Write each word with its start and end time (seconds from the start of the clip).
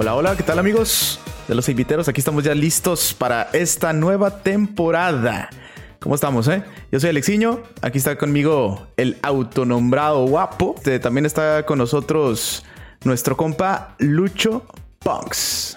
Hola, 0.00 0.14
hola, 0.14 0.34
¿qué 0.34 0.42
tal 0.42 0.58
amigos 0.58 1.20
de 1.46 1.54
los 1.54 1.68
inviteros? 1.68 2.08
Aquí 2.08 2.22
estamos 2.22 2.42
ya 2.42 2.54
listos 2.54 3.12
para 3.12 3.50
esta 3.52 3.92
nueva 3.92 4.42
temporada. 4.42 5.50
¿Cómo 5.98 6.14
estamos, 6.14 6.48
eh? 6.48 6.62
Yo 6.90 6.98
soy 6.98 7.10
Alexiño, 7.10 7.62
aquí 7.82 7.98
está 7.98 8.16
conmigo 8.16 8.88
el 8.96 9.18
autonombrado 9.20 10.24
guapo. 10.24 10.72
Este, 10.78 11.00
también 11.00 11.26
está 11.26 11.66
con 11.66 11.76
nosotros 11.76 12.64
nuestro 13.04 13.36
compa 13.36 13.94
Lucho 13.98 14.64
Punks. 15.00 15.76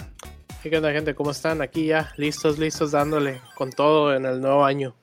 ¿Qué 0.62 0.78
onda, 0.78 0.94
gente? 0.94 1.16
¿Cómo 1.16 1.32
están? 1.32 1.62
Aquí 1.62 1.88
ya, 1.88 2.14
listos, 2.16 2.58
listos, 2.58 2.92
dándole 2.92 3.42
con 3.56 3.72
todo 3.72 4.16
en 4.16 4.26
el 4.26 4.40
nuevo 4.40 4.64
año. 4.64 4.96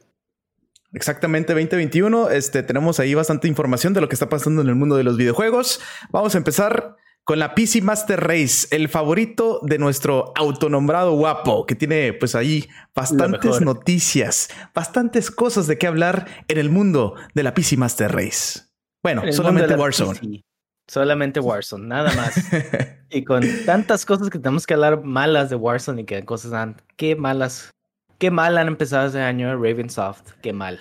Exactamente 0.94 1.52
2021. 1.52 2.30
Este, 2.30 2.62
tenemos 2.62 2.98
ahí 3.00 3.12
bastante 3.12 3.48
información 3.48 3.92
de 3.92 4.00
lo 4.00 4.08
que 4.08 4.14
está 4.14 4.30
pasando 4.30 4.62
en 4.62 4.68
el 4.68 4.76
mundo 4.76 4.96
de 4.96 5.04
los 5.04 5.18
videojuegos. 5.18 5.78
Vamos 6.10 6.34
a 6.34 6.38
empezar 6.38 6.96
con 7.24 7.38
la 7.38 7.54
PC 7.54 7.82
Master 7.82 8.20
Race, 8.20 8.66
el 8.70 8.88
favorito 8.88 9.60
de 9.62 9.78
nuestro 9.78 10.32
autonombrado 10.36 11.12
guapo, 11.12 11.66
que 11.66 11.74
tiene 11.74 12.12
pues 12.12 12.34
ahí 12.34 12.68
bastantes 12.94 13.60
noticias, 13.60 14.48
bastantes 14.74 15.30
cosas 15.30 15.66
de 15.66 15.78
qué 15.78 15.86
hablar 15.86 16.26
en 16.48 16.58
el 16.58 16.70
mundo 16.70 17.14
de 17.34 17.42
la 17.42 17.54
PC 17.54 17.76
Master 17.76 18.12
Race. 18.12 18.60
Bueno, 19.02 19.22
solamente 19.32 19.74
Warzone. 19.74 20.42
Solamente 20.88 21.40
Warzone, 21.40 21.86
nada 21.86 22.12
más. 22.14 22.34
y 23.10 23.24
con 23.24 23.44
tantas 23.64 24.04
cosas 24.04 24.28
que 24.28 24.38
tenemos 24.38 24.66
que 24.66 24.74
hablar 24.74 25.04
malas 25.04 25.50
de 25.50 25.56
Warzone 25.56 26.02
y 26.02 26.04
que 26.04 26.24
cosas 26.24 26.52
han, 26.52 26.82
qué 26.96 27.14
malas, 27.14 27.70
qué 28.18 28.30
mal 28.30 28.58
han 28.58 28.66
empezado 28.66 29.06
este 29.06 29.20
año 29.20 29.54
Ravensoft, 29.54 30.32
qué 30.42 30.52
mal. 30.52 30.80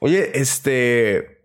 Oye, 0.00 0.32
este, 0.34 1.35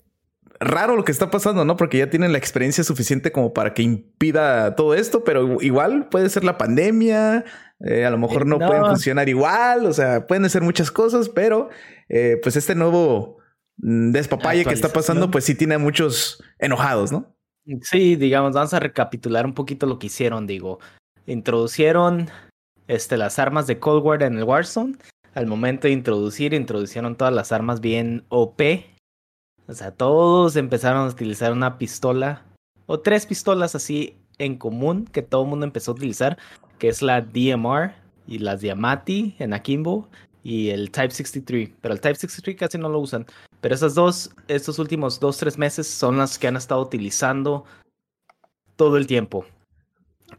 raro 0.61 0.95
lo 0.95 1.03
que 1.03 1.11
está 1.11 1.31
pasando, 1.31 1.65
¿no? 1.65 1.75
Porque 1.75 1.97
ya 1.97 2.09
tienen 2.09 2.31
la 2.31 2.37
experiencia 2.37 2.83
suficiente 2.83 3.31
como 3.31 3.51
para 3.51 3.73
que 3.73 3.81
impida 3.81 4.75
todo 4.75 4.93
esto, 4.93 5.23
pero 5.23 5.61
igual 5.61 6.07
puede 6.09 6.29
ser 6.29 6.43
la 6.43 6.57
pandemia, 6.57 7.43
eh, 7.79 8.05
a 8.05 8.11
lo 8.11 8.19
mejor 8.19 8.45
no, 8.45 8.59
pueden 8.59 8.85
funcionar 8.85 9.27
igual, 9.27 9.87
o 9.87 9.93
sea, 9.93 10.27
pueden 10.27 10.47
ser 10.49 10.61
muchas 10.61 10.91
cosas, 10.91 11.29
pero 11.29 11.69
eh, 12.09 12.39
pues 12.41 12.55
este 12.55 12.75
nuevo 12.75 13.39
mm, 13.77 14.11
despapalle 14.11 14.63
que 14.63 14.73
está 14.73 14.89
pasando, 14.89 15.31
pues 15.31 15.45
sí 15.45 15.55
tiene 15.55 15.75
a 15.75 15.79
muchos 15.79 16.43
enojados, 16.59 17.11
¿no? 17.11 17.35
Sí, 17.81 18.15
digamos, 18.15 18.53
vamos 18.53 18.73
a 18.73 18.79
recapitular 18.79 19.45
un 19.45 19.53
poquito 19.53 19.87
lo 19.87 19.97
que 19.97 20.07
hicieron, 20.07 20.45
digo. 20.45 20.79
Introducieron 21.25 22.29
este, 22.87 23.17
las 23.17 23.39
armas 23.39 23.65
de 23.65 23.79
Cold 23.79 24.03
War 24.03 24.23
en 24.23 24.37
el 24.37 24.43
Warzone. 24.43 24.95
Al 25.33 25.47
momento 25.47 25.87
de 25.87 25.93
introducir, 25.93 26.53
introducieron 26.53 27.15
todas 27.15 27.33
las 27.33 27.51
armas 27.51 27.79
bien 27.79 28.25
OP 28.29 28.61
o 29.71 29.75
sea, 29.75 29.91
todos 29.91 30.57
empezaron 30.57 31.07
a 31.07 31.09
utilizar 31.09 31.53
una 31.53 31.77
pistola 31.77 32.43
o 32.87 32.99
tres 32.99 33.25
pistolas 33.25 33.73
así 33.73 34.17
en 34.37 34.57
común 34.57 35.05
que 35.05 35.21
todo 35.21 35.43
el 35.43 35.49
mundo 35.49 35.65
empezó 35.65 35.91
a 35.91 35.95
utilizar, 35.95 36.37
que 36.77 36.89
es 36.89 37.01
la 37.01 37.21
DMR 37.21 37.93
y 38.27 38.39
las 38.39 38.59
Diamati 38.59 39.35
en 39.39 39.53
Akimbo 39.53 40.09
y 40.43 40.69
el 40.69 40.91
Type 40.91 41.11
63. 41.11 41.69
Pero 41.79 41.93
el 41.93 42.01
Type 42.01 42.15
63 42.15 42.57
casi 42.57 42.77
no 42.77 42.89
lo 42.89 42.99
usan. 42.99 43.25
Pero 43.61 43.73
esas 43.73 43.95
dos, 43.95 44.31
estos 44.49 44.77
últimos 44.77 45.19
dos, 45.19 45.37
tres 45.37 45.57
meses 45.57 45.87
son 45.87 46.17
las 46.17 46.37
que 46.37 46.47
han 46.47 46.57
estado 46.57 46.81
utilizando 46.81 47.63
todo 48.75 48.97
el 48.97 49.07
tiempo. 49.07 49.45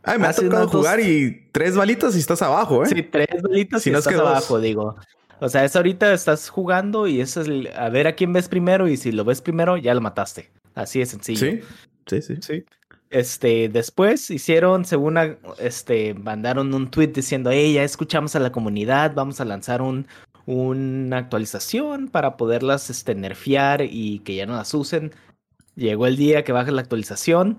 Ay, 0.02 0.18
me 0.18 0.26
ha 0.26 0.34
tocado 0.34 0.68
jugar 0.68 1.00
y 1.00 1.48
tres 1.52 1.76
balitas 1.76 2.16
y 2.16 2.18
estás 2.18 2.42
abajo, 2.42 2.84
¿eh? 2.84 2.88
Sí, 2.88 3.02
tres 3.02 3.40
balitas 3.42 3.86
y 3.86 3.90
estás 3.90 4.14
abajo, 4.14 4.60
digo. 4.60 4.96
O 5.42 5.48
sea, 5.48 5.64
es 5.64 5.74
ahorita 5.74 6.12
estás 6.12 6.48
jugando 6.48 7.08
y 7.08 7.20
es 7.20 7.36
a 7.36 7.88
ver 7.88 8.06
a 8.06 8.14
quién 8.14 8.32
ves 8.32 8.48
primero 8.48 8.86
y 8.86 8.96
si 8.96 9.10
lo 9.10 9.24
ves 9.24 9.42
primero 9.42 9.76
ya 9.76 9.92
lo 9.92 10.00
mataste. 10.00 10.52
Así 10.76 11.00
de 11.00 11.06
sencillo. 11.06 11.40
Sí, 11.40 11.60
sí, 12.06 12.22
sí. 12.22 12.36
sí. 12.40 12.64
Este, 13.10 13.68
después 13.68 14.30
hicieron, 14.30 14.84
según 14.84 15.18
este, 15.58 16.14
mandaron 16.14 16.72
un 16.72 16.92
tweet 16.92 17.08
diciendo, 17.08 17.50
hey, 17.52 17.72
ya 17.74 17.82
escuchamos 17.82 18.36
a 18.36 18.38
la 18.38 18.52
comunidad, 18.52 19.14
vamos 19.16 19.40
a 19.40 19.44
lanzar 19.44 19.82
un, 19.82 20.06
una 20.46 21.18
actualización 21.18 22.06
para 22.06 22.36
poderlas 22.36 22.88
este, 22.88 23.16
nerfear 23.16 23.82
y 23.82 24.20
que 24.20 24.36
ya 24.36 24.46
no 24.46 24.54
las 24.54 24.72
usen. 24.72 25.12
Llegó 25.74 26.06
el 26.06 26.16
día 26.16 26.44
que 26.44 26.52
baja 26.52 26.70
la 26.70 26.82
actualización. 26.82 27.58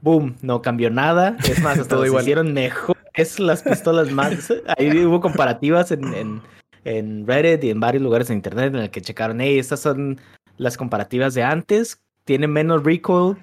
Boom, 0.00 0.36
no 0.40 0.62
cambió 0.62 0.88
nada. 0.88 1.36
Es 1.44 1.60
más, 1.60 1.78
hasta 1.80 1.96
lo 1.96 2.18
hicieron 2.18 2.54
mejor. 2.54 2.96
Es 3.12 3.38
las 3.38 3.62
pistolas 3.62 4.10
más. 4.10 4.50
Ahí 4.78 5.04
hubo 5.04 5.20
comparativas 5.20 5.90
en 5.92 6.14
en 6.14 6.40
Reddit 6.84 7.64
y 7.64 7.70
en 7.70 7.80
varios 7.80 8.02
lugares 8.02 8.28
de 8.28 8.34
internet 8.34 8.74
en 8.74 8.80
el 8.82 8.90
que 8.90 9.00
checaron, 9.00 9.40
hey, 9.40 9.58
estas 9.58 9.80
son 9.80 10.20
las 10.56 10.76
comparativas 10.76 11.34
de 11.34 11.42
antes, 11.42 12.00
tienen 12.24 12.52
menos 12.52 12.84
recoil 12.84 13.36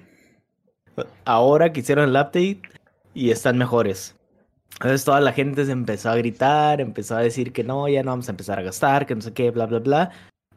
ahora 1.24 1.72
que 1.72 1.80
hicieron 1.80 2.08
el 2.08 2.16
update 2.16 2.62
y 3.14 3.30
están 3.30 3.58
mejores. 3.58 4.16
Entonces 4.74 5.04
toda 5.04 5.20
la 5.20 5.32
gente 5.32 5.64
se 5.64 5.72
empezó 5.72 6.10
a 6.10 6.16
gritar, 6.16 6.80
empezó 6.80 7.16
a 7.16 7.20
decir 7.20 7.52
que 7.52 7.64
no, 7.64 7.88
ya 7.88 8.02
no 8.02 8.12
vamos 8.12 8.28
a 8.28 8.32
empezar 8.32 8.58
a 8.58 8.62
gastar, 8.62 9.06
que 9.06 9.14
no 9.14 9.20
sé 9.20 9.32
qué, 9.32 9.50
bla, 9.50 9.66
bla, 9.66 9.80
bla. 9.80 10.10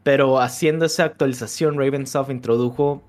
Pero 0.03 0.40
haciendo 0.40 0.86
esa 0.86 1.06
actualización, 1.06 1.78
Ravensoft 1.78 2.30
introdujo 2.30 3.03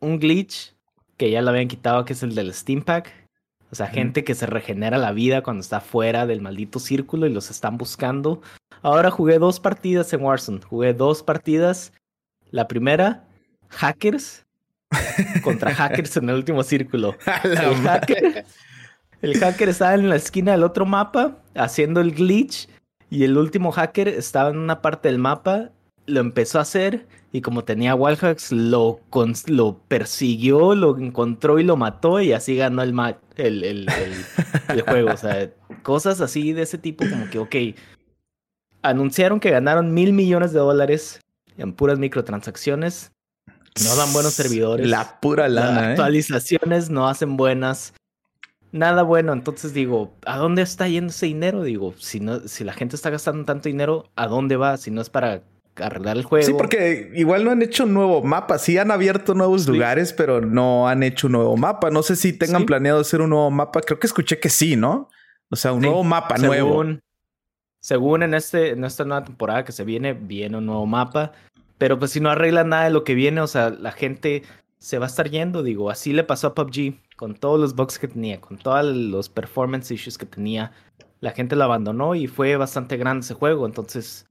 un 0.00 0.18
glitch 0.18 0.74
que 1.16 1.30
ya 1.30 1.40
lo 1.42 1.50
habían 1.50 1.68
quitado, 1.68 2.04
que 2.04 2.12
es 2.12 2.22
el 2.22 2.34
del 2.34 2.52
Steam 2.52 2.82
Pack. 2.82 3.25
O 3.70 3.74
sea, 3.74 3.88
gente 3.88 4.24
que 4.24 4.34
se 4.34 4.46
regenera 4.46 4.96
la 4.96 5.12
vida 5.12 5.42
cuando 5.42 5.60
está 5.60 5.80
fuera 5.80 6.26
del 6.26 6.40
maldito 6.40 6.78
círculo 6.78 7.26
y 7.26 7.32
los 7.32 7.50
están 7.50 7.78
buscando. 7.78 8.40
Ahora 8.82 9.10
jugué 9.10 9.38
dos 9.38 9.58
partidas 9.58 10.12
en 10.12 10.22
Warzone. 10.22 10.60
Jugué 10.62 10.94
dos 10.94 11.22
partidas. 11.22 11.92
La 12.50 12.68
primera, 12.68 13.24
hackers 13.68 14.46
contra 15.42 15.74
hackers 15.74 16.16
en 16.16 16.28
el 16.28 16.36
último 16.36 16.62
círculo. 16.62 17.16
el, 17.44 17.56
hacker, 17.56 18.46
el 19.22 19.38
hacker 19.38 19.68
estaba 19.68 19.94
en 19.94 20.08
la 20.08 20.16
esquina 20.16 20.52
del 20.52 20.62
otro 20.62 20.86
mapa 20.86 21.38
haciendo 21.54 22.00
el 22.00 22.12
glitch 22.12 22.68
y 23.10 23.24
el 23.24 23.36
último 23.36 23.72
hacker 23.72 24.08
estaba 24.08 24.50
en 24.50 24.58
una 24.58 24.82
parte 24.82 25.08
del 25.08 25.18
mapa, 25.18 25.70
lo 26.06 26.20
empezó 26.20 26.58
a 26.58 26.62
hacer 26.62 27.06
y 27.36 27.42
como 27.42 27.64
tenía 27.64 27.94
wallhacks 27.94 28.50
lo, 28.50 29.00
lo 29.46 29.78
persiguió, 29.88 30.74
lo 30.74 30.96
encontró 30.96 31.58
y 31.58 31.64
lo 31.64 31.76
mató 31.76 32.18
y 32.22 32.32
así 32.32 32.56
ganó 32.56 32.82
el, 32.82 32.98
el, 33.36 33.62
el, 33.62 33.88
el 34.70 34.80
juego. 34.80 35.10
O 35.12 35.16
sea, 35.18 35.50
cosas 35.82 36.22
así 36.22 36.54
de 36.54 36.62
ese 36.62 36.78
tipo 36.78 37.04
como 37.06 37.28
que, 37.28 37.38
ok, 37.38 37.54
anunciaron 38.80 39.38
que 39.38 39.50
ganaron 39.50 39.92
mil 39.92 40.14
millones 40.14 40.54
de 40.54 40.60
dólares 40.60 41.20
en 41.58 41.74
puras 41.74 41.98
microtransacciones. 41.98 43.12
No 43.84 43.94
dan 43.96 44.14
buenos 44.14 44.32
servidores. 44.32 44.88
La 44.88 45.20
pura 45.20 45.46
lana. 45.50 45.88
¿eh? 45.88 45.90
actualizaciones 45.90 46.88
no 46.88 47.06
hacen 47.06 47.36
buenas. 47.36 47.92
Nada 48.72 49.02
bueno. 49.02 49.34
Entonces 49.34 49.74
digo, 49.74 50.14
¿a 50.24 50.38
dónde 50.38 50.62
está 50.62 50.88
yendo 50.88 51.10
ese 51.10 51.26
dinero? 51.26 51.62
Digo, 51.62 51.92
si 51.98 52.18
no, 52.18 52.48
si 52.48 52.64
la 52.64 52.72
gente 52.72 52.96
está 52.96 53.10
gastando 53.10 53.44
tanto 53.44 53.68
dinero, 53.68 54.10
¿a 54.16 54.26
dónde 54.26 54.56
va? 54.56 54.78
Si 54.78 54.90
no 54.90 55.02
es 55.02 55.10
para 55.10 55.42
arreglar 55.80 56.16
el 56.16 56.24
juego. 56.24 56.46
Sí, 56.46 56.52
porque 56.52 57.10
igual 57.14 57.44
no 57.44 57.50
han 57.50 57.62
hecho 57.62 57.84
un 57.84 57.94
nuevo 57.94 58.22
mapa. 58.22 58.58
Sí 58.58 58.78
han 58.78 58.90
abierto 58.90 59.34
nuevos 59.34 59.66
lugares, 59.66 60.12
pero 60.12 60.40
no 60.40 60.88
han 60.88 61.02
hecho 61.02 61.26
un 61.26 61.34
nuevo 61.34 61.56
mapa. 61.56 61.90
No 61.90 62.02
sé 62.02 62.16
si 62.16 62.32
tengan 62.32 62.66
planeado 62.66 63.00
hacer 63.00 63.20
un 63.20 63.30
nuevo 63.30 63.50
mapa. 63.50 63.80
Creo 63.80 63.98
que 63.98 64.06
escuché 64.06 64.38
que 64.38 64.48
sí, 64.48 64.76
¿no? 64.76 65.08
O 65.50 65.56
sea, 65.56 65.72
un 65.72 65.82
nuevo 65.82 66.02
mapa 66.02 66.38
nuevo 66.38 66.84
según 67.86 68.24
en, 68.24 68.34
este, 68.34 68.70
en 68.70 68.82
esta 68.82 69.04
nueva 69.04 69.22
temporada 69.22 69.64
que 69.64 69.70
se 69.70 69.84
viene, 69.84 70.12
viene 70.12 70.58
un 70.58 70.66
nuevo 70.66 70.86
mapa. 70.86 71.30
Pero 71.78 72.00
pues 72.00 72.10
si 72.10 72.18
no 72.20 72.30
arregla 72.30 72.64
nada 72.64 72.86
de 72.86 72.90
lo 72.90 73.04
que 73.04 73.14
viene, 73.14 73.40
o 73.40 73.46
sea, 73.46 73.70
la 73.70 73.92
gente 73.92 74.42
se 74.78 74.98
va 74.98 75.06
a 75.06 75.08
estar 75.08 75.30
yendo, 75.30 75.62
digo. 75.62 75.88
Así 75.88 76.12
le 76.12 76.24
pasó 76.24 76.48
a 76.48 76.54
PUBG, 76.56 76.94
con 77.14 77.36
todos 77.36 77.60
los 77.60 77.76
bugs 77.76 78.00
que 78.00 78.08
tenía, 78.08 78.40
con 78.40 78.58
todos 78.58 78.84
los 78.84 79.28
performance 79.28 79.92
issues 79.92 80.18
que 80.18 80.26
tenía. 80.26 80.72
La 81.20 81.30
gente 81.30 81.54
lo 81.54 81.62
abandonó 81.62 82.16
y 82.16 82.26
fue 82.26 82.56
bastante 82.56 82.96
grande 82.96 83.24
ese 83.24 83.34
juego, 83.34 83.66
entonces... 83.66 84.26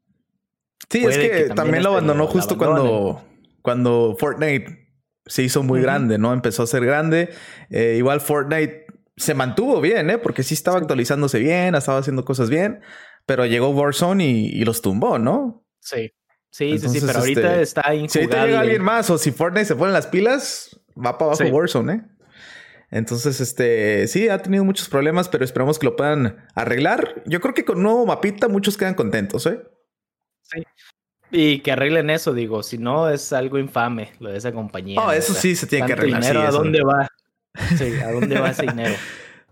Sí, 0.90 1.06
es 1.06 1.18
que, 1.18 1.54
también, 1.56 1.84
lo 1.84 1.92
abandonó 1.92 2.28
justo 2.28 2.58
cuando, 2.58 3.24
cuando 3.62 4.16
Fortnite 4.20 4.86
se 5.26 5.44
hizo 5.44 5.64
muy 5.64 5.82
grande, 5.82 6.18
¿no? 6.18 6.34
Empezó 6.34 6.64
a 6.64 6.68
ser 6.68 6.86
grande. 6.86 7.30
Eh, 7.70 7.96
igual 7.98 8.22
Fortnite 8.22 8.86
se 9.18 9.34
mantuvo 9.34 9.82
bien, 9.82 10.10
¿eh? 10.10 10.18
Porque 10.18 10.44
sí 10.44 10.54
estaba 10.54 10.78
actualizándose 10.78 11.40
bien, 11.40 11.76
estaba 11.76 12.00
haciendo 12.00 12.26
cosas 12.26 12.50
bien. 12.50 12.82
Pero 13.26 13.46
llegó 13.46 13.70
Warzone 13.70 14.24
y, 14.24 14.64
los 14.66 14.82
tumbó, 14.82 15.18
¿no? 15.18 15.66
Sí. 15.80 16.12
Sí, 16.52 16.78
sí, 16.78 16.88
sí, 16.88 17.02
pero 17.06 17.20
ahorita 17.20 17.60
este, 17.60 17.62
está 17.64 17.96
injugable. 17.96 18.10
Si 18.10 18.20
ahorita 18.20 18.46
llega 18.46 18.60
alguien 18.62 18.82
más 18.82 19.10
o 19.10 19.18
si 19.18 19.32
Fortnite 19.32 19.66
se 19.66 19.76
pone 19.76 19.92
las 19.92 20.08
pilas, 20.08 20.80
va 20.96 21.18
para 21.18 21.34
abajo 21.34 21.44
Warzone, 21.54 21.94
¿eh? 21.94 22.02
Entonces, 22.92 23.42
este, 23.42 24.08
sí, 24.08 24.30
ha 24.30 24.38
tenido 24.42 24.64
muchos 24.64 24.88
problemas, 24.88 25.28
pero 25.28 25.44
esperamos 25.44 25.80
que 25.80 25.88
lo 25.88 25.96
puedan 25.98 26.46
arreglar. 26.54 27.24
Yo 27.26 27.42
creo 27.42 27.54
que 27.54 27.66
con 27.66 27.78
un 27.78 27.84
nuevo 27.84 28.06
mapita 28.06 28.48
muchos 28.48 28.78
quedan 28.78 28.94
contentos, 28.94 29.46
¿eh? 29.48 29.60
Sí. 30.52 30.64
Y 31.32 31.60
que 31.60 31.72
arreglen 31.72 32.10
eso, 32.10 32.34
digo, 32.34 32.64
si 32.64 32.78
no 32.78 33.10
es 33.10 33.34
algo 33.34 33.58
infame 33.58 34.12
lo 34.20 34.30
de 34.32 34.38
esa 34.38 34.52
compañía. 34.52 35.02
Oh, 35.02 35.12
eso 35.12 35.34
sí 35.34 35.56
se 35.56 35.68
tiene 35.68 35.88
que 35.88 35.94
arreglar. 35.94 36.22
Dinero, 36.22 36.42
¿A 36.42 36.52
dónde 36.52 36.82
va? 36.82 37.08
Sí, 37.78 38.00
¿a 38.02 38.12
dónde 38.12 38.38
va 38.38 38.50
ese 38.50 38.64
dinero? 38.64 38.96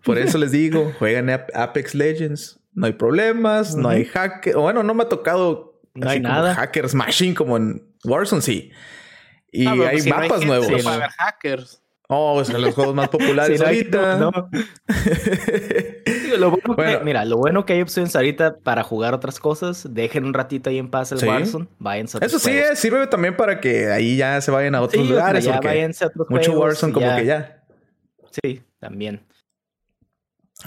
Por 0.04 0.18
eso 0.18 0.38
les 0.38 0.52
digo, 0.52 0.92
juegan 1.00 1.30
Apex 1.30 1.96
Legends 1.96 2.60
no 2.76 2.88
hay 2.88 2.94
problemas, 2.94 3.76
no 3.76 3.90
hay 3.90 4.06
hackers. 4.06 4.56
Bueno, 4.56 4.84
no 4.84 4.94
me 4.94 5.04
ha 5.04 5.10
tocado 5.10 5.82
no 5.94 6.10
hay 6.10 6.20
nada. 6.20 6.56
hackers 6.56 6.96
machine 6.96 7.36
como 7.36 7.58
en 7.58 7.88
Warzone, 8.04 8.42
sí. 8.42 8.72
Y 9.52 9.68
hay 9.68 10.02
mapas 10.10 10.44
nuevos. 10.46 10.68
hackers. 11.18 11.83
Oh, 12.10 12.42
es 12.42 12.50
los 12.50 12.76
juegos 12.76 12.94
más 12.94 13.10
populares 13.10 13.62
ahorita. 13.62 14.18
No, 14.18 14.32
mira, 17.04 17.26
lo 17.26 17.38
bueno 17.38 17.66
que 17.66 17.74
hay 17.74 17.82
opciones 17.82 18.16
ahorita 18.16 18.58
para 18.58 18.84
jugar 18.84 19.14
otras 19.14 19.40
cosas, 19.40 19.88
dejen 19.90 20.26
un 20.26 20.34
ratito 20.34 20.70
ahí 20.70 20.78
en 20.78 20.90
paz 20.90 21.12
el 21.12 21.28
Warzone, 21.28 21.68
váyanse 21.80 22.18
a 22.18 22.26
Eso 22.26 22.40
sí, 22.40 22.52
eh, 22.52 22.76
sirve 22.76 23.08
también 23.08 23.38
para 23.38 23.62
que 23.62 23.92
ahí 23.92 24.18
ya 24.18 24.40
se 24.42 24.52
vayan 24.52 24.76
a 24.76 24.82
otros 24.82 25.08
lugares. 25.08 25.46
Ya 25.46 25.62
váyanse 25.62 26.04
a 26.04 26.08
otros 26.08 26.30
Mucho 26.30 26.54
Warzone 26.54 26.94
como 26.94 27.16
que 27.16 27.26
ya. 27.26 27.64
Sí, 28.32 28.62
también. 28.80 29.26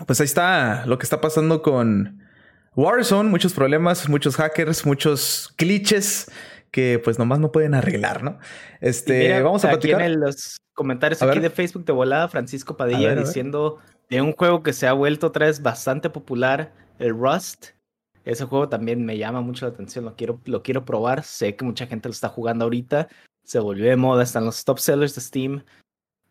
Pues 0.07 0.21
ahí 0.21 0.27
está 0.27 0.85
lo 0.87 0.99
que 0.99 1.05
está 1.05 1.21
pasando 1.21 1.63
con 1.63 2.23
Warzone, 2.75 3.31
muchos 3.31 3.55
problemas, 3.55 4.09
muchos 4.09 4.37
hackers, 4.37 4.85
muchos 4.85 5.55
glitches 5.57 6.31
que 6.77 7.01
pues 7.03 7.19
nomás 7.19 7.39
no 7.39 7.53
pueden 7.53 7.73
arreglar, 7.73 8.23
¿no? 8.23 8.39
Este, 8.83 9.41
vamos 9.41 9.65
a 9.65 9.71
platicar. 9.71 10.03
en 10.03 10.21
los 10.21 10.59
comentarios 10.75 11.23
aquí 11.23 11.39
de 11.39 11.49
Facebook 11.49 11.87
de 11.87 11.95
volada, 11.95 12.29
Francisco 12.29 12.77
Padilla 12.77 13.15
diciendo 13.15 13.79
de 14.11 14.21
un 14.21 14.35
juego 14.35 14.63
que 14.63 14.75
se 14.75 14.87
ha 14.87 14.93
vuelto 14.93 15.29
otra 15.29 15.47
vez 15.47 15.63
bastante 15.63 16.11
popular, 16.11 16.75
el 16.99 17.19
Rust. 17.19 17.69
Ese 18.27 18.45
juego 18.45 18.69
también 18.69 19.07
me 19.07 19.17
llama 19.17 19.41
mucho 19.41 19.65
la 19.65 19.73
atención, 19.73 20.05
lo 20.05 20.17
quiero, 20.17 20.39
lo 20.45 20.63
quiero 20.63 20.85
probar. 20.85 21.23
Sé 21.25 21.57
que 21.57 21.65
mucha 21.65 21.87
gente 21.87 22.11
lo 22.11 22.13
está 22.13 22.29
jugando 22.29 22.67
ahorita. 22.67 23.09
Se 23.43 23.59
volvió 23.59 23.87
de 23.87 23.97
moda, 23.97 24.23
están 24.23 24.45
los 24.45 24.63
top 24.63 24.79
sellers 24.79 25.15
de 25.15 25.23
Steam. 25.23 25.65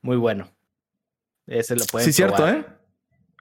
Muy 0.04 0.18
bueno. 0.18 0.52
Ese 1.48 1.76
lo 1.76 1.86
pueden 1.86 2.06
Sí, 2.06 2.14
cierto, 2.14 2.48
¿eh? 2.48 2.64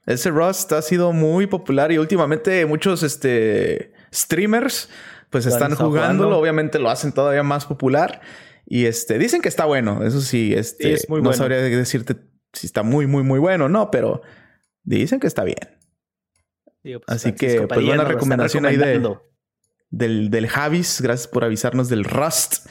Ese 0.06 0.30
Rust 0.30 0.72
ha 0.72 0.80
sido 0.80 1.12
muy 1.12 1.46
popular 1.46 1.92
y 1.92 1.98
últimamente 1.98 2.64
muchos 2.64 3.02
este, 3.02 3.92
streamers 4.10 4.88
pues 5.34 5.46
están 5.46 5.74
jugándolo. 5.74 6.38
Obviamente 6.38 6.78
lo 6.78 6.90
hacen 6.90 7.10
todavía 7.10 7.42
más 7.42 7.66
popular. 7.66 8.20
Y 8.66 8.86
este, 8.86 9.18
dicen 9.18 9.42
que 9.42 9.48
está 9.48 9.64
bueno. 9.64 10.04
Eso 10.04 10.20
sí, 10.20 10.54
este, 10.54 10.92
es 10.92 11.08
muy 11.08 11.20
no 11.22 11.32
sabría 11.32 11.56
decirte 11.56 12.14
si 12.52 12.68
está 12.68 12.84
muy, 12.84 13.08
muy, 13.08 13.24
muy 13.24 13.40
bueno, 13.40 13.68
no, 13.68 13.90
pero 13.90 14.22
dicen 14.84 15.18
que 15.18 15.26
está 15.26 15.42
bien. 15.42 15.76
Pues, 16.84 17.00
Así 17.08 17.32
que, 17.32 17.62
pues, 17.62 17.84
buena 17.84 18.04
recomendación 18.04 18.64
ahí 18.64 18.76
de, 18.76 19.02
del, 19.90 20.30
del 20.30 20.46
Javis. 20.46 21.00
Gracias 21.00 21.26
por 21.26 21.42
avisarnos 21.42 21.88
del 21.88 22.04
Rust. 22.04 22.68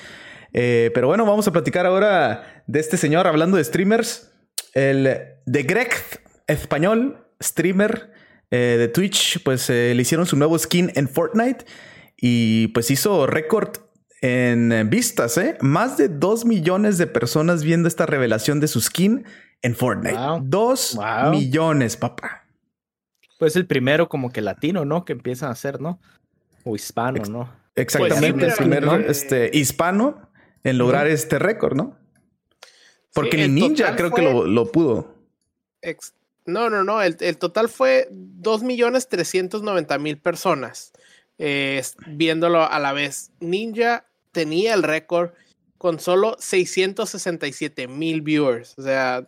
Eh, 0.54 0.90
pero 0.94 1.08
bueno, 1.08 1.26
vamos 1.26 1.46
a 1.50 1.52
platicar 1.52 1.86
ahora 1.86 2.64
de 2.66 2.80
este 2.80 2.96
señor 2.96 3.28
hablando 3.28 3.58
de 3.58 3.66
streamers. 3.66 4.32
El 4.74 5.04
de 5.46 5.64
Greg 5.64 5.90
español, 6.48 7.28
streamer 7.44 8.14
eh, 8.52 8.78
de 8.80 8.88
Twitch, 8.88 9.44
pues 9.44 9.70
eh, 9.70 9.92
le 9.94 10.02
hicieron 10.02 10.26
su 10.26 10.38
nuevo 10.38 10.58
skin 10.58 10.94
en 10.96 11.10
Fortnite 11.10 11.66
y 12.26 12.70
pues 12.70 12.90
hizo 12.90 13.28
récord 13.28 13.80
en 14.22 14.90
vistas, 14.90 15.38
¿eh? 15.38 15.58
Más 15.60 15.98
de 15.98 16.08
2 16.08 16.46
millones 16.46 16.98
de 16.98 17.06
personas 17.06 17.66
viendo 17.66 17.90
esta 17.90 18.06
revelación 18.06 18.62
de 18.62 18.70
su 18.70 18.80
skin 18.80 19.26
en 19.62 19.76
Fortnite. 19.76 20.18
2 20.42 21.00
millones, 21.32 21.98
papá. 21.98 22.46
Pues 23.40 23.58
el 23.58 23.68
primero 23.68 24.08
como 24.08 24.32
que 24.32 24.40
latino, 24.40 24.86
¿no? 24.86 25.04
Que 25.04 25.12
empiezan 25.12 25.50
a 25.50 25.52
hacer, 25.52 25.82
¿no? 25.82 26.00
O 26.64 26.78
hispano, 26.78 27.26
¿no? 27.26 27.54
Exactamente, 27.76 28.46
pues 28.46 28.52
el 28.52 28.70
primero 28.70 28.96
este, 28.96 29.50
hispano 29.52 30.30
en 30.64 30.78
lograr 30.78 31.08
este 31.08 31.40
récord, 31.40 31.76
¿no? 31.76 31.98
Porque 33.14 33.50
ni 33.50 33.68
Ninja 33.68 33.98
creo 33.98 34.12
que 34.12 34.22
lo, 34.22 34.72
pudo. 34.72 35.14
No, 36.46 36.70
no, 36.70 36.86
no. 36.86 37.02
El, 37.02 37.18
el 37.20 37.38
total 37.38 37.68
fue 37.68 38.08
2.390.000 38.10 40.22
personas 40.22 40.94
eh, 41.46 41.82
viéndolo 42.08 42.64
a 42.64 42.80
la 42.80 42.94
vez. 42.94 43.34
Ninja 43.42 44.06
tenía 44.32 44.74
el 44.74 44.82
récord 44.82 45.32
con 45.78 46.00
solo 46.00 46.38
667 46.40 47.90
mil 47.90 48.22
viewers. 48.22 48.74
O 48.78 48.82
sea, 48.82 49.28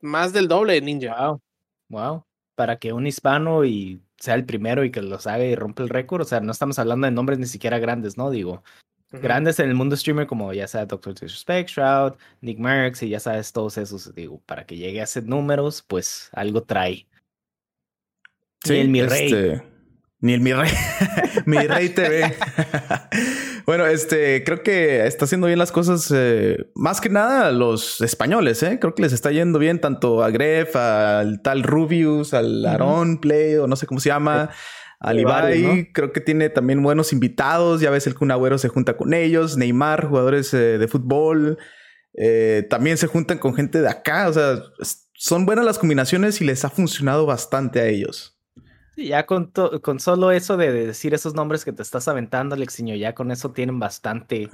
más 0.00 0.32
del 0.32 0.48
doble 0.48 0.72
de 0.72 0.80
Ninja. 0.80 1.14
Wow. 1.16 1.40
Wow. 1.88 2.24
Para 2.56 2.78
que 2.78 2.92
un 2.92 3.06
hispano 3.06 3.64
y 3.64 4.00
sea 4.18 4.34
el 4.34 4.44
primero 4.44 4.82
y 4.82 4.90
que 4.90 5.02
los 5.02 5.28
haga 5.28 5.44
y 5.44 5.54
rompa 5.54 5.84
el 5.84 5.88
récord. 5.88 6.22
O 6.22 6.24
sea, 6.24 6.40
no 6.40 6.50
estamos 6.50 6.80
hablando 6.80 7.06
de 7.06 7.12
nombres 7.12 7.38
ni 7.38 7.46
siquiera 7.46 7.78
grandes, 7.78 8.16
¿no? 8.16 8.28
Digo, 8.30 8.64
grandes 9.12 9.60
en 9.60 9.68
el 9.68 9.76
mundo 9.76 9.96
streamer 9.96 10.26
como 10.26 10.52
ya 10.52 10.66
sea 10.66 10.86
Doctor 10.86 11.14
Disrespect, 11.14 11.70
Shroud, 11.70 12.14
Nick 12.40 12.58
Merckx 12.58 13.04
y 13.04 13.10
ya 13.10 13.20
sabes 13.20 13.52
todos 13.52 13.78
esos. 13.78 14.12
Digo, 14.16 14.42
para 14.46 14.66
que 14.66 14.76
llegue 14.76 15.00
a 15.00 15.04
hacer 15.04 15.26
números, 15.26 15.84
pues 15.86 16.28
algo 16.32 16.64
trae. 16.64 17.06
Sí, 18.64 18.78
el 18.78 18.88
mi 18.88 19.02
rey. 19.02 19.62
Ni 20.26 20.34
el 20.34 20.40
mi 20.40 20.52
rey, 20.52 20.72
mi 21.46 21.56
rey 21.58 21.88
TV. 21.90 22.34
bueno, 23.64 23.86
este 23.86 24.42
creo 24.42 24.60
que 24.64 25.06
está 25.06 25.24
haciendo 25.24 25.46
bien 25.46 25.60
las 25.60 25.70
cosas. 25.70 26.12
Eh, 26.12 26.68
más 26.74 27.00
que 27.00 27.08
nada 27.08 27.52
los 27.52 28.00
españoles, 28.00 28.60
¿eh? 28.64 28.80
Creo 28.80 28.96
que 28.96 29.02
les 29.02 29.12
está 29.12 29.30
yendo 29.30 29.60
bien 29.60 29.80
tanto 29.80 30.24
a 30.24 30.30
Gref, 30.30 30.74
al 30.74 31.42
tal 31.42 31.62
Rubius, 31.62 32.34
al 32.34 32.66
Aaron 32.66 33.18
Play, 33.20 33.54
o 33.54 33.68
no 33.68 33.76
sé 33.76 33.86
cómo 33.86 34.00
se 34.00 34.08
llama. 34.08 34.50
Al 34.98 35.20
Ibai, 35.20 35.92
creo 35.92 36.12
que 36.12 36.20
tiene 36.20 36.48
también 36.48 36.82
buenos 36.82 37.12
invitados. 37.12 37.80
Ya 37.80 37.90
ves, 37.90 38.08
el 38.08 38.16
Kun 38.16 38.32
Agüero 38.32 38.58
se 38.58 38.68
junta 38.68 38.96
con 38.96 39.14
ellos. 39.14 39.56
Neymar, 39.56 40.08
jugadores 40.08 40.52
eh, 40.54 40.78
de 40.78 40.88
fútbol. 40.88 41.56
Eh, 42.14 42.66
también 42.68 42.96
se 42.96 43.06
juntan 43.06 43.38
con 43.38 43.54
gente 43.54 43.80
de 43.80 43.88
acá. 43.88 44.26
O 44.26 44.32
sea, 44.32 44.60
son 45.12 45.46
buenas 45.46 45.64
las 45.64 45.78
combinaciones 45.78 46.40
y 46.40 46.44
les 46.44 46.64
ha 46.64 46.70
funcionado 46.70 47.26
bastante 47.26 47.78
a 47.78 47.86
ellos 47.86 48.35
ya 48.96 49.26
con, 49.26 49.52
con 49.82 50.00
solo 50.00 50.30
eso 50.30 50.56
de 50.56 50.72
decir 50.72 51.14
esos 51.14 51.34
nombres 51.34 51.64
que 51.64 51.72
te 51.72 51.82
estás 51.82 52.08
aventando, 52.08 52.54
Alexiño, 52.54 52.94
ya 52.94 53.14
con 53.14 53.30
eso 53.30 53.50
tienen 53.50 53.78
bastante 53.78 54.48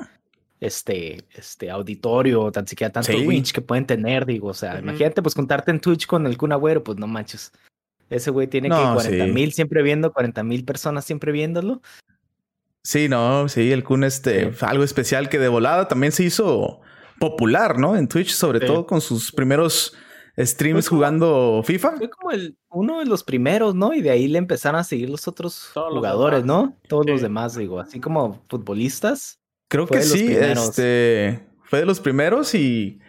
este, 0.60 1.24
este 1.34 1.70
auditorio, 1.70 2.50
tan 2.52 2.66
siquiera 2.66 2.92
tanto 2.92 3.12
reach 3.12 3.52
que 3.52 3.60
pueden 3.60 3.86
tener, 3.86 4.26
digo, 4.26 4.48
o 4.48 4.54
sea, 4.54 4.78
imagínate 4.78 5.22
pues 5.22 5.34
contarte 5.34 5.70
en 5.70 5.80
Twitch 5.80 6.06
con 6.06 6.26
el 6.26 6.36
Kun 6.36 6.52
Agüero, 6.52 6.84
pues 6.84 6.98
no 6.98 7.06
manches. 7.06 7.52
Ese 8.10 8.30
güey 8.30 8.46
tiene 8.46 8.68
que 8.68 8.74
40 8.74 9.26
mil 9.26 9.52
siempre 9.52 9.82
viendo, 9.82 10.12
40 10.12 10.42
mil 10.44 10.64
personas 10.64 11.04
siempre 11.04 11.32
viéndolo. 11.32 11.80
Sí, 12.84 13.08
no, 13.08 13.48
sí, 13.48 13.72
el 13.72 13.84
Kun 13.84 14.04
este, 14.04 14.52
algo 14.60 14.84
especial 14.84 15.28
que 15.28 15.38
de 15.38 15.48
volada 15.48 15.88
también 15.88 16.12
se 16.12 16.24
hizo 16.24 16.80
popular, 17.18 17.78
¿no? 17.78 17.96
En 17.96 18.08
Twitch, 18.08 18.32
sobre 18.32 18.60
todo 18.60 18.86
con 18.86 19.00
sus 19.00 19.32
primeros 19.32 19.96
streams 20.38 20.88
jugando 20.88 21.62
FIFA. 21.64 21.92
Fue 21.98 22.10
como 22.10 22.30
el, 22.30 22.56
uno 22.70 23.00
de 23.00 23.06
los 23.06 23.24
primeros, 23.24 23.74
¿no? 23.74 23.92
Y 23.94 24.00
de 24.00 24.10
ahí 24.10 24.28
le 24.28 24.38
empezaron 24.38 24.80
a 24.80 24.84
seguir 24.84 25.10
los 25.10 25.28
otros 25.28 25.70
jugadores, 25.74 26.44
¿no? 26.44 26.76
Todos 26.88 27.06
los 27.06 27.20
demás, 27.20 27.56
digo, 27.56 27.80
así 27.80 28.00
como 28.00 28.42
futbolistas. 28.48 29.40
Creo 29.68 29.86
que 29.86 30.02
sí, 30.02 30.28
este 30.30 31.46
fue 31.64 31.78
de 31.78 31.86
los 31.86 32.00
primeros 32.00 32.54
y, 32.54 33.00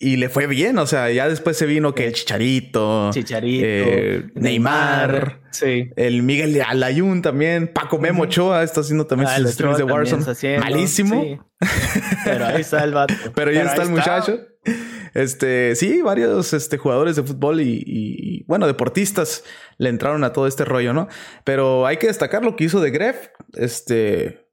y 0.00 0.16
le 0.16 0.28
fue 0.28 0.48
bien. 0.48 0.78
O 0.78 0.86
sea, 0.86 1.10
ya 1.12 1.28
después 1.28 1.56
se 1.56 1.66
vino 1.66 1.94
que 1.94 2.06
el 2.08 2.14
Chicharito, 2.14 3.10
Chicharito, 3.12 3.64
eh, 3.64 4.26
Neymar, 4.34 5.40
sí. 5.50 5.90
el 5.94 6.24
Miguel 6.24 6.60
Alayun 6.66 7.22
también, 7.22 7.72
Paco 7.72 7.98
Memo 7.98 8.24
Ochoa 8.24 8.64
está 8.64 8.80
haciendo 8.80 9.06
también 9.06 9.30
ah, 9.30 9.38
sus 9.38 9.52
streams 9.52 9.78
de 9.78 9.84
Warzone. 9.84 10.58
Malísimo. 10.58 11.48
Pero 12.24 12.46
ahí 12.46 12.62
está 12.62 12.82
el 12.82 12.92
vato. 12.92 13.14
Pero 13.34 13.52
ya 13.52 13.62
está 13.62 13.82
el 13.82 13.90
muchacho. 13.90 14.40
Este, 15.14 15.74
sí, 15.76 16.02
varios 16.02 16.52
este, 16.52 16.78
jugadores 16.78 17.16
de 17.16 17.22
fútbol 17.22 17.60
y, 17.60 18.44
bueno, 18.46 18.66
deportistas 18.66 19.44
le 19.78 19.88
entraron 19.88 20.24
a 20.24 20.32
todo 20.32 20.46
este 20.46 20.64
rollo, 20.64 20.92
¿no? 20.92 21.08
Pero 21.44 21.86
hay 21.86 21.96
que 21.96 22.06
destacar 22.06 22.44
lo 22.44 22.56
que 22.56 22.64
hizo 22.64 22.80
de 22.80 22.90
Gref, 22.90 23.28
este, 23.54 24.48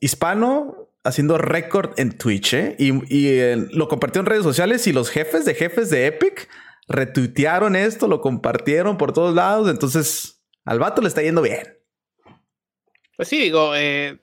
hispano, 0.00 0.90
haciendo 1.04 1.38
récord 1.38 1.92
en 1.98 2.16
Twitch, 2.16 2.54
¿eh? 2.54 2.76
Y, 2.78 2.92
y 3.14 3.56
lo 3.72 3.88
compartió 3.88 4.20
en 4.20 4.26
redes 4.26 4.44
sociales 4.44 4.86
y 4.86 4.92
los 4.92 5.10
jefes 5.10 5.44
de 5.44 5.54
jefes 5.54 5.90
de 5.90 6.06
Epic 6.06 6.48
retuitearon 6.88 7.76
esto, 7.76 8.08
lo 8.08 8.20
compartieron 8.20 8.98
por 8.98 9.12
todos 9.12 9.34
lados, 9.34 9.68
entonces 9.68 10.42
al 10.64 10.78
vato 10.78 11.02
le 11.02 11.08
está 11.08 11.22
yendo 11.22 11.42
bien. 11.42 11.78
Pues 13.16 13.28
sí, 13.28 13.38
digo, 13.38 13.74
eh, 13.74 14.18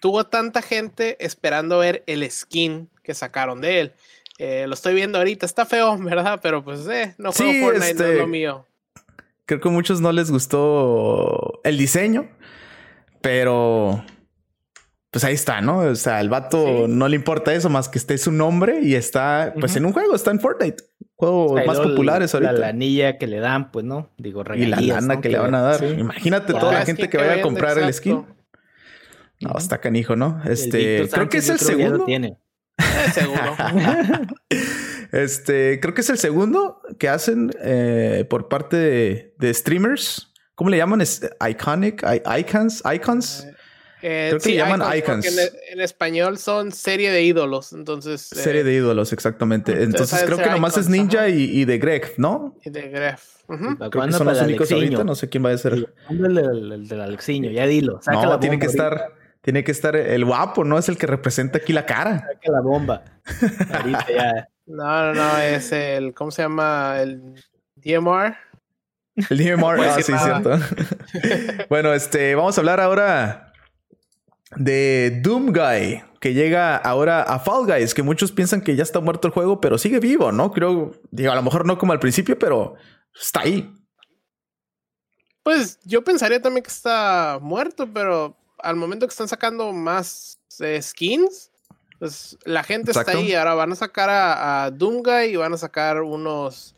tuvo 0.00 0.24
tanta 0.24 0.62
gente 0.62 1.16
esperando 1.24 1.78
ver 1.78 2.02
el 2.06 2.28
skin 2.30 2.90
que 3.02 3.14
sacaron 3.14 3.60
de 3.60 3.80
él. 3.80 3.94
Eh, 4.42 4.66
lo 4.66 4.72
estoy 4.72 4.94
viendo 4.94 5.18
ahorita, 5.18 5.44
está 5.44 5.66
feo, 5.66 5.98
¿verdad? 6.00 6.40
Pero 6.42 6.64
pues, 6.64 6.88
eh, 6.88 7.14
no 7.18 7.30
juego 7.30 7.52
Fortnite, 7.66 7.78
no 7.78 7.84
es 7.84 7.90
este, 7.90 8.16
lo 8.16 8.26
mío. 8.26 8.66
Creo 9.44 9.60
que 9.60 9.68
a 9.68 9.70
muchos 9.72 10.00
no 10.00 10.12
les 10.12 10.30
gustó 10.30 11.60
el 11.62 11.76
diseño, 11.76 12.26
pero 13.20 14.02
pues 15.10 15.24
ahí 15.24 15.34
está, 15.34 15.60
¿no? 15.60 15.80
O 15.80 15.94
sea, 15.94 16.18
al 16.18 16.30
vato 16.30 16.88
no 16.88 17.08
le 17.08 17.16
importa 17.16 17.52
eso 17.52 17.68
más 17.68 17.90
que 17.90 17.98
esté 17.98 18.16
su 18.16 18.32
nombre 18.32 18.80
y 18.80 18.94
está, 18.94 19.52
pues 19.60 19.76
en 19.76 19.84
un 19.84 19.92
juego, 19.92 20.14
está 20.14 20.30
en 20.30 20.40
Fortnite. 20.40 20.84
Juegos 21.16 21.66
más 21.66 21.78
populares 21.78 22.32
ahorita. 22.32 22.52
La 22.52 22.68
anilla 22.68 23.18
que 23.18 23.26
le 23.26 23.40
dan, 23.40 23.70
pues, 23.70 23.84
¿no? 23.84 24.08
Digo, 24.16 24.42
regalías, 24.42 24.80
Y 24.80 24.86
la 24.86 25.00
lana 25.02 25.20
que, 25.20 25.28
le 25.28 25.38
van 25.38 25.54
a 25.54 25.60
dar. 25.60 25.84
Imagínate 25.84 26.54
toda 26.54 26.72
la 26.72 26.86
gente 26.86 27.10
que, 27.10 27.18
vaya 27.18 27.34
a 27.34 27.42
comprar 27.42 27.76
el 27.76 27.92
skin. 27.92 28.24
No, 29.40 29.58
está 29.58 29.78
canijo, 29.78 30.16
¿no? 30.16 30.40
Este, 30.46 31.08
creo 31.10 31.28
que 31.28 31.38
es 31.38 31.48
el 31.50 31.58
segundo. 31.58 32.06
Tiene. 32.06 32.38
seguro. 33.14 33.56
este, 35.12 35.80
creo 35.80 35.94
que 35.94 36.00
es 36.00 36.10
el 36.10 36.18
segundo 36.18 36.80
que 36.98 37.08
hacen 37.08 37.50
eh, 37.62 38.24
por 38.28 38.48
parte 38.48 38.76
de, 39.38 39.54
streamers. 39.54 40.32
¿Cómo 40.54 40.70
le 40.70 40.76
llaman? 40.76 41.00
¿Es 41.00 41.22
iconic, 41.48 42.04
icons, 42.38 42.82
icons. 42.94 43.46
Eh, 44.02 44.28
Creo 44.30 44.38
que 44.40 44.44
sí, 44.44 44.50
le 44.52 44.56
llaman 44.58 44.96
icons, 44.96 45.26
En, 45.26 45.50
en 45.72 45.80
español 45.82 46.38
son 46.38 46.72
serie 46.72 47.10
de 47.10 47.22
ídolos, 47.22 47.74
entonces. 47.74 48.32
eh, 48.32 48.36
Serie 48.36 48.64
de 48.64 48.72
ídolos, 48.72 49.12
exactamente. 49.12 49.82
entonces 49.82 50.22
creo 50.24 50.38
que 50.38 50.48
nomás 50.48 50.76
es 50.78 50.88
Ninja 50.88 51.28
y, 51.28 51.42
y 51.60 51.64
de 51.66 51.76
Greg, 51.78 52.14
¿no? 52.16 52.56
y 52.64 52.70
de 52.70 52.88
Gref. 52.88 53.22
Ujú. 53.46 53.76
¿Para 53.76 53.90
Creo 53.90 54.06
que 54.06 54.12
son 54.12 54.26
los 54.28 54.38
el 54.38 54.44
únicos 54.44 54.70
Alexiño? 54.70 54.76
ahorita. 54.96 55.04
No 55.04 55.14
sé 55.14 55.28
quién 55.28 55.44
va 55.44 55.50
a 55.50 55.58
ser. 55.58 55.92
¿Cuándo 56.06 56.26
El, 56.28 56.38
el- 56.38 56.72
el 56.72 56.88
del 56.88 57.00
Alexiño, 57.00 57.50
ya 57.50 57.66
dilo. 57.66 58.00
Saca 58.00 58.22
No, 58.22 58.30
la 58.30 58.40
tiene 58.40 58.58
que 58.58 58.66
ahorita, 58.66 58.84
estar, 58.84 59.12
tiene 59.42 59.64
que 59.64 59.72
estar 59.72 59.96
el 59.96 60.24
guapo, 60.24 60.64
¿no? 60.64 60.78
Es 60.78 60.88
el 60.88 60.98
que 60.98 61.06
representa 61.06 61.58
aquí 61.58 61.72
la 61.72 61.86
cara. 61.86 62.18
Saca 62.18 62.52
la 62.52 62.60
bomba. 62.60 63.04
Ahorita 63.72 64.06
ya. 64.08 64.48
No, 64.66 65.06
no, 65.06 65.14
no, 65.14 65.38
es 65.38 65.72
el. 65.72 66.14
¿Cómo 66.14 66.30
se 66.30 66.42
llama? 66.42 66.96
El 67.00 67.34
DMR. 67.76 68.36
El 69.28 69.38
DMR, 69.38 69.80
ah, 69.80 70.00
sí, 70.00 70.12
nada. 70.12 70.40
cierto. 70.42 71.64
bueno, 71.68 71.92
este, 71.92 72.34
vamos 72.34 72.56
a 72.56 72.60
hablar 72.60 72.80
ahora 72.80 73.52
de 74.56 75.20
Doom 75.22 75.52
Guy, 75.52 76.02
que 76.20 76.34
llega 76.34 76.76
ahora 76.76 77.22
a 77.22 77.38
Fall 77.38 77.66
Guys, 77.66 77.94
que 77.94 78.02
muchos 78.02 78.32
piensan 78.32 78.60
que 78.60 78.76
ya 78.76 78.82
está 78.82 79.00
muerto 79.00 79.28
el 79.28 79.34
juego, 79.34 79.60
pero 79.60 79.78
sigue 79.78 80.00
vivo, 80.00 80.32
¿no? 80.32 80.52
Creo, 80.52 80.92
digo, 81.10 81.32
a 81.32 81.34
lo 81.34 81.42
mejor 81.42 81.66
no 81.66 81.78
como 81.78 81.92
al 81.92 82.00
principio, 82.00 82.38
pero 82.38 82.76
está 83.18 83.40
ahí. 83.40 83.74
Pues 85.42 85.80
yo 85.84 86.04
pensaría 86.04 86.40
también 86.40 86.62
que 86.62 86.70
está 86.70 87.38
muerto, 87.40 87.88
pero 87.92 88.36
al 88.62 88.76
momento 88.76 89.06
que 89.06 89.12
están 89.12 89.28
sacando 89.28 89.72
más 89.72 90.38
eh, 90.60 90.80
skins, 90.80 91.50
pues 91.98 92.38
la 92.44 92.62
gente 92.62 92.90
Exacto. 92.90 93.12
está 93.12 93.20
ahí. 93.22 93.34
Ahora 93.34 93.54
van 93.54 93.72
a 93.72 93.76
sacar 93.76 94.08
a, 94.08 94.64
a 94.64 94.70
Doomguy 94.70 95.32
y 95.32 95.36
van 95.36 95.52
a 95.52 95.58
sacar 95.58 96.02
unos, 96.02 96.74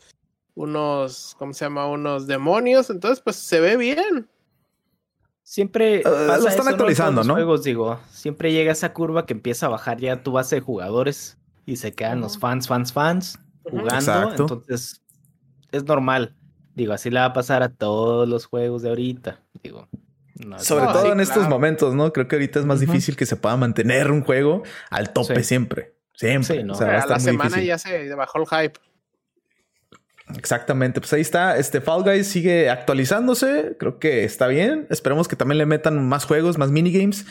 unos, 0.55 1.37
¿cómo 1.39 1.53
se 1.53 1.65
llama? 1.65 1.87
Unos 1.87 2.27
demonios. 2.27 2.91
Entonces, 2.91 3.21
pues 3.21 3.37
se 3.37 3.61
ve 3.61 3.77
bien. 3.77 4.29
Siempre 5.43 6.01
pasa 6.03 6.39
lo 6.39 6.49
están 6.49 6.69
actualizando, 6.69 7.21
los 7.21 7.27
¿no? 7.27 7.35
Juegos, 7.35 7.63
digo, 7.63 8.01
siempre 8.11 8.53
llega 8.53 8.73
esa 8.73 8.93
curva 8.93 9.27
que 9.27 9.35
empieza 9.35 9.67
a 9.67 9.69
bajar 9.69 9.99
ya 9.99 10.23
tu 10.23 10.33
base 10.33 10.57
de 10.57 10.61
jugadores 10.61 11.37
y 11.67 11.77
se 11.77 11.93
quedan 11.93 12.21
los 12.21 12.39
fans, 12.39 12.69
fans, 12.69 12.93
fans 12.93 13.39
jugando. 13.65 13.95
Exacto. 13.95 14.43
Entonces, 14.45 15.03
es 15.71 15.85
normal. 15.85 16.35
Digo, 16.75 16.93
así 16.93 17.11
le 17.11 17.21
va 17.21 17.27
a 17.27 17.33
pasar 17.33 17.63
a 17.63 17.69
todos 17.69 18.29
los 18.29 18.47
juegos 18.47 18.83
de 18.83 18.89
ahorita. 18.89 19.41
Digo, 19.63 19.89
no 20.37 20.59
Sobre 20.59 20.85
No, 20.87 20.93
todo 20.93 21.07
sí, 21.07 21.13
en 21.13 21.21
estos 21.21 21.37
claro. 21.39 21.51
momentos, 21.51 21.95
¿no? 21.95 22.13
Creo 22.13 22.29
que 22.29 22.37
ahorita 22.37 22.59
es 22.59 22.65
más 22.65 22.81
difícil 22.81 23.17
que 23.17 23.27
se 23.27 23.37
pueda 23.37 23.57
mantener 23.57 24.11
un 24.11 24.23
juego 24.23 24.63
al 24.91 25.13
tope 25.13 25.37
Sí. 25.37 25.45
siempre. 25.45 25.95
Siempre. 26.15 26.59
Sí, 26.59 26.63
¿no? 26.65 26.75
O 26.75 26.77
sea, 26.77 26.87
va 26.89 27.03
a 27.03 27.07
la 27.07 27.15
muy 27.17 27.21
semana 27.25 27.49
difícil. 27.57 27.67
ya 27.69 27.79
se 27.79 28.15
bajó 28.15 28.39
el 28.39 28.47
hype. 28.47 28.79
Exactamente, 30.39 31.01
pues 31.01 31.13
ahí 31.13 31.21
está. 31.21 31.57
Este 31.59 31.81
Fall 31.81 32.05
Guys 32.05 32.27
sigue 32.29 32.71
actualizándose. 32.71 33.77
Creo 33.79 33.99
que 33.99 34.25
está 34.25 34.47
bien. 34.47 34.87
Esperemos 34.89 35.29
que 35.29 35.37
también 35.37 35.59
le 35.59 35.67
metan 35.67 36.07
más 36.09 36.25
juegos, 36.25 36.59
más 36.59 36.71
minigames. 36.71 37.27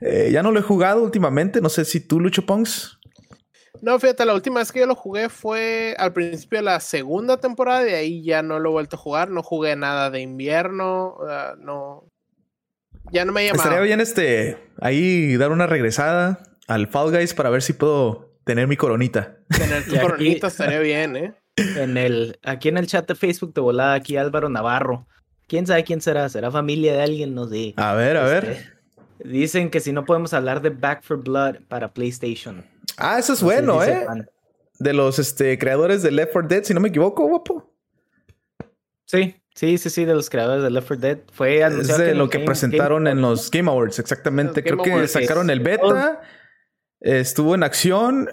Eh, 0.00 0.28
ya 0.32 0.42
no 0.42 0.52
lo 0.52 0.60
he 0.60 0.62
jugado 0.62 1.02
últimamente. 1.02 1.60
No 1.60 1.68
sé 1.68 1.84
si 1.84 2.00
tú, 2.00 2.20
Lucho 2.20 2.44
Pongs. 2.46 2.98
No, 3.80 3.98
fíjate, 3.98 4.24
la 4.24 4.34
última 4.34 4.60
vez 4.60 4.70
que 4.72 4.80
yo 4.80 4.86
lo 4.86 4.94
jugué 4.94 5.28
fue 5.28 5.94
al 5.98 6.12
principio 6.12 6.58
de 6.60 6.64
la 6.64 6.80
segunda 6.80 7.38
temporada, 7.38 7.82
de 7.82 7.94
ahí 7.96 8.22
ya 8.24 8.42
no 8.42 8.58
lo 8.58 8.70
he 8.70 8.72
vuelto 8.72 8.96
a 8.96 8.98
jugar, 8.98 9.30
no 9.30 9.42
jugué 9.42 9.74
nada 9.76 10.10
de 10.10 10.20
invierno, 10.20 11.16
ah, 11.28 11.54
no. 11.58 12.04
Ya 13.14 13.24
no 13.24 13.32
me 13.32 13.46
llamaba. 13.46 13.62
Estaría 13.62 13.80
bien 13.80 14.00
este 14.00 14.58
ahí 14.80 15.36
dar 15.36 15.52
una 15.52 15.68
regresada 15.68 16.42
al 16.66 16.88
Fall 16.88 17.12
Guys 17.12 17.32
para 17.32 17.48
ver 17.48 17.62
si 17.62 17.72
puedo 17.72 18.34
tener 18.44 18.66
mi 18.66 18.76
coronita. 18.76 19.36
Tener 19.56 19.86
tu 19.86 19.96
coronita 20.00 20.46
estaría 20.48 20.80
bien, 20.80 21.16
¿eh? 21.16 21.34
En 21.56 21.96
el, 21.96 22.40
aquí 22.42 22.70
en 22.70 22.76
el 22.76 22.88
chat 22.88 23.06
de 23.06 23.14
Facebook 23.14 23.54
de 23.54 23.60
volada, 23.60 23.94
aquí 23.94 24.16
Álvaro 24.16 24.48
Navarro. 24.48 25.06
¿Quién 25.46 25.64
sabe 25.64 25.84
quién 25.84 26.00
será? 26.00 26.28
¿Será 26.28 26.50
familia 26.50 26.92
de 26.92 27.02
alguien? 27.02 27.36
No 27.36 27.46
sé. 27.46 27.74
A 27.76 27.94
ver, 27.94 28.16
a 28.16 28.24
ver. 28.24 28.44
Este, 28.46 29.28
Dicen 29.28 29.70
que 29.70 29.78
si 29.78 29.92
no 29.92 30.04
podemos 30.04 30.34
hablar 30.34 30.60
de 30.60 30.70
Back 30.70 31.04
for 31.04 31.22
Blood 31.22 31.58
para 31.68 31.94
PlayStation. 31.94 32.64
Ah, 32.96 33.20
eso 33.20 33.34
es 33.34 33.42
No 33.42 33.46
bueno, 33.46 33.80
si 33.84 33.90
¿eh? 33.90 34.06
De 34.80 34.92
los 34.92 35.20
este, 35.20 35.56
creadores 35.56 36.02
de 36.02 36.10
Left 36.10 36.32
4 36.32 36.48
Dead, 36.48 36.64
si 36.64 36.74
no 36.74 36.80
me 36.80 36.88
equivoco, 36.88 37.24
guapo. 37.28 37.72
Sí, 39.04 39.36
sí, 39.54 39.78
sí, 39.78 39.90
sí, 39.90 40.04
de 40.04 40.14
los 40.14 40.30
creadores 40.30 40.62
de 40.62 40.70
Left 40.70 40.88
4 40.88 41.00
Dead. 41.00 41.18
Fue 41.32 41.60
Es 41.60 41.88
de 41.98 42.14
lo 42.14 42.24
el 42.24 42.30
que 42.30 42.38
Game- 42.38 42.46
presentaron 42.46 43.04
Game- 43.04 43.10
en 43.12 43.20
los 43.22 43.50
Game 43.50 43.70
Awards, 43.70 43.98
exactamente. 43.98 44.62
Game 44.62 44.82
Creo 44.82 45.00
que 45.00 45.08
sacaron 45.08 45.50
el 45.50 45.60
beta, 45.60 46.20
estuvo 47.00 47.54
en 47.54 47.62
acción 47.62 48.28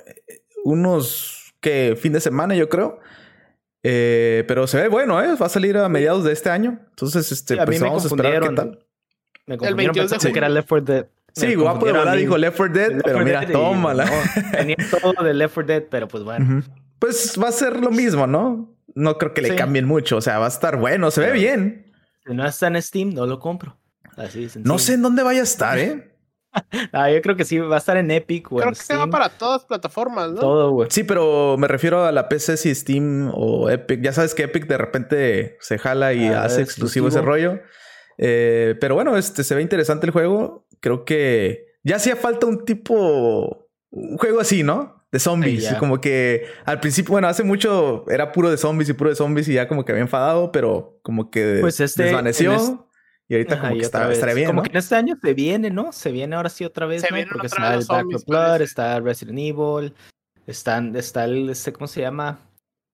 unos 0.64 1.54
que 1.60 1.98
fin 2.00 2.14
de 2.14 2.20
semana, 2.22 2.56
yo 2.56 2.70
creo. 2.70 3.00
Eh, 3.84 4.44
pero 4.48 4.68
se 4.68 4.80
ve 4.80 4.88
bueno, 4.90 5.22
¿eh? 5.24 5.36
Va 5.42 5.48
a 5.48 5.50
salir 5.50 5.76
a 5.78 5.90
mediados 5.90 6.24
de 6.24 6.32
este 6.34 6.50
año. 6.50 6.80
Entonces, 6.90 7.32
este, 7.32 7.56
Sí, 7.56 7.60
a 7.60 7.64
mí 7.64 7.66
pues 7.68 7.82
me 7.82 7.88
vamos 7.88 8.04
a 8.04 8.08
esperar 8.08 8.32
qué 8.34 8.40
confundieron. 8.40 8.74
tal. 8.78 8.86
Me 9.48 9.58
confundieron 9.58 9.78
22 9.94 10.10
de 10.10 10.14
pensando 10.16 10.34
que 10.34 10.38
era. 10.40 10.50
Left 10.50 10.70
4 10.70 10.86
Dead. 10.94 11.06
Sí, 11.34 11.48
Me 11.48 11.56
guapo 11.56 11.86
de 11.88 11.94
mí. 11.94 12.18
dijo 12.18 12.38
Left 12.38 12.58
4 12.58 12.74
Dead, 12.74 12.90
Left 12.90 13.02
pero 13.06 13.16
4 13.18 13.26
mira, 13.26 13.40
Dead 13.42 13.50
y- 13.50 13.54
tómala. 13.54 14.06
no, 14.06 14.52
tenía 14.52 14.76
todo 15.02 15.24
de 15.24 15.34
Left 15.34 15.54
4 15.56 15.68
Dead, 15.74 15.84
pero 15.90 16.08
pues 16.08 16.24
bueno. 16.24 16.64
Pues 17.00 17.40
va 17.42 17.48
a 17.48 17.52
ser 17.52 17.80
lo 17.80 17.90
mismo, 17.90 18.28
¿no? 18.28 18.71
No 18.96 19.18
creo 19.18 19.34
que 19.34 19.42
le 19.42 19.50
Sí. 19.50 19.56
cambien 19.56 19.86
mucho. 19.86 20.18
O 20.18 20.22
sea, 20.22 20.40
va 20.40 20.46
a 20.46 20.50
estar 20.50 20.78
bueno, 20.78 21.12
se 21.12 21.22
ve 21.22 21.32
bien. 21.32 21.92
Si 22.26 22.34
no 22.34 22.46
está 22.46 22.68
en 22.68 22.82
Steam, 22.82 23.14
no 23.14 23.26
lo 23.26 23.40
compro. 23.40 23.78
Así 24.18 24.42
sencillo. 24.50 24.66
No 24.66 24.78
sé 24.80 24.94
en 24.94 25.02
dónde 25.02 25.24
vaya 25.24 25.42
a 25.42 25.44
estar, 25.44 25.78
¿eh? 25.80 26.08
Ah, 26.92 27.10
yo 27.10 27.22
creo 27.22 27.38
que 27.38 27.46
sí, 27.46 27.58
va 27.60 27.76
a 27.76 27.80
estar 27.80 27.96
en 27.96 28.12
Epic 28.12 28.52
o 28.52 28.58
Creo 28.58 28.68
en 28.68 28.74
que 28.76 28.82
se 28.82 28.98
va 28.98 29.08
para 29.08 29.30
todas 29.30 29.64
plataformas, 29.64 30.32
¿no? 30.32 30.42
Todo, 30.42 30.72
güey. 30.72 30.90
Sí, 30.92 31.06
pero 31.06 31.56
me 31.58 31.70
refiero 31.70 32.04
a 32.06 32.12
la 32.12 32.28
PC 32.28 32.58
si 32.58 32.76
Steam 32.76 33.32
o 33.34 33.70
Epic. 33.70 34.02
Ya 34.02 34.12
sabes 34.12 34.36
que 34.36 34.44
Epic 34.44 34.68
de 34.68 34.78
repente 34.78 35.58
se 35.62 35.78
jala 35.78 36.12
y 36.14 36.26
Ah, 36.28 36.44
hace 36.44 36.62
es 36.62 36.68
exclusivo 36.68 37.08
ese 37.08 37.22
rollo. 37.22 37.62
Eh, 38.18 38.76
pero 38.82 38.96
bueno, 38.96 39.16
este 39.16 39.46
se 39.46 39.56
ve 39.56 39.62
interesante 39.62 40.06
el 40.06 40.12
juego. 40.12 40.68
Creo 40.82 41.06
que 41.06 41.68
ya 41.84 41.96
hacía 41.96 42.18
falta 42.18 42.46
un 42.48 42.66
tipo, 42.66 43.70
un 43.90 44.18
juego 44.18 44.42
así, 44.42 44.62
¿no? 44.62 45.01
De 45.12 45.20
zombies. 45.20 45.74
Como 45.76 46.00
que 46.00 46.46
al 46.66 46.80
principio, 46.80 47.12
bueno, 47.12 47.28
hace 47.28 47.44
mucho 47.44 48.06
era 48.10 48.32
puro 48.32 48.50
de 48.50 48.58
zombies 48.58 48.90
y 48.90 48.94
puro 48.94 49.10
de 49.10 49.16
zombies 49.16 49.48
y 49.50 49.54
ya 49.54 49.68
como 49.68 49.84
que 49.84 49.92
había 49.92 50.04
enfadado, 50.04 50.52
pero 50.52 51.00
como 51.04 51.30
que 51.30 51.58
Pues 51.62 51.80
este, 51.82 52.04
desvaneció. 52.04 52.54
en 52.54 52.60
es- 52.60 52.74
Y 53.28 53.34
ahorita 53.36 53.54
Ajá, 53.56 53.64
como 53.64 53.76
y 53.76 53.80
que 53.80 53.86
otra 53.88 54.00
está, 54.00 54.08
vez. 54.10 54.18
estaría 54.18 54.36
bien, 54.36 54.48
Como 54.48 54.58
¿no? 54.58 54.64
que 54.64 54.70
en 54.72 54.78
este 54.78 54.96
año 54.96 55.18
se 55.22 55.34
viene, 55.34 55.70
¿no? 55.70 55.92
Se 55.94 56.12
viene 56.12 56.36
ahora 56.36 56.50
sí 56.50 56.66
otra 56.66 56.86
vez, 56.86 57.02
Se 57.02 57.10
¿no? 57.12 57.18
Porque 57.30 57.48
otra 57.48 57.70
vez 57.72 57.80
está 57.82 57.96
el 57.96 58.02
zombies, 58.02 58.26
for 58.26 58.36
Blood, 58.36 58.62
está 58.62 59.00
Resident 59.00 59.40
Evil, 59.40 59.94
están, 60.48 60.96
está 60.98 61.24
el, 61.26 61.50
este, 61.50 61.72
¿cómo 61.74 61.88
se 61.88 62.02
llama? 62.02 62.40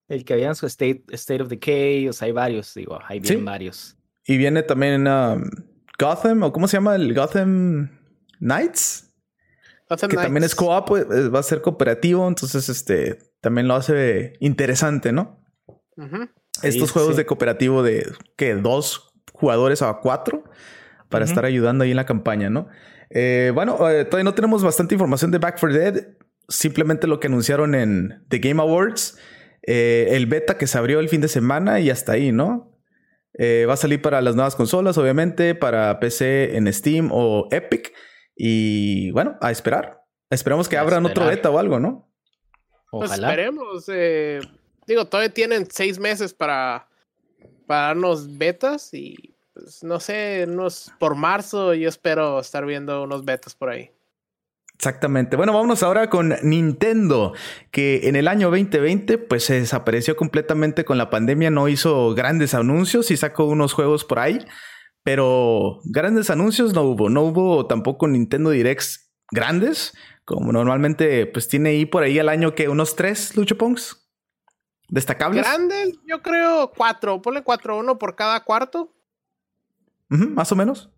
El 0.08 0.24
que 0.24 0.34
habían 0.34 0.54
su 0.54 0.66
State, 0.66 1.02
State 1.10 1.42
of 1.42 1.48
Decay, 1.48 2.08
o 2.08 2.12
sea, 2.12 2.26
hay 2.26 2.32
varios, 2.32 2.72
digo, 2.74 2.98
hay 3.06 3.20
bien 3.20 3.38
Sí. 3.38 3.44
varios. 3.44 3.96
Y 4.26 4.36
viene 4.38 4.62
también 4.62 5.06
um, 5.08 5.42
Gotham, 5.98 6.42
o 6.44 6.52
¿cómo 6.52 6.68
se 6.68 6.76
llama? 6.76 6.94
El 6.96 7.14
Gotham 7.14 7.90
Knights. 8.38 9.07
Que 9.88 10.16
también 10.16 10.44
es 10.44 10.54
co-op, 10.54 10.96
eh, 10.96 11.28
va 11.28 11.38
a 11.38 11.42
ser 11.42 11.62
cooperativo, 11.62 12.28
entonces 12.28 12.68
este 12.68 13.18
también 13.40 13.68
lo 13.68 13.74
hace 13.74 14.34
interesante, 14.40 15.12
¿no? 15.12 15.42
Estos 16.62 16.88
sí, 16.88 16.92
juegos 16.92 17.12
sí. 17.12 17.18
de 17.18 17.26
cooperativo 17.26 17.82
de 17.82 18.06
que 18.36 18.54
dos 18.54 19.14
jugadores 19.32 19.82
a 19.82 19.94
cuatro 20.02 20.44
para 21.08 21.24
estar 21.24 21.44
ayudando 21.44 21.84
ahí 21.84 21.90
en 21.90 21.96
la 21.96 22.06
campaña, 22.06 22.50
¿no? 22.50 22.68
Eh, 23.10 23.50
bueno, 23.54 23.74
eh, 23.88 24.04
todavía 24.04 24.24
no 24.24 24.34
tenemos 24.34 24.62
bastante 24.62 24.94
información 24.94 25.30
de 25.30 25.38
Back 25.38 25.58
4 25.58 25.78
Dead, 25.78 26.08
simplemente 26.48 27.06
lo 27.06 27.20
que 27.20 27.28
anunciaron 27.28 27.74
en 27.74 28.24
The 28.28 28.38
Game 28.38 28.60
Awards, 28.60 29.16
eh, 29.62 30.08
el 30.10 30.26
beta 30.26 30.58
que 30.58 30.66
se 30.66 30.78
abrió 30.78 31.00
el 31.00 31.08
fin 31.08 31.20
de 31.20 31.28
semana 31.28 31.80
y 31.80 31.90
hasta 31.90 32.12
ahí, 32.12 32.32
¿no? 32.32 32.74
Eh, 33.34 33.66
va 33.68 33.74
a 33.74 33.76
salir 33.76 34.02
para 34.02 34.20
las 34.20 34.34
nuevas 34.34 34.56
consolas, 34.56 34.98
obviamente, 34.98 35.54
para 35.54 36.00
PC 36.00 36.56
en 36.56 36.72
Steam 36.72 37.10
o 37.12 37.48
Epic. 37.50 37.92
Y 38.38 39.10
bueno, 39.10 39.36
a 39.40 39.50
esperar. 39.50 40.04
Esperamos 40.30 40.68
que 40.68 40.78
A 40.78 40.82
abran 40.82 41.04
otro 41.04 41.26
beta 41.26 41.50
o 41.50 41.58
algo, 41.58 41.80
¿no? 41.80 42.08
Pues 42.90 43.10
Ojalá. 43.10 43.30
esperemos. 43.30 43.84
eh, 43.88 44.40
digo, 44.86 45.04
todavía 45.06 45.34
tienen 45.34 45.66
seis 45.70 45.98
meses 45.98 46.32
para, 46.32 46.88
para 47.66 47.88
darnos 47.88 48.38
betas 48.38 48.94
y 48.94 49.34
pues, 49.52 49.82
no 49.82 49.98
sé, 49.98 50.46
unos 50.48 50.92
por 51.00 51.16
marzo 51.16 51.74
yo 51.74 51.88
espero 51.88 52.38
estar 52.38 52.64
viendo 52.64 53.02
unos 53.02 53.24
betas 53.24 53.54
por 53.54 53.70
ahí. 53.70 53.90
Exactamente. 54.74 55.36
Bueno, 55.36 55.52
vámonos 55.52 55.82
ahora 55.82 56.08
con 56.08 56.36
Nintendo, 56.44 57.32
que 57.72 58.08
en 58.08 58.14
el 58.14 58.28
año 58.28 58.48
2020 58.50 59.18
pues 59.18 59.42
se 59.42 59.54
desapareció 59.54 60.14
completamente 60.14 60.84
con 60.84 60.98
la 60.98 61.10
pandemia, 61.10 61.50
no 61.50 61.66
hizo 61.68 62.14
grandes 62.14 62.54
anuncios 62.54 63.10
y 63.10 63.16
sacó 63.16 63.46
unos 63.46 63.72
juegos 63.72 64.04
por 64.04 64.20
ahí, 64.20 64.38
pero 65.08 65.80
grandes 65.84 66.28
anuncios 66.28 66.74
no 66.74 66.82
hubo, 66.82 67.08
no 67.08 67.22
hubo 67.22 67.66
tampoco 67.66 68.06
Nintendo 68.06 68.50
Directs 68.50 69.10
grandes, 69.30 69.94
como 70.26 70.52
normalmente 70.52 71.24
pues 71.24 71.48
tiene 71.48 71.70
ahí 71.70 71.86
por 71.86 72.02
ahí 72.02 72.18
al 72.18 72.28
año 72.28 72.54
que 72.54 72.68
unos 72.68 72.94
tres 72.94 73.34
Lucho 73.34 73.56
Pongs 73.56 74.06
destacables. 74.90 75.46
Grandes, 75.46 75.94
yo 76.06 76.20
creo 76.20 76.72
cuatro, 76.76 77.22
ponle 77.22 77.42
cuatro, 77.42 77.78
uno 77.78 77.98
por 77.98 78.16
cada 78.16 78.44
cuarto. 78.44 78.94
Más 80.08 80.52
o 80.52 80.56
menos. 80.56 80.90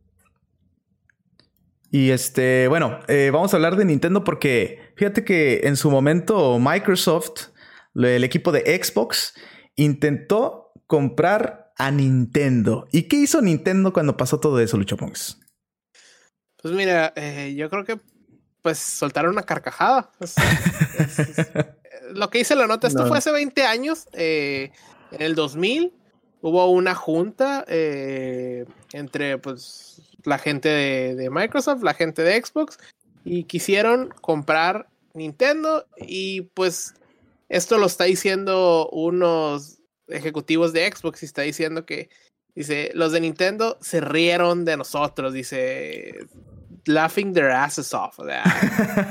Y 1.93 2.11
este, 2.11 2.67
bueno, 2.67 2.99
eh, 3.07 3.31
vamos 3.33 3.55
a 3.55 3.59
hablar 3.59 3.77
de 3.77 3.85
Nintendo 3.85 4.25
porque 4.25 4.93
fíjate 4.97 5.25
que 5.25 5.61
en 5.69 5.77
su 5.77 5.89
momento 5.89 6.59
Microsoft, 6.59 7.51
el 7.95 8.25
equipo 8.25 8.51
de 8.51 8.83
Xbox, 8.83 9.35
intentó 9.77 10.73
comprar 10.89 11.60
a 11.81 11.91
Nintendo. 11.91 12.87
¿Y 12.93 13.05
qué 13.05 13.17
hizo 13.17 13.41
Nintendo 13.41 13.95
cuando 13.95 14.15
pasó 14.15 14.39
todo 14.39 14.61
eso, 14.61 14.77
Lucho 14.77 14.99
Pongs? 14.99 15.39
Pues 16.63 16.75
mira, 16.75 17.15
eh, 17.17 17.55
yo 17.57 17.71
creo 17.71 17.87
que 17.87 17.99
pues 18.61 18.79
soltaron 18.79 19.33
una 19.33 19.45
carcajada. 19.45 20.11
lo 22.13 22.29
que 22.29 22.39
dice 22.39 22.55
la 22.55 22.67
nota, 22.67 22.87
esto 22.87 23.07
fue 23.07 23.17
hace 23.17 23.33
20 23.33 23.65
años, 23.65 24.09
eh, 24.13 24.73
en 25.11 25.23
el 25.23 25.35
2000 25.35 25.95
hubo 26.43 26.71
una 26.71 26.95
junta 26.95 27.65
eh, 27.67 28.67
entre 28.93 29.39
pues 29.39 30.03
la 30.25 30.37
gente 30.37 30.69
de, 30.69 31.31
Microsoft, 31.31 31.83
la 31.83 31.95
gente 31.95 32.23
de 32.23 32.43
Xbox, 32.43 32.79
y 33.25 33.45
quisieron 33.45 34.13
comprar 34.21 34.91
Nintendo 35.15 35.87
y 35.97 36.43
pues 36.43 36.93
esto 37.49 37.79
lo 37.79 37.87
está 37.87 38.05
diciendo 38.05 38.87
unos 38.93 39.80
ejecutivos 40.11 40.73
de 40.73 40.91
Xbox 40.91 41.23
y 41.23 41.27
está 41.27 41.43
diciendo 41.43 41.87
que 41.87 42.09
dice 42.55 42.91
los 42.95 43.13
de 43.13 43.21
Nintendo 43.21 43.79
se 43.81 44.01
rieron 44.01 44.65
de 44.65 44.77
nosotros 44.77 45.33
dice 45.33 46.27
laughing 46.87 47.33
their 47.33 47.51
asses 47.51 47.95
off 47.95 48.19
o 48.19 48.25
sea, 48.25 48.43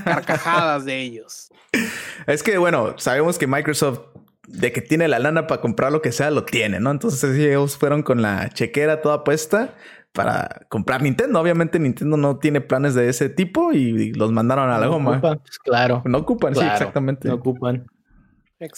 carcajadas 0.04 0.86
de 0.86 1.00
ellos 1.00 1.50
es 2.28 2.44
que 2.44 2.58
bueno 2.58 2.96
sabemos 2.98 3.38
que 3.38 3.48
Microsoft 3.48 4.02
de 4.48 4.72
que 4.72 4.82
tiene 4.82 5.08
la 5.08 5.20
lana 5.20 5.48
para 5.48 5.62
comprar 5.62 5.92
lo 5.92 6.02
que 6.02 6.12
sea 6.12 6.32
lo 6.32 6.44
tiene 6.44 6.80
no 6.80 6.92
entonces 6.92 7.36
ellos 7.38 7.78
fueron 7.78 8.04
con 8.04 8.22
la 8.22 8.50
chequera 8.50 9.02
toda 9.02 9.24
puesta 9.24 9.76
para 10.12 10.66
comprar 10.70 11.02
Nintendo. 11.02 11.40
Obviamente 11.40 11.80
Nintendo 11.80 12.18
no 12.18 12.38
tiene 12.38 12.62
planes 12.62 12.96
de 12.96 13.10
ese 13.10 13.30
tipo 13.30 13.72
y 13.72 14.14
los 14.14 14.32
mandaron 14.32 14.70
a 14.70 14.80
la 14.80 14.88
goma. 14.88 15.22
Pues, 15.22 15.60
claro. 15.60 16.02
No 16.06 16.20
ocupan, 16.20 16.56
sí, 16.56 16.66
exactamente. 16.66 17.28
No 17.28 17.36
ocupan. 17.36 17.86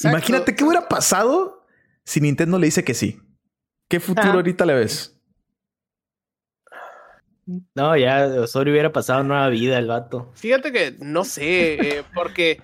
Imagínate 0.04 0.56
qué 0.56 0.64
hubiera 0.64 0.88
pasado 0.88 1.61
si 2.06 2.22
Nintendo 2.22 2.58
le 2.60 2.68
dice 2.68 2.84
que 2.84 2.94
sí. 2.94 3.20
¿Qué 3.90 4.00
futuro 4.00 4.30
ah. 4.30 4.36
ahorita 4.36 4.66
le 4.66 4.74
ves? 4.76 5.18
No, 7.76 7.98
ya 7.98 8.28
Osorio 8.40 8.72
hubiera 8.72 8.92
pasado 8.92 9.24
nueva 9.24 9.50
vida 9.50 9.78
el 9.78 9.88
vato. 9.88 10.32
Fíjate 10.36 10.72
que 10.72 10.96
no 11.00 11.24
sé, 11.26 11.74
eh, 11.74 12.04
porque 12.14 12.62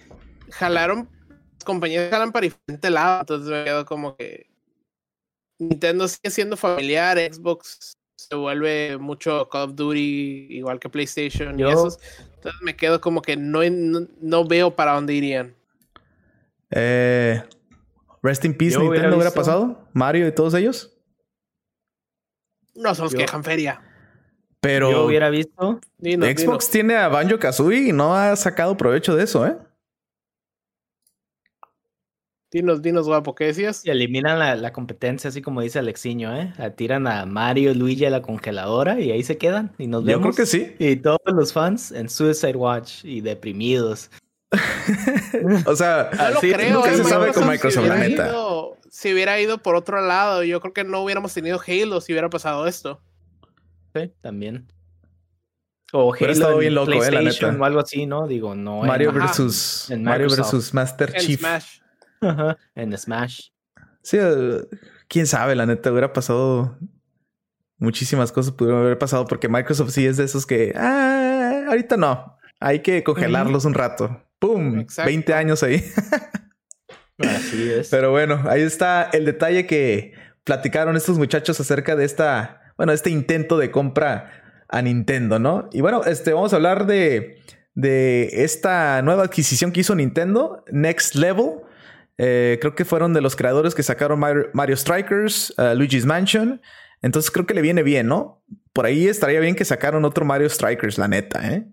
jalaron, 0.51 1.10
compañías 1.65 2.10
jalan 2.10 2.32
para 2.32 2.46
diferente 2.46 2.89
lado, 2.89 3.22
entonces 3.22 3.50
me 3.50 3.63
quedo 3.65 3.86
como 3.86 4.15
que 4.15 4.50
Nintendo 5.60 6.08
sigue 6.08 6.29
siendo 6.29 6.56
familiar, 6.56 7.17
Xbox 7.17 7.98
se 8.15 8.36
vuelve 8.36 8.98
mucho 8.98 9.48
Call 9.50 9.70
of 9.70 9.75
Duty, 9.75 10.48
igual 10.50 10.79
que 10.79 10.89
PlayStation 10.89 11.60
y 11.60 11.63
esos. 11.63 12.00
Entonces 12.36 12.62
me 12.62 12.75
quedo 12.75 13.00
como 13.00 13.22
que 13.22 13.38
no, 13.38 13.60
no, 14.22 14.46
veo 14.46 14.75
para 14.75 14.94
dónde 14.94 15.13
irían. 15.13 15.56
Eh, 16.72 17.44
Rest 18.22 18.46
in 18.46 18.58
Peace, 18.58 18.78
Nintendo 18.78 19.16
hubiera, 19.16 19.32
pasado. 19.32 19.88
Mario 19.94 20.28
y 20.28 20.32
todos 20.32 20.54
ellos. 20.54 20.98
No 22.76 22.94
son 22.96 23.06
los 23.06 23.14
que 23.14 23.22
dejan 23.22 23.44
feria. 23.44 23.82
Pero. 24.60 24.92
Yo 24.92 25.06
hubiera 25.06 25.30
visto. 25.30 25.80
Xbox 26.00 26.70
tiene 26.70 26.96
a 26.96 27.08
Banjo 27.08 27.40
Kazooie 27.40 27.90
y 27.90 27.92
no 27.92 28.16
ha 28.16 28.36
sacado 28.36 28.76
provecho 28.78 29.16
de 29.16 29.24
eso, 29.24 29.46
¿eh? 29.46 29.58
Dinos, 32.50 32.82
dinos, 32.82 33.08
guapo, 33.08 33.36
¿qué 33.36 33.46
decías? 33.46 33.86
Y 33.86 33.90
eliminan 33.90 34.62
la, 34.62 34.72
competencia, 34.72 35.28
así 35.28 35.42
como 35.42 35.60
dice 35.60 35.80
Alexiño, 35.80 36.34
¿eh? 36.34 36.54
tiran 36.78 37.06
a 37.06 37.26
Mario, 37.26 37.74
Luigi 37.74 38.06
a 38.06 38.10
la 38.10 38.22
congeladora 38.22 39.02
y 39.02 39.12
ahí 39.12 39.22
se 39.22 39.38
quedan 39.38 39.74
y 39.78 39.88
nos 39.88 40.06
vemos. 40.06 40.24
Yo 40.24 40.32
creo 40.32 40.34
que 40.34 40.46
sí. 40.46 40.76
Y 40.80 40.96
todos 40.96 41.20
los 41.26 41.52
fans 41.52 41.92
en 41.92 42.08
Suicide 42.08 42.56
Watch 42.56 43.04
y 43.04 43.20
deprimidos. 43.20 44.10
o 45.66 45.75
sea, 45.75 46.10
no 46.34 46.39
creo, 46.39 46.75
nunca 46.75 46.94
se 46.94 47.04
sabe 47.04 47.34
con 47.34 47.48
Microsoft, 47.48 47.84
si 47.84 47.89
la 47.89 47.98
neta. 47.98 48.34
si 48.89 49.13
hubiera 49.13 49.39
ido 49.39 49.58
por 49.58 49.75
otro 49.75 50.00
lado, 50.01 50.44
yo 50.44 50.62
creo 50.62 50.74
que 50.74 50.84
no 50.84 51.01
hubiéramos 51.01 51.34
tenido 51.34 51.60
Halo 51.66 52.00
si 52.01 52.13
hubiera 52.13 52.30
pasado 52.30 52.66
esto. 52.68 53.01
Sí, 53.94 54.13
también. 54.22 54.72
O 55.92 56.13
Halo 56.13 56.32
estado 56.32 56.58
bien 56.58 56.75
loco, 56.75 56.92
eh, 56.92 57.12
la 57.12 57.22
neta. 57.22 57.56
o 57.58 57.66
algo 57.66 57.80
así, 57.80 58.06
¿no? 58.06 58.27
Digo, 58.27 58.56
no. 58.56 58.84
Mario 58.84 59.12
versus 59.12 59.92
Mario 59.98 60.30
versus 60.30 60.74
Master 60.74 61.13
Chief. 61.13 61.39
Smash 61.39 61.80
en 62.76 62.98
Smash. 62.98 63.50
Sí, 64.02 64.17
eh, 64.19 64.62
quién 65.08 65.28
sabe, 65.28 65.56
la 65.56 65.65
neta, 65.65 65.91
hubiera 65.91 66.13
pasado 66.13 66.78
muchísimas 67.78 68.32
cosas 68.32 68.54
pudieron 68.54 68.82
haber 68.82 68.98
pasado 68.98 69.26
porque 69.26 69.50
Microsoft 69.50 69.91
sí 69.91 70.06
es 70.06 70.17
de 70.17 70.24
esos 70.24 70.45
que, 70.45 70.74
ah, 70.76 71.65
ahorita 71.67 71.98
no, 71.98 72.38
hay 72.60 72.82
que 72.82 73.04
congelarlos 73.04 73.65
un 73.65 73.74
rato. 73.74 74.24
¡Pum! 74.39 74.86
20 75.06 75.34
años 75.34 75.63
ahí. 75.63 75.84
Así 77.19 77.71
es. 77.71 77.89
Pero 77.89 78.12
bueno, 78.12 78.43
ahí 78.47 78.62
está 78.62 79.10
el 79.12 79.26
detalle 79.26 79.65
que 79.65 80.13
platicaron 80.43 80.95
estos 80.95 81.17
muchachos 81.17 81.60
acerca 81.60 81.95
de 81.95 82.06
esta, 82.06 82.73
bueno, 82.78 82.93
este 82.93 83.10
intento 83.10 83.58
de 83.58 83.71
compra 83.71 84.63
a 84.69 84.82
Nintendo, 84.82 85.39
¿no? 85.39 85.69
Y 85.71 85.82
bueno, 85.82 86.04
este, 86.04 86.34
vamos 86.34 86.54
a 86.54 86.58
hablar 86.58 86.86
de, 86.86 87.41
de 87.73 88.30
esta 88.43 89.02
nueva 89.02 89.23
adquisición 89.23 89.71
que 89.71 89.82
hizo 89.82 89.95
Nintendo, 89.95 90.63
Next 90.71 91.15
Level. 91.15 91.62
Eh, 92.17 92.58
creo 92.62 92.76
que 92.76 92.86
fueron 92.86 93.13
de 93.13 93.21
los 93.21 93.36
creadores 93.36 93.76
que 93.76 93.84
sacaron 93.84 94.19
Mario, 94.19 94.78
Strikers, 94.78 95.54
uh, 95.58 95.76
Luigi's 95.76 96.06
Mansion. 96.06 96.62
Entonces 97.02 97.32
creo 97.32 97.45
que 97.45 97.54
le 97.54 97.62
viene 97.62 97.84
bien, 97.84 98.08
¿no? 98.08 98.43
Por 98.73 98.86
ahí 98.86 99.08
estaría 99.08 99.39
bien 99.39 99.56
que 99.56 99.65
sacaron 99.65 100.06
otro 100.06 100.26
Mario 100.26 100.50
Strikers, 100.50 100.97
la 100.97 101.08
neta, 101.08 101.47
¿eh? 101.52 101.67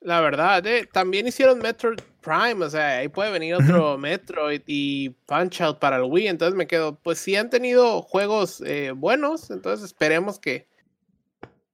La 0.00 0.20
verdad, 0.22 0.66
eh, 0.66 0.88
también 0.90 1.26
hicieron 1.26 1.58
Metroid 1.58 2.00
Prime, 2.22 2.64
o 2.64 2.70
sea, 2.70 2.98
ahí 2.98 3.08
puede 3.08 3.30
venir 3.30 3.54
otro 3.54 3.98
Metroid 3.98 4.62
y 4.66 5.10
Punch 5.26 5.60
Out 5.60 5.78
para 5.78 5.96
el 5.96 6.04
Wii, 6.04 6.28
entonces 6.28 6.56
me 6.56 6.66
quedo, 6.66 6.98
pues 7.02 7.18
si 7.18 7.36
han 7.36 7.50
tenido 7.50 8.00
juegos 8.02 8.62
eh, 8.64 8.92
buenos, 8.92 9.50
entonces 9.50 9.84
esperemos 9.84 10.38
que, 10.38 10.66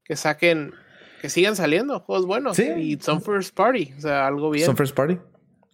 que 0.04 0.16
saquen, 0.16 0.72
que 1.20 1.28
sigan 1.28 1.54
saliendo 1.54 2.00
juegos 2.00 2.26
buenos. 2.26 2.56
¿Sí? 2.56 2.68
Y 2.76 2.98
son 3.00 3.22
First 3.22 3.54
Party, 3.54 3.92
o 3.96 4.00
sea, 4.00 4.26
algo 4.26 4.50
bien. 4.50 4.66
Son 4.66 4.76
First 4.76 4.96
Party. 4.96 5.18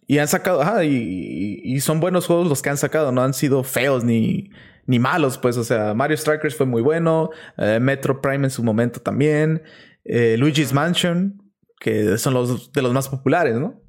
Y 0.05 0.19
han 0.19 0.27
sacado, 0.27 0.61
ajá, 0.61 0.83
y, 0.83 1.79
son 1.79 1.99
buenos 1.99 2.27
juegos 2.27 2.47
los 2.47 2.61
que 2.61 2.69
han 2.69 2.77
sacado, 2.77 3.11
no 3.11 3.23
han 3.23 3.33
sido 3.33 3.63
feos 3.63 4.03
ni, 4.03 4.51
ni 4.85 4.99
malos, 4.99 5.39
pues, 5.39 5.57
o 5.57 5.63
sea, 5.63 5.95
Mario 5.95 6.17
Strikers 6.17 6.55
fue 6.55 6.67
muy 6.67 6.83
bueno, 6.83 7.31
eh, 7.57 7.79
Metro 7.81 8.21
Prime 8.21 8.45
en 8.45 8.51
su 8.51 8.63
momento 8.63 8.99
también, 8.99 9.63
eh, 10.03 10.35
Luigi's 10.37 10.73
Mansion, 10.73 11.42
que 11.83 12.17
son 12.17 12.33
los 12.33 12.71
de 12.71 12.81
los 12.81 12.93
más 12.93 13.09
populares, 13.09 13.55
¿no? 13.55 13.79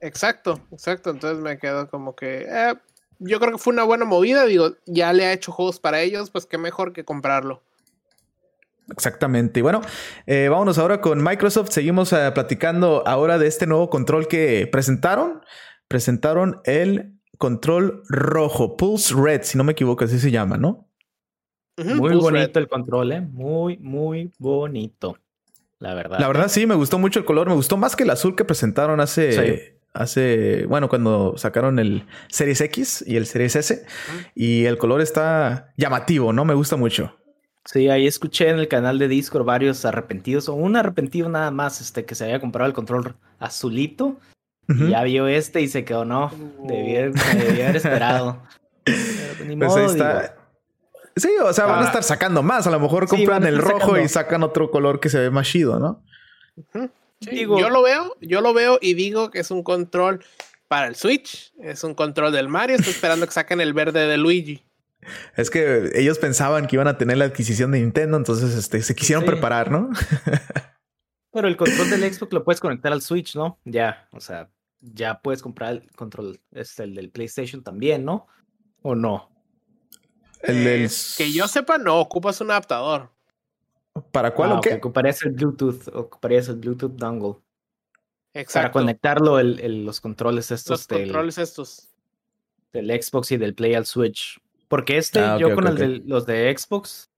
Exacto, 0.00 0.60
exacto, 0.70 1.10
entonces 1.10 1.42
me 1.42 1.58
quedo 1.58 1.88
como 1.88 2.14
que, 2.14 2.42
eh, 2.42 2.74
yo 3.18 3.40
creo 3.40 3.52
que 3.52 3.58
fue 3.58 3.72
una 3.72 3.84
buena 3.84 4.04
movida, 4.04 4.44
digo, 4.44 4.74
ya 4.84 5.14
le 5.14 5.24
ha 5.24 5.32
hecho 5.32 5.50
juegos 5.50 5.80
para 5.80 6.02
ellos, 6.02 6.30
pues 6.30 6.44
qué 6.44 6.58
mejor 6.58 6.92
que 6.92 7.06
comprarlo. 7.06 7.62
Exactamente. 8.90 9.60
Y 9.60 9.62
bueno, 9.62 9.80
eh, 10.26 10.48
vámonos 10.50 10.78
ahora 10.78 11.00
con 11.00 11.22
Microsoft. 11.22 11.70
Seguimos 11.70 12.12
eh, 12.12 12.30
platicando 12.32 13.02
ahora 13.06 13.36
de 13.36 13.46
este 13.46 13.66
nuevo 13.66 13.90
control 13.90 14.28
que 14.28 14.66
presentaron. 14.70 15.42
Presentaron 15.88 16.62
el 16.64 17.18
control 17.36 18.02
rojo, 18.08 18.78
Pulse 18.78 19.14
Red, 19.14 19.42
si 19.42 19.58
no 19.58 19.64
me 19.64 19.72
equivoco, 19.72 20.04
así 20.04 20.18
se 20.18 20.30
llama, 20.30 20.56
¿no? 20.56 20.86
muy 21.76 22.16
bonito 22.16 22.58
el 22.58 22.66
control, 22.66 23.12
¿eh? 23.12 23.20
Muy, 23.20 23.76
muy 23.76 24.32
bonito. 24.38 25.16
La 25.78 25.94
verdad. 25.94 26.18
La 26.18 26.26
verdad, 26.26 26.48
sí, 26.48 26.66
me 26.66 26.74
gustó 26.74 26.98
mucho 26.98 27.20
el 27.20 27.24
color. 27.24 27.48
Me 27.48 27.54
gustó 27.54 27.76
más 27.76 27.96
que 27.96 28.04
el 28.04 28.10
azul 28.10 28.34
que 28.34 28.44
presentaron 28.44 29.00
hace. 29.00 29.76
Hace, 29.94 30.66
bueno, 30.66 30.88
cuando 30.88 31.36
sacaron 31.38 31.78
el 31.78 32.04
Series 32.28 32.60
X 32.60 33.04
y 33.06 33.16
el 33.16 33.26
Series 33.26 33.56
S. 33.56 33.86
Y 34.34 34.66
el 34.66 34.78
color 34.78 35.00
está 35.00 35.72
llamativo, 35.76 36.32
¿no? 36.32 36.44
Me 36.44 36.54
gusta 36.54 36.76
mucho. 36.76 37.16
Sí, 37.64 37.88
ahí 37.88 38.06
escuché 38.06 38.48
en 38.48 38.58
el 38.58 38.68
canal 38.68 38.98
de 38.98 39.08
Discord 39.08 39.44
varios 39.44 39.84
arrepentidos, 39.84 40.48
o 40.48 40.54
un 40.54 40.76
arrepentido 40.76 41.28
nada 41.28 41.50
más, 41.50 41.80
este, 41.80 42.04
que 42.04 42.14
se 42.14 42.24
había 42.24 42.40
comprado 42.40 42.66
el 42.66 42.74
control 42.74 43.16
azulito. 43.38 44.18
Y 44.68 44.90
ya 44.90 45.02
vio 45.02 45.26
este 45.26 45.62
y 45.62 45.68
se 45.68 45.84
quedó, 45.84 46.04
no, 46.04 46.30
debía, 46.66 47.10
haber 47.64 47.76
esperado. 47.76 48.42
Pero, 48.84 49.58
pues 49.58 49.76
ahí 49.76 49.86
está. 49.86 50.37
Sí, 51.18 51.30
o 51.42 51.52
sea, 51.52 51.66
van 51.66 51.80
a 51.80 51.82
ah. 51.82 51.86
estar 51.86 52.02
sacando 52.02 52.42
más. 52.42 52.66
A 52.66 52.70
lo 52.70 52.80
mejor 52.80 53.06
compran 53.08 53.44
el 53.44 53.58
rojo 53.58 53.98
y 53.98 54.08
sacan 54.08 54.42
otro 54.42 54.70
color 54.70 55.00
que 55.00 55.08
se 55.08 55.18
ve 55.18 55.30
más 55.30 55.46
chido, 55.46 55.78
¿no? 55.78 56.02
yo 57.20 57.70
lo 57.70 57.82
veo, 57.82 58.16
yo 58.20 58.40
lo 58.40 58.54
veo 58.54 58.78
y 58.80 58.94
digo 58.94 59.30
que 59.30 59.40
es 59.40 59.50
un 59.50 59.62
control 59.62 60.24
para 60.68 60.86
el 60.86 60.94
Switch, 60.94 61.52
es 61.60 61.82
un 61.82 61.94
control 61.94 62.32
del 62.32 62.48
Mario, 62.48 62.76
estoy 62.76 62.92
esperando 62.92 63.26
que 63.26 63.32
saquen 63.32 63.60
el 63.60 63.72
verde 63.72 64.06
de 64.06 64.16
Luigi. 64.16 64.62
Es 65.36 65.50
que 65.50 65.90
ellos 65.94 66.18
pensaban 66.18 66.66
que 66.66 66.76
iban 66.76 66.88
a 66.88 66.98
tener 66.98 67.16
la 67.16 67.24
adquisición 67.24 67.70
de 67.72 67.80
Nintendo, 67.80 68.16
entonces 68.16 68.54
este, 68.54 68.82
se 68.82 68.94
quisieron 68.94 69.24
preparar, 69.24 69.70
¿no? 69.70 69.90
Pero 71.32 71.48
el 71.48 71.56
control 71.56 71.90
del 71.90 72.12
Xbox 72.12 72.32
lo 72.32 72.44
puedes 72.44 72.60
conectar 72.60 72.92
al 72.92 73.00
Switch, 73.00 73.34
¿no? 73.36 73.58
Ya, 73.64 74.08
o 74.12 74.20
sea, 74.20 74.50
ya 74.80 75.20
puedes 75.20 75.42
comprar 75.42 75.72
el 75.72 75.90
control, 75.92 76.40
este, 76.52 76.84
el 76.84 76.94
del 76.94 77.10
PlayStation 77.10 77.62
también, 77.62 78.04
¿no? 78.04 78.26
¿O 78.82 78.94
no? 78.94 79.30
El 80.42 80.66
eh, 80.66 80.88
Que 81.16 81.32
yo 81.32 81.48
sepa, 81.48 81.78
no, 81.78 81.98
ocupas 82.00 82.40
un 82.40 82.50
adaptador. 82.50 83.10
¿Para 84.12 84.32
cuál 84.32 84.52
ah, 84.52 84.58
o 84.58 84.60
qué? 84.60 84.74
Ocuparías 84.74 85.22
el 85.22 85.32
Bluetooth, 85.32 85.88
ocuparías 85.94 86.48
el 86.48 86.56
Bluetooth 86.56 86.92
dongle. 86.92 87.36
Exacto. 88.34 88.58
Para 88.58 88.72
conectarlo 88.72 89.38
el, 89.38 89.84
los 89.84 90.00
controles 90.00 90.50
estos. 90.50 90.88
Los 90.90 91.00
controles 91.00 91.38
estos. 91.38 91.88
Del 92.72 92.90
Xbox 93.02 93.32
y 93.32 93.36
del 93.36 93.54
Play 93.54 93.74
al 93.74 93.86
Switch. 93.86 94.40
Porque 94.68 94.98
este, 94.98 95.20
ah, 95.20 95.38
yo 95.38 95.54
con 95.54 95.66
el 95.66 95.76
de, 95.76 95.88
los 96.04 96.26
de 96.26 96.54
Xbox, 96.56 97.10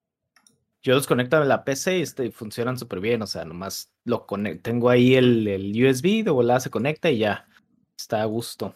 yo 0.83 0.95
los 0.95 1.07
conecto 1.07 1.37
a 1.37 1.45
la 1.45 1.65
PC 1.65 1.99
y 1.99 2.03
este, 2.03 2.31
funcionan 2.31 2.79
súper 2.79 3.01
bien. 3.01 3.21
O 3.23 3.27
sea, 3.27 3.45
nomás 3.45 3.93
lo 4.05 4.27
conecto. 4.27 4.63
Tengo 4.63 4.89
ahí 4.89 5.17
el, 5.17 5.47
el, 5.49 5.85
USB, 5.85 6.25
de 6.25 6.31
volada 6.31 6.61
se 6.61 6.71
conecta 6.71 7.11
y 7.11 7.19
ya. 7.19 7.49
Está 7.99 8.23
a 8.23 8.27
gusto. 8.27 8.75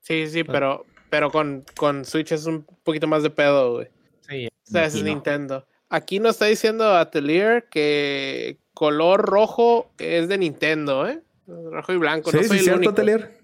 Sí, 0.00 0.28
sí, 0.28 0.44
pero, 0.44 0.84
pero 1.10 1.30
con, 1.30 1.64
con 1.76 2.04
Switch 2.04 2.32
es 2.32 2.46
un 2.46 2.66
poquito 2.84 3.06
más 3.06 3.22
de 3.22 3.30
pedo, 3.30 3.74
güey. 3.74 3.88
Sí. 4.28 4.48
O 4.48 4.70
sea, 4.70 4.84
es 4.86 5.02
Nintendo. 5.02 5.66
Aquí 5.88 6.18
nos 6.18 6.32
está 6.32 6.46
diciendo 6.46 6.96
Atelier 6.96 7.66
que 7.70 8.58
color 8.74 9.24
rojo 9.24 9.90
es 9.98 10.28
de 10.28 10.38
Nintendo, 10.38 11.08
¿eh? 11.08 11.22
Rojo 11.46 11.92
y 11.92 11.96
blanco. 11.96 12.30
Sí, 12.30 12.38
no 12.38 12.42
soy 12.42 12.58
sí, 12.58 12.64
cierto, 12.64 12.90
Atelier. 12.90 13.38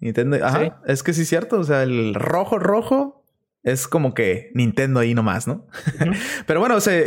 Nintendo, 0.00 0.44
ajá, 0.44 0.80
es 0.86 1.02
que 1.02 1.12
sí 1.12 1.22
es 1.22 1.28
cierto. 1.28 1.60
O 1.60 1.64
sea, 1.64 1.82
el 1.82 2.14
rojo, 2.14 2.58
rojo 2.58 3.24
es 3.62 3.86
como 3.86 4.14
que 4.14 4.50
Nintendo 4.54 5.00
ahí 5.00 5.14
nomás, 5.14 5.46
¿no? 5.46 5.66
Pero 6.46 6.60
bueno, 6.60 6.76
o 6.76 6.80
sea, 6.80 7.00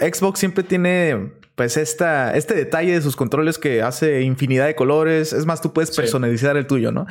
Xbox 0.00 0.38
siempre 0.38 0.62
tiene 0.62 1.32
pues 1.56 1.76
esta, 1.78 2.36
este 2.36 2.54
detalle 2.54 2.92
de 2.92 3.02
sus 3.02 3.16
controles 3.16 3.58
que 3.58 3.82
hace 3.82 4.20
infinidad 4.22 4.66
de 4.66 4.76
colores. 4.76 5.32
Es 5.32 5.46
más, 5.46 5.62
tú 5.62 5.72
puedes 5.72 5.90
personalizar 5.90 6.56
el 6.56 6.66
tuyo, 6.66 6.92
¿no? 6.92 7.06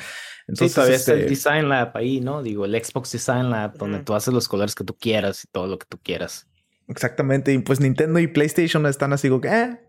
Entonces, 0.47 0.71
sí, 0.71 0.75
todavía 0.75 0.95
está 0.95 1.13
el 1.13 1.21
este 1.21 1.29
Design 1.29 1.67
Lab 1.67 1.97
ahí, 1.97 2.21
¿no? 2.21 2.43
Digo, 2.43 2.65
el 2.65 2.83
Xbox 2.83 3.11
Design 3.11 3.49
Lab, 3.49 3.77
donde 3.77 3.99
tú 3.99 4.13
haces 4.13 4.33
los 4.33 4.47
colores 4.47 4.75
que 4.75 4.83
tú 4.83 4.95
quieras 4.95 5.43
y 5.43 5.47
todo 5.47 5.65
lo 5.65 5.79
que 5.79 5.87
tú 5.89 5.97
quieras. 6.01 6.47
Exactamente. 6.87 7.51
Y 7.51 7.57
pues 7.57 7.79
Nintendo 7.79 8.19
y 8.19 8.27
PlayStation 8.27 8.85
están 8.85 9.11
así 9.11 9.29
como 9.29 9.41
que, 9.41 9.47
eh, 9.47 9.79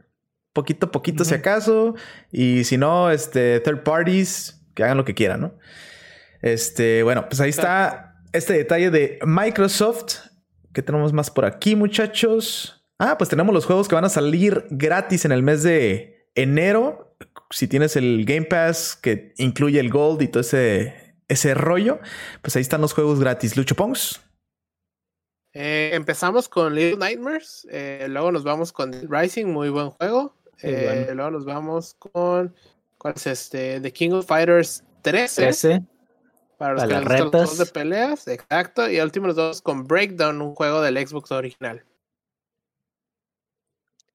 poquito 0.55 0.87
a 0.87 0.91
poquito 0.91 1.25
si 1.27 1.35
acaso. 1.35 1.95
Y 2.33 2.65
si 2.65 2.79
no, 2.79 3.11
este, 3.11 3.61
third 3.61 3.83
parties, 3.83 4.65
que 4.75 4.83
hagan 4.83 4.97
lo 4.97 5.05
que 5.05 5.15
quieran, 5.15 5.43
¿no? 5.43 5.59
Este, 6.41 7.03
bueno, 7.03 7.29
pues 7.29 7.41
ahí 7.43 7.51
está 7.51 8.23
este 8.33 8.55
detalle 8.55 8.91
de 8.91 9.19
Microsoft. 9.27 10.29
¿Qué 10.73 10.81
tenemos 10.81 11.13
más 11.13 11.31
por 11.31 11.45
aquí, 11.45 11.77
muchachos? 11.77 12.76
Ah, 12.99 13.19
pues 13.19 13.29
tenemos 13.29 13.55
los 13.55 13.67
juegos 13.67 13.89
que 13.89 13.95
van 13.95 14.05
a 14.05 14.09
salir 14.09 14.67
gratis 14.71 15.25
en 15.25 15.33
el 15.33 15.43
mes 15.43 15.63
de 15.63 16.31
enero. 16.35 17.15
Si 17.51 17.69
tienes 17.69 17.97
el 17.97 18.25
Game 18.25 18.47
Pass 18.47 18.97
que 18.97 19.35
incluye 19.37 19.81
el 19.81 19.91
Gold 19.91 20.23
y 20.23 20.29
todo 20.29 20.41
ese, 20.41 21.17
ese 21.29 21.55
rollo, 21.55 22.01
pues 22.43 22.57
ahí 22.57 22.63
están 22.63 22.81
los 22.81 22.95
juegos 22.95 23.21
gratis. 23.21 23.57
Lucho 23.57 23.75
Pongs. 23.75 24.21
Eh, 25.53 25.91
empezamos 25.95 26.49
con 26.51 26.75
Little 26.75 26.99
Nightmares, 26.99 27.67
eh, 27.71 28.07
luego 28.11 28.31
nos 28.31 28.45
vamos 28.45 28.73
con 28.73 28.93
Rising, 29.09 29.47
muy 29.47 29.71
buen 29.71 29.89
juego. 29.89 30.35
Eh, 30.63 31.11
luego 31.15 31.31
nos 31.31 31.47
vamos 31.47 31.95
con 31.99 32.55
¿cuál 32.99 33.15
es 33.17 33.27
este? 33.27 33.81
The 33.81 33.93
King 33.93 34.11
of 34.11 34.27
Fighters 34.27 34.85
13. 35.03 35.43
13. 35.43 35.83
Para 36.59 36.75
los 36.75 36.83
que 36.85 36.95
les 36.95 37.33
los 37.33 37.59
de 37.59 37.67
peleas, 37.67 38.29
exacto. 38.29 38.91
Y 38.91 39.01
últimos 39.01 39.35
dos 39.35 39.63
con 39.63 39.85
Breakdown, 39.87 40.41
un 40.41 40.55
juego 40.55 40.81
del 40.83 40.97
Xbox 41.07 41.33
original. 41.33 41.83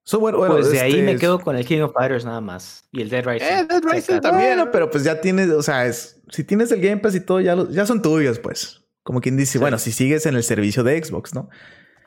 Pues 0.03 0.71
de 0.71 0.81
ahí 0.81 1.01
me 1.01 1.11
este 1.11 1.21
quedo 1.21 1.39
con 1.39 1.55
el 1.55 1.65
King 1.65 1.81
of 1.81 1.93
Fighters 1.93 2.25
nada 2.25 2.41
más. 2.41 2.87
Y 2.91 3.01
el 3.01 3.09
Dead 3.09 3.25
Rising. 3.25 3.45
Eh, 3.45 3.65
Dead 3.67 3.81
Rising 3.83 4.19
también. 4.19 4.59
pero 4.71 4.89
pues 4.89 5.03
ya 5.03 5.21
tienes, 5.21 5.49
o 5.49 5.61
sea, 5.61 5.85
es, 5.85 6.21
si 6.29 6.43
tienes 6.43 6.71
el 6.71 6.81
Game 6.81 6.97
Pass 6.97 7.15
y 7.15 7.21
todo, 7.21 7.39
ya, 7.39 7.55
ya 7.69 7.85
son 7.85 8.01
tuyos, 8.01 8.39
pues. 8.39 8.83
Como 9.03 9.21
quien 9.21 9.37
dice, 9.37 9.57
bueno, 9.57 9.77
si 9.77 9.91
sigues 9.91 10.25
en 10.25 10.35
el 10.35 10.43
servicio 10.43 10.83
de 10.83 11.03
Xbox, 11.03 11.33
¿no? 11.33 11.49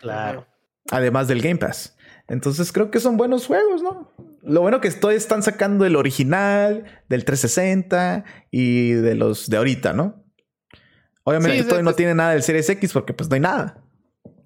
Claro. 0.01 0.47
Además 0.91 1.29
del 1.29 1.41
Game 1.41 1.57
Pass. 1.57 1.97
Entonces 2.29 2.73
creo 2.73 2.91
que 2.91 3.01
son 3.01 3.17
buenos 3.17 3.47
juegos, 3.47 3.83
¿no? 3.83 4.13
Lo 4.43 4.61
bueno 4.61 4.81
que 4.81 4.89
estoy 4.89 5.15
están 5.15 5.43
sacando 5.43 5.85
el 5.85 5.97
original, 5.97 6.85
del 7.09 7.25
360 7.25 8.25
y 8.51 8.93
de 8.93 9.15
los 9.15 9.49
de 9.49 9.57
ahorita, 9.57 9.93
¿no? 9.93 10.25
Obviamente 11.25 11.63
todavía 11.63 11.83
no 11.83 11.95
tiene 11.95 12.15
nada 12.15 12.33
del 12.33 12.43
Series 12.43 12.69
X 12.69 12.93
porque 12.93 13.15
pues 13.15 13.29
no 13.29 13.35
hay 13.35 13.41
nada. 13.41 13.84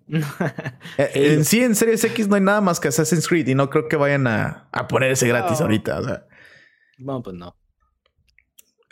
En 0.97 1.44
sí, 1.44 1.62
en 1.62 1.75
Series 1.75 2.03
X 2.05 2.29
no 2.29 2.37
hay 2.37 2.40
nada 2.40 2.61
más 2.61 2.81
que 2.81 2.88
Assassin's 2.88 3.29
Creed 3.29 3.49
y 3.49 3.55
no 3.55 3.71
creo 3.71 3.88
que 3.88 3.97
vayan 3.97 4.27
a, 4.27 4.68
poner 4.88 5.12
ese 5.12 5.29
gratis 5.29 5.61
ahorita. 5.61 6.01
O 6.01 6.05
sea. 6.05 6.27
No, 6.99 7.23
pues 7.23 7.37
no. 7.37 7.55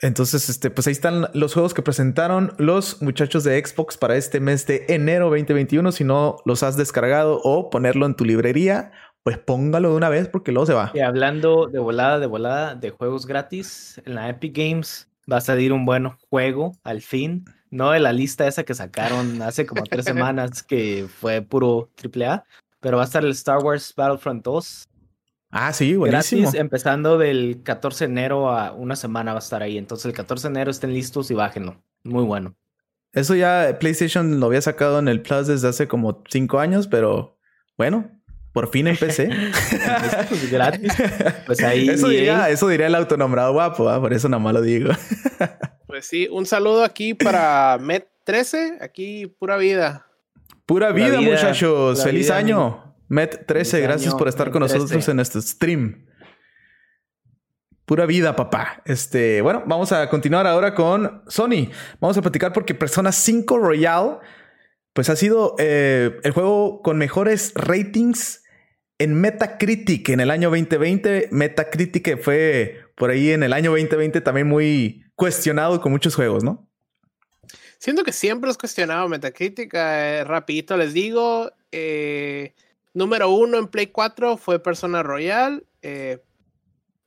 Entonces, 0.03 0.51
este, 0.51 0.71
pues 0.71 0.87
ahí 0.87 0.93
están 0.93 1.29
los 1.33 1.55
juegos 1.55 1.73
que 1.73 1.81
presentaron 1.81 2.53
los 2.59 3.01
muchachos 3.01 3.45
de 3.45 3.65
Xbox 3.65 3.97
para 3.97 4.17
este 4.17 4.41
mes 4.41 4.67
de 4.67 4.85
enero 4.89 5.27
2021. 5.31 5.91
Si 5.91 6.05
no 6.05 6.37
los 6.45 6.63
has 6.63 6.77
descargado 6.77 7.41
o 7.43 7.71
ponerlo 7.71 8.05
en 8.05 8.15
tu 8.15 8.27
librería, 8.27 8.93
pues 9.23 9.39
póngalo 9.39 9.91
de 9.91 9.97
una 9.97 10.11
vez 10.11 10.29
porque 10.29 10.53
luego 10.53 10.67
se 10.67 10.75
va. 10.75 10.93
Y 10.95 11.01
hablando 11.01 11.67
de 11.67 11.79
volada, 11.79 12.19
de 12.19 12.27
volada, 12.27 12.75
de 12.75 12.91
juegos 12.91 13.27
gratis, 13.27 14.01
en 14.05 14.17
la 14.17 14.29
Epic 14.29 14.57
Games 14.57 15.09
va 15.31 15.39
a 15.39 15.41
salir 15.41 15.73
un 15.73 15.87
buen 15.87 16.11
juego 16.29 16.73
al 16.85 17.01
fin 17.01 17.47
no 17.77 17.91
de 17.91 18.01
la 18.01 18.13
lista 18.13 18.49
esa 18.49 18.65
que 18.65 18.75
sacaron 18.75 19.43
hace 19.43 19.67
como 19.67 19.85
tres 19.85 20.05
semanas 20.07 20.63
que 20.63 21.07
fue 21.09 21.43
puro 21.43 21.91
AAA, 22.03 22.45
pero 22.81 22.97
va 22.97 23.03
a 23.03 23.07
estar 23.07 23.25
el 23.25 23.31
Star 23.33 23.59
Wars 23.59 23.93
Battlefront 23.97 24.45
2. 24.45 24.89
Ah, 25.51 25.73
sí, 25.73 25.95
buenísimo. 25.95 26.43
Gratis, 26.43 26.61
empezando 26.61 27.19
del 27.19 27.63
14 27.63 28.07
de 28.07 28.11
enero 28.11 28.51
a 28.51 28.73
una 28.73 28.97
semana 28.97 29.33
va 29.33 29.39
a 29.39 29.43
estar 29.43 29.63
ahí. 29.63 29.79
Entonces 29.79 30.07
el 30.07 30.13
14 30.13 30.49
de 30.49 30.53
enero 30.53 30.71
estén 30.71 30.93
listos 30.93 31.31
y 31.31 31.35
bájenlo. 31.35 31.81
Muy 32.03 32.25
bueno. 32.25 32.55
Eso 33.13 33.35
ya 33.35 33.79
PlayStation 33.81 34.41
lo 34.41 34.47
había 34.47 34.61
sacado 34.61 34.99
en 34.99 35.09
el 35.09 35.23
Plus 35.23 35.47
desde 35.47 35.69
hace 35.69 35.89
como 35.89 36.23
cinco 36.29 36.59
años, 36.59 36.87
pero 36.87 37.39
bueno, 37.79 38.11
por 38.53 38.69
fin 38.69 38.87
empecé. 38.87 39.29
pues 40.29 40.51
gratis. 40.51 40.93
Pues 41.47 41.63
ahí. 41.63 41.89
Eso 41.89 42.09
diría, 42.09 42.51
eso 42.51 42.69
diría 42.69 42.89
el 42.89 42.95
autonombrado 42.95 43.53
guapo, 43.53 43.89
¿ah? 43.89 44.01
por 44.01 44.13
eso 44.13 44.29
nada 44.29 44.43
más 44.43 44.53
lo 44.53 44.63
digo. 44.63 44.91
Pues 45.97 46.09
sí, 46.09 46.29
un 46.31 46.45
saludo 46.45 46.85
aquí 46.85 47.15
para 47.15 47.79
Met13, 47.79 48.83
aquí 48.83 49.29
pura 49.39 49.57
vida. 49.57 50.07
Pura, 50.67 50.93
vida, 50.93 51.23
muchachos. 51.23 52.05
Feliz 52.05 52.31
año. 52.31 52.95
Met13, 53.09 53.81
gracias 53.81 54.15
por 54.15 54.29
estar 54.29 54.51
con 54.51 54.61
nosotros 54.61 55.09
en 55.09 55.21
este 55.21 55.41
stream. 55.41 56.07
Pura 57.87 58.05
vida, 58.05 58.37
papá. 58.37 58.83
Este, 58.85 59.41
bueno, 59.41 59.63
vamos 59.65 59.91
a 59.91 60.11
continuar 60.11 60.47
ahora 60.47 60.75
con 60.75 61.23
Sony. 61.29 61.71
Vamos 61.99 62.19
a 62.19 62.21
platicar 62.21 62.53
porque 62.53 62.75
Persona 62.75 63.11
5 63.11 63.57
Royal, 63.57 64.19
pues 64.93 65.09
ha 65.09 65.17
sido 65.17 65.55
eh, 65.59 66.21
el 66.25 66.33
juego 66.33 66.83
con 66.83 66.99
mejores 66.99 67.55
ratings 67.55 68.45
en 68.99 69.15
Metacritic 69.21 70.09
en 70.09 70.21
el 70.21 70.31
año 70.31 70.49
2020. 70.51 71.29
Metacritic 71.31 72.21
fue 72.23 72.81
por 72.95 73.11
ahí 73.11 73.31
en 73.31 73.43
el 73.43 73.53
año 73.53 73.71
2020 73.71 74.21
también 74.21 74.47
muy 74.47 75.05
cuestionado 75.15 75.81
con 75.81 75.93
muchos 75.93 76.15
juegos, 76.15 76.45
¿no? 76.45 76.69
Siento 77.79 78.05
que 78.05 78.13
siempre 78.13 78.51
es 78.51 78.57
cuestionado 78.57 79.09
Metacritic. 79.09 79.73
Eh, 79.75 80.25
rapidito 80.25 80.77
les 80.77 80.93
digo. 80.93 81.51
Eh, 81.73 82.55
número 82.95 83.31
uno 83.31 83.59
en 83.59 83.69
Play 83.69 83.89
4 83.89 84.37
fue 84.37 84.63
Persona 84.63 85.03
Royal. 85.03 85.67
Eh, 85.83 86.23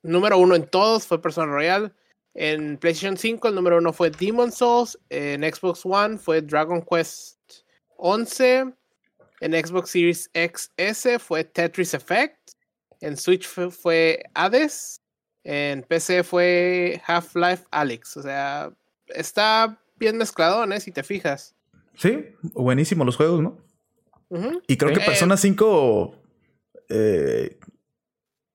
número 0.03 0.37
uno 0.37 0.55
en 0.55 0.67
todos 0.67 1.07
fue 1.07 1.21
Persona 1.21 1.51
Royal. 1.51 1.93
En 2.35 2.77
PlayStation 2.77 3.17
5 3.17 3.47
el 3.47 3.55
número 3.55 3.77
uno 3.77 3.91
fue 3.91 4.11
Demon 4.11 4.51
Souls. 4.51 4.97
En 5.09 5.41
Xbox 5.41 5.81
One 5.83 6.17
fue 6.17 6.41
Dragon 6.41 6.83
Quest 6.83 7.39
11. 7.97 8.73
En 9.41 9.53
Xbox 9.53 9.91
Series 9.91 10.29
XS 10.33 11.21
fue 11.21 11.43
Tetris 11.43 11.93
Effect. 11.93 12.37
En 13.01 13.17
Switch 13.17 13.47
fue 13.47 14.23
Hades. 14.33 15.01
En 15.43 15.83
PC 15.83 16.23
fue 16.23 17.01
Half-Life 17.05 17.63
Alex. 17.71 18.17
O 18.17 18.21
sea, 18.21 18.71
está 19.07 19.81
bien 19.95 20.17
mezclado, 20.17 20.63
¿eh? 20.65 20.79
Si 20.79 20.91
te 20.91 21.03
fijas. 21.03 21.55
Sí, 21.95 22.35
buenísimo 22.41 23.05
los 23.05 23.15
juegos, 23.15 23.41
¿no? 23.41 23.57
Y 24.67 24.77
creo 24.77 24.93
que 24.93 24.99
Persona 24.99 25.37
5. 25.37 26.15
Eh, 26.89 27.57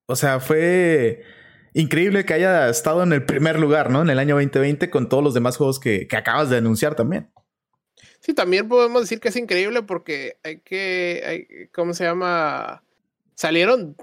o 0.05 0.15
sea, 0.15 0.39
fue 0.39 1.23
increíble 1.73 2.25
que 2.25 2.33
haya 2.33 2.69
estado 2.69 3.03
en 3.03 3.11
el 3.11 3.25
primer 3.25 3.59
lugar, 3.59 3.89
¿no? 3.89 4.01
En 4.01 4.09
el 4.09 4.19
año 4.19 4.35
2020 4.35 4.89
con 4.89 5.09
todos 5.09 5.23
los 5.23 5.33
demás 5.33 5.57
juegos 5.57 5.79
que, 5.79 6.07
que 6.07 6.15
acabas 6.15 6.49
de 6.49 6.57
anunciar 6.57 6.95
también. 6.95 7.29
Sí, 8.25 8.33
también 8.33 8.67
podemos 8.67 9.01
decir 9.01 9.19
que 9.19 9.29
es 9.29 9.35
increíble 9.35 9.83
porque 9.83 10.37
hay 10.43 10.59
que, 10.59 11.23
hay, 11.25 11.67
¿cómo 11.67 11.93
se 11.93 12.05
llama? 12.05 12.83
Salieron 13.35 13.95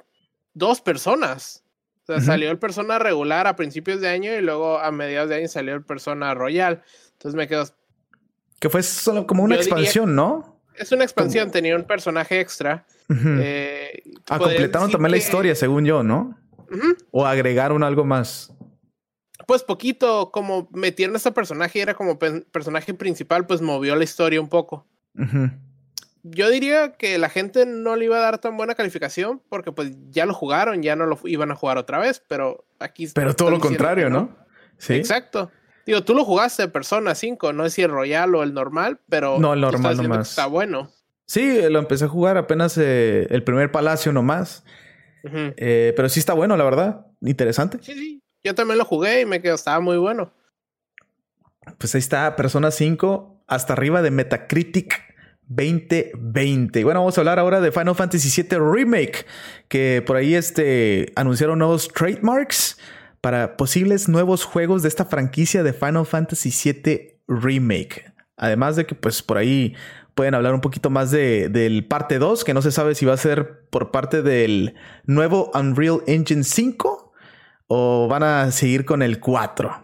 dos 0.55 0.81
personas 0.81 1.63
o 2.03 2.07
sea, 2.07 2.21
salió 2.21 2.51
el 2.51 2.59
Persona 2.59 2.99
regular 2.99 3.47
a 3.47 3.55
principios 3.55 4.01
de 4.01 4.09
año 4.09 4.35
y 4.35 4.41
luego 4.41 4.79
a 4.81 4.91
mediados 4.91 5.29
de 5.29 5.37
año 5.37 5.49
salió 5.49 5.75
el 5.75 5.83
Persona 5.83 6.35
Royal. 6.35 6.83
Entonces 7.13 7.37
me 7.37 7.47
quedo. 7.47 7.65
Que 8.59 8.69
fue 8.69 8.83
solo 8.83 9.27
como 9.27 9.45
una 9.45 9.55
expansión, 9.55 10.15
¿no? 10.15 10.61
Es 10.75 10.91
una 10.91 11.05
expansión, 11.05 11.51
tenía 11.53 11.77
un 11.77 11.85
personaje 11.85 12.41
extra. 12.41 12.87
eh, 13.09 14.03
ah, 14.29 14.39
completaron 14.39 14.91
también 14.91 15.13
la 15.13 15.17
historia, 15.17 15.55
según 15.55 15.85
yo, 15.85 16.03
¿no? 16.03 16.37
O 17.13 17.25
agregaron 17.25 17.85
algo 17.85 18.05
más. 18.05 18.52
Pues 19.47 19.63
poquito, 19.63 20.31
como 20.31 20.69
metieron 20.73 21.15
a 21.15 21.19
este 21.19 21.33
personaje 21.33 21.79
y 21.79 21.83
era 21.83 21.95
como 21.95 22.19
personaje 22.19 22.95
principal, 22.95 23.47
pues 23.47 23.61
movió 23.61 23.97
la 23.97 24.05
historia 24.05 24.41
un 24.41 24.49
poco 24.49 24.87
yo 26.23 26.51
diría 26.51 26.93
que 26.93 27.19
la 27.19 27.29
gente 27.29 27.67
no 27.67 27.97
le 27.97 28.05
iba 28.05 28.17
a 28.17 28.21
dar 28.21 28.39
tan 28.39 28.57
buena 28.57 28.75
calificación 28.75 29.43
porque 29.49 29.73
pues 29.73 29.93
ya 30.11 30.25
lo 30.25 30.35
jugaron, 30.35 30.83
ya 30.83 30.95
no 30.97 31.07
lo 31.07 31.19
iban 31.25 31.51
a 31.51 31.57
jugar 31.57 31.79
otra 31.79 31.99
vez, 31.99 32.23
pero 32.27 32.65
aquí... 32.79 33.09
Pero 33.13 33.35
todo 33.35 33.51
lo 33.51 33.59
contrario, 33.59 34.09
¿no? 34.09 34.37
Sí. 34.79 34.95
Exacto. 34.95 35.51
Digo, 35.85 36.05
tú 36.05 36.15
lo 36.15 36.25
jugaste 36.25 36.69
Persona 36.69 37.15
5, 37.15 37.53
no 37.53 37.67
es 37.67 37.75
si 37.75 37.83
el 37.83 37.91
Royal 37.91 38.35
o 38.37 38.43
el 38.45 38.55
normal, 38.55 39.01
pero... 39.09 39.39
No, 39.41 39.55
el 39.55 39.61
normal 39.61 39.97
nomás. 39.97 40.31
Está 40.31 40.47
bueno. 40.47 40.91
Sí, 41.27 41.61
lo 41.69 41.81
empecé 41.81 42.05
a 42.05 42.09
jugar 42.09 42.37
apenas 42.37 42.79
eh, 42.79 43.27
el 43.31 43.43
primer 43.43 43.73
palacio 43.73 44.13
nomás. 44.13 44.65
Eh, 45.25 45.93
pero 45.97 46.09
sí 46.09 46.21
está 46.21 46.35
bueno, 46.35 46.57
la 46.57 46.65
verdad. 46.65 47.07
Interesante. 47.21 47.79
Sí, 47.81 47.95
sí. 47.95 48.22
Yo 48.45 48.55
también 48.55 48.79
lo 48.79 48.85
jugué 48.85 49.21
y 49.21 49.27
me 49.27 49.41
quedó, 49.41 49.55
estaba 49.55 49.81
muy 49.81 49.97
bueno. 49.97 50.33
Pues 51.79 51.95
ahí 51.95 52.01
está, 52.01 52.35
Persona 52.35 52.71
5, 52.71 53.45
hasta 53.47 53.73
arriba 53.73 54.03
de 54.03 54.11
Metacritic 54.11 55.01
2020. 55.47 56.81
Y 56.81 56.83
bueno, 56.83 57.01
vamos 57.01 57.17
a 57.17 57.21
hablar 57.21 57.39
ahora 57.39 57.61
de 57.61 57.71
Final 57.71 57.95
Fantasy 57.95 58.43
VII 58.43 58.59
Remake, 58.59 59.27
que 59.69 60.03
por 60.07 60.17
ahí 60.17 60.35
este, 60.35 61.13
anunciaron 61.15 61.59
nuevos 61.59 61.89
trademarks 61.89 62.79
para 63.21 63.57
posibles 63.57 64.09
nuevos 64.09 64.45
juegos 64.45 64.83
de 64.83 64.89
esta 64.89 65.05
franquicia 65.05 65.63
de 65.63 65.73
Final 65.73 66.07
Fantasy 66.07 66.51
VII 66.51 67.21
Remake. 67.29 68.13
Además 68.37 68.75
de 68.75 68.87
que 68.87 68.97
pues 68.97 69.23
por 69.23 69.39
ahí 69.39 69.77
pueden 70.15 70.35
hablar 70.35 70.55
un 70.55 70.61
poquito 70.61 70.91
más 70.91 71.13
de, 71.13 71.49
del 71.49 71.87
parte 71.87 72.19
2, 72.19 72.43
que 72.43 72.55
no 72.55 72.63
se 72.63 72.73
sabe 72.73 72.97
si 72.97 73.07
va 73.07 73.15
a 73.15 73.19
ser 73.19 73.67
por 73.71 73.93
parte 73.93 74.23
del 74.23 74.75
nuevo 75.05 75.53
Unreal 75.55 76.03
Engine 76.07 76.43
5 76.43 77.02
o 77.75 78.07
van 78.07 78.23
a 78.23 78.51
seguir 78.51 78.85
con 78.85 79.01
el 79.01 79.19
4. 79.19 79.83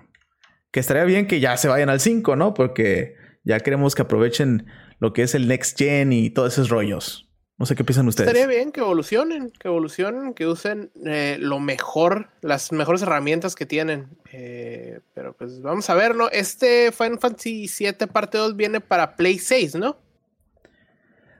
Que 0.70 0.78
estaría 0.78 1.04
bien 1.04 1.26
que 1.26 1.40
ya 1.40 1.56
se 1.56 1.68
vayan 1.68 1.88
al 1.88 2.00
5, 2.00 2.36
¿no? 2.36 2.52
Porque 2.52 3.14
ya 3.44 3.60
queremos 3.60 3.94
que 3.94 4.02
aprovechen 4.02 4.66
lo 4.98 5.14
que 5.14 5.22
es 5.22 5.34
el 5.34 5.48
Next 5.48 5.78
Gen 5.78 6.12
y 6.12 6.28
todos 6.28 6.52
esos 6.52 6.68
rollos. 6.68 7.30
No 7.56 7.64
sé 7.64 7.74
qué 7.74 7.84
piensan 7.84 8.06
ustedes. 8.06 8.28
Estaría 8.28 8.46
bien 8.46 8.72
que 8.72 8.80
evolucionen, 8.80 9.50
que 9.58 9.68
evolucionen, 9.68 10.34
que 10.34 10.46
usen 10.46 10.90
eh, 11.06 11.38
lo 11.40 11.60
mejor, 11.60 12.28
las 12.42 12.72
mejores 12.72 13.00
herramientas 13.00 13.54
que 13.54 13.64
tienen. 13.64 14.08
Eh, 14.32 15.00
pero 15.14 15.32
pues 15.32 15.62
vamos 15.62 15.88
a 15.88 15.94
ver, 15.94 16.14
¿no? 16.14 16.28
Este 16.28 16.92
Final 16.92 17.18
Fantasy 17.18 17.70
VII 17.78 18.06
parte 18.06 18.36
2 18.36 18.54
viene 18.54 18.82
para 18.82 19.16
Play 19.16 19.38
6, 19.38 19.76
¿no? 19.76 19.96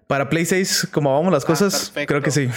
Para 0.09 0.31
Play 0.31 0.47
6, 0.47 0.89
como 0.91 1.13
vamos 1.13 1.31
las 1.31 1.45
ah, 1.45 1.47
cosas, 1.47 1.93
creo 2.07 2.23
que 2.23 2.31
sí. 2.31 2.49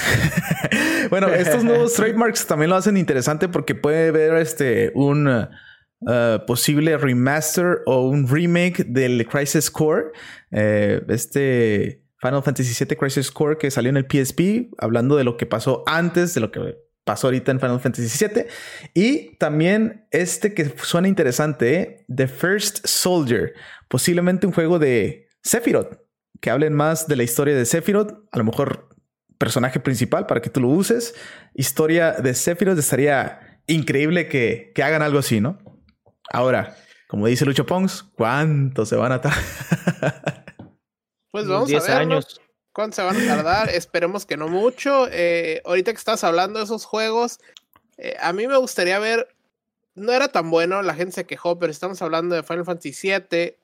bueno, 1.09 1.27
estos 1.27 1.65
nuevos 1.65 1.93
trademarks 1.95 2.47
también 2.47 2.69
lo 2.69 2.77
hacen 2.77 2.95
interesante 2.95 3.49
porque 3.49 3.75
puede 3.75 4.09
ver 4.11 4.35
este 4.35 4.93
un 4.95 5.27
uh, 5.27 6.45
posible 6.47 6.97
remaster 6.97 7.79
o 7.87 8.07
un 8.07 8.25
remake 8.25 8.85
del 8.85 9.27
Crisis 9.27 9.69
Core. 9.69 10.11
Eh, 10.51 11.01
este 11.09 12.05
Final 12.21 12.41
Fantasy 12.41 12.85
VII 12.85 12.95
Crisis 12.95 13.29
Core 13.29 13.57
que 13.57 13.69
salió 13.69 13.89
en 13.89 13.97
el 13.97 14.05
PSP, 14.05 14.73
hablando 14.77 15.17
de 15.17 15.25
lo 15.25 15.35
que 15.35 15.45
pasó 15.45 15.83
antes, 15.87 16.33
de 16.33 16.39
lo 16.39 16.51
que 16.51 16.77
pasó 17.03 17.27
ahorita 17.27 17.51
en 17.51 17.59
Final 17.59 17.81
Fantasy 17.81 18.27
VII. 18.27 18.45
Y 18.93 19.35
también 19.35 20.07
este 20.11 20.53
que 20.53 20.73
suena 20.81 21.09
interesante, 21.09 21.73
¿eh? 21.73 22.05
The 22.07 22.29
First 22.29 22.87
Soldier, 22.87 23.55
posiblemente 23.89 24.47
un 24.47 24.53
juego 24.53 24.79
de 24.79 25.27
Sephiroth 25.43 25.99
que 26.41 26.49
hablen 26.49 26.73
más 26.73 27.08
de 27.08 27.15
la 27.15 27.23
historia 27.23 27.56
de 27.56 27.65
Sephiroth, 27.65 28.12
a 28.32 28.38
lo 28.38 28.43
mejor 28.43 28.89
personaje 29.38 29.80
principal 29.80 30.25
para 30.25 30.41
que 30.41 30.49
tú 30.49 30.60
lo 30.60 30.67
uses. 30.67 31.15
Historia 31.54 32.13
de 32.13 32.34
Sephiroth 32.34 32.77
estaría 32.77 33.62
increíble 33.67 34.27
que, 34.27 34.73
hagan 34.84 35.04
algo 35.04 35.19
así, 35.19 35.39
¿no? 35.39 35.60
Ahora, 36.32 36.75
como 37.08 37.27
dice 37.27 37.45
Lucho 37.45 37.65
Pons, 37.65 38.04
¿cuánto 38.15 38.86
se 38.86 38.95
van 38.95 39.12
a 39.12 39.21
tardar? 39.21 39.43
pues 41.32 41.47
vamos 41.47 41.71
a 41.73 41.80
ver. 41.80 41.91
años. 41.91 42.41
¿Cuánto 42.73 42.95
se 42.95 43.04
van 43.04 43.17
a 43.17 43.25
tardar? 43.25 43.69
Esperemos 43.73 44.25
que 44.25 44.38
no 44.38 44.47
mucho. 44.47 45.08
Eh, 45.12 45.62
ahorita 45.65 45.91
que 45.91 45.97
estás 45.97 46.23
hablando 46.23 46.60
de 46.60 46.65
esos 46.65 46.86
juegos, 46.86 47.39
eh, 47.97 48.15
a 48.19 48.34
mí 48.34 48.47
me 48.47 48.58
gustaría 48.58 48.97
ver. 48.99 49.27
No 49.93 50.13
era 50.13 50.30
tan 50.30 50.49
bueno, 50.49 50.82
la 50.82 50.95
gente 50.95 51.12
se 51.12 51.25
quejó, 51.25 51.60
pero 51.60 51.71
estamos 51.71 52.01
hablando 52.01 52.34
de 52.34 52.43
Final 52.43 52.63
Fantasy 52.63 52.93
VII 53.10 53.58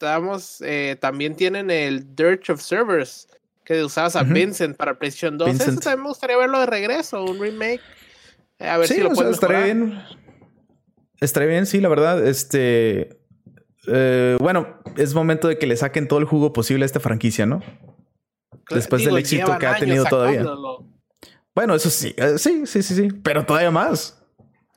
estamos, 0.00 0.62
eh, 0.62 0.96
también 0.98 1.34
tienen 1.36 1.70
el 1.70 2.16
Dirge 2.16 2.52
of 2.52 2.62
Servers, 2.62 3.28
que 3.64 3.84
usabas 3.84 4.16
a 4.16 4.22
Vincent 4.22 4.74
para 4.76 4.98
PlayStation 4.98 5.36
2. 5.36 5.48
Eso 5.48 5.64
también 5.80 6.02
me 6.02 6.08
gustaría 6.08 6.38
verlo 6.38 6.58
de 6.58 6.66
regreso, 6.66 7.22
un 7.22 7.38
remake. 7.38 7.82
Eh, 8.58 8.66
a 8.66 8.78
ver 8.78 8.88
si 8.88 9.00
lo 9.00 9.10
pueden 9.10 9.32
Estaría 9.32 9.60
bien. 9.60 10.02
Estaría 11.20 11.48
bien, 11.50 11.66
sí, 11.66 11.80
la 11.80 11.90
verdad. 11.90 12.26
Este. 12.26 13.20
Eh, 13.86 14.38
bueno, 14.40 14.80
es 14.96 15.14
momento 15.14 15.48
de 15.48 15.58
que 15.58 15.66
le 15.66 15.76
saquen 15.76 16.08
todo 16.08 16.18
el 16.18 16.24
jugo 16.24 16.54
posible 16.54 16.84
a 16.84 16.86
esta 16.86 17.00
franquicia, 17.00 17.44
¿no? 17.44 17.62
Después 18.70 19.04
del 19.04 19.18
éxito 19.18 19.58
que 19.58 19.66
ha 19.66 19.76
tenido 19.76 20.06
todavía. 20.06 20.44
Bueno, 21.54 21.74
eso 21.74 21.90
sí, 21.90 22.14
sí, 22.38 22.66
sí, 22.66 22.82
sí, 22.82 22.94
sí, 22.94 23.08
pero 23.22 23.44
todavía 23.44 23.70
más. 23.70 24.22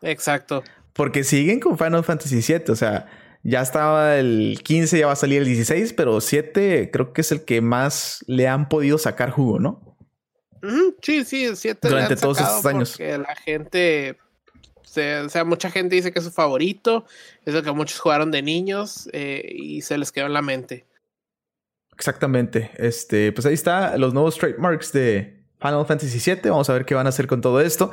Exacto. 0.01 0.63
Porque 0.91 1.23
siguen 1.23 1.62
con 1.62 1.77
Final 1.77 2.03
Fantasy 2.03 2.41
VII, 2.41 2.71
o 2.71 2.75
sea, 2.75 3.07
ya 3.43 3.62
estaba 3.62 4.17
el 4.17 4.60
15, 4.63 4.99
ya 4.99 5.08
va 5.08 5.13
a 5.13 5.17
salir 5.17 5.39
el 5.39 5.45
16, 5.45 5.93
pero 5.93 6.21
7 6.21 6.89
creo 6.91 7.12
que 7.12 7.21
es 7.21 7.32
el 7.32 7.43
que 7.43 7.62
más 7.62 8.23
le 8.27 8.47
han 8.47 8.69
podido 8.69 8.97
sacar 8.97 9.32
jugo, 9.32 9.60
¿no? 9.60 9.97
Sí, 11.01 11.25
sí, 11.25 11.53
7 11.53 11.89
durante 11.89 12.15
todos 12.15 12.39
estos 12.39 12.65
años. 12.65 12.91
Porque 12.91 13.17
la 13.17 13.36
gente, 13.36 14.17
o 15.25 15.29
sea, 15.29 15.43
mucha 15.43 15.69
gente 15.69 15.95
dice 15.95 16.13
que 16.13 16.19
es 16.19 16.25
su 16.25 16.32
favorito, 16.32 17.06
es 17.45 17.53
lo 17.53 17.62
que 17.62 17.71
muchos 17.73 17.99
jugaron 17.99 18.32
de 18.32 18.41
niños 18.41 19.10
eh, 19.12 19.45
y 19.53 19.82
se 19.82 19.97
les 19.97 20.13
quedó 20.13 20.27
en 20.27 20.34
la 20.34 20.41
mente. 20.41 20.86
Exactamente. 21.93 22.71
Este, 22.77 23.34
pues 23.34 23.45
ahí 23.45 23.53
está 23.53 23.97
los 23.97 24.13
nuevos 24.13 24.38
trademarks 24.38 24.93
de 24.93 25.43
Final 25.60 25.86
Fantasy 25.86 26.17
VII. 26.32 26.49
Vamos 26.49 26.69
a 26.69 26.73
ver 26.73 26.86
qué 26.86 26.95
van 26.95 27.08
a 27.08 27.10
hacer 27.10 27.27
con 27.27 27.41
todo 27.41 27.60
esto. 27.60 27.91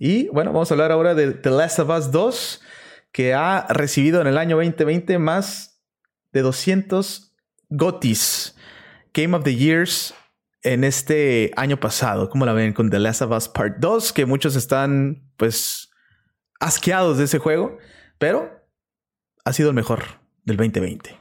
Y 0.00 0.26
bueno, 0.28 0.52
vamos 0.52 0.72
a 0.72 0.74
hablar 0.74 0.90
ahora 0.90 1.14
de 1.14 1.32
The 1.32 1.50
Last 1.50 1.78
of 1.78 1.88
Us 1.88 2.10
2 2.10 2.62
que 3.12 3.34
ha 3.34 3.66
recibido 3.68 4.20
en 4.20 4.26
el 4.26 4.38
año 4.38 4.56
2020 4.56 5.18
más 5.18 5.82
de 6.32 6.42
200 6.42 7.34
GOTIS, 7.70 8.56
Game 9.12 9.36
of 9.36 9.44
the 9.44 9.54
Years, 9.54 10.14
en 10.62 10.84
este 10.84 11.52
año 11.56 11.78
pasado. 11.78 12.28
¿Cómo 12.28 12.44
la 12.46 12.52
ven 12.52 12.72
con 12.72 12.90
The 12.90 12.98
Last 12.98 13.22
of 13.22 13.32
Us 13.32 13.48
Part 13.48 13.78
2? 13.78 14.12
Que 14.12 14.26
muchos 14.26 14.56
están, 14.56 15.30
pues, 15.36 15.90
asqueados 16.60 17.18
de 17.18 17.24
ese 17.24 17.38
juego, 17.38 17.78
pero 18.18 18.50
ha 19.44 19.52
sido 19.52 19.70
el 19.70 19.74
mejor 19.74 20.04
del 20.44 20.56
2020. 20.56 21.16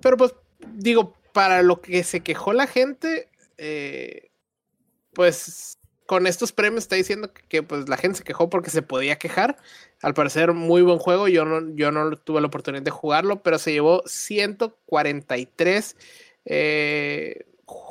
Pero 0.00 0.16
pues, 0.16 0.34
digo, 0.74 1.14
para 1.32 1.62
lo 1.62 1.80
que 1.80 2.04
se 2.04 2.20
quejó 2.20 2.52
la 2.52 2.66
gente, 2.66 3.28
eh, 3.58 4.30
pues 5.12 5.78
con 6.06 6.26
estos 6.26 6.52
premios 6.52 6.84
está 6.84 6.96
diciendo 6.96 7.30
que, 7.48 7.62
pues 7.62 7.88
la 7.88 7.96
gente 7.96 8.18
se 8.18 8.24
quejó 8.24 8.48
porque 8.48 8.70
se 8.70 8.82
podía 8.82 9.16
quejar. 9.16 9.56
Al 10.02 10.14
parecer, 10.14 10.52
muy 10.52 10.82
buen 10.82 10.98
juego. 10.98 11.28
Yo 11.28 11.44
no, 11.44 11.74
yo 11.74 11.90
no 11.90 12.16
tuve 12.16 12.40
la 12.40 12.46
oportunidad 12.46 12.82
de 12.82 12.90
jugarlo, 12.90 13.42
pero 13.42 13.58
se 13.58 13.72
llevó 13.72 14.02
143 14.06 15.96
eh, 16.46 17.46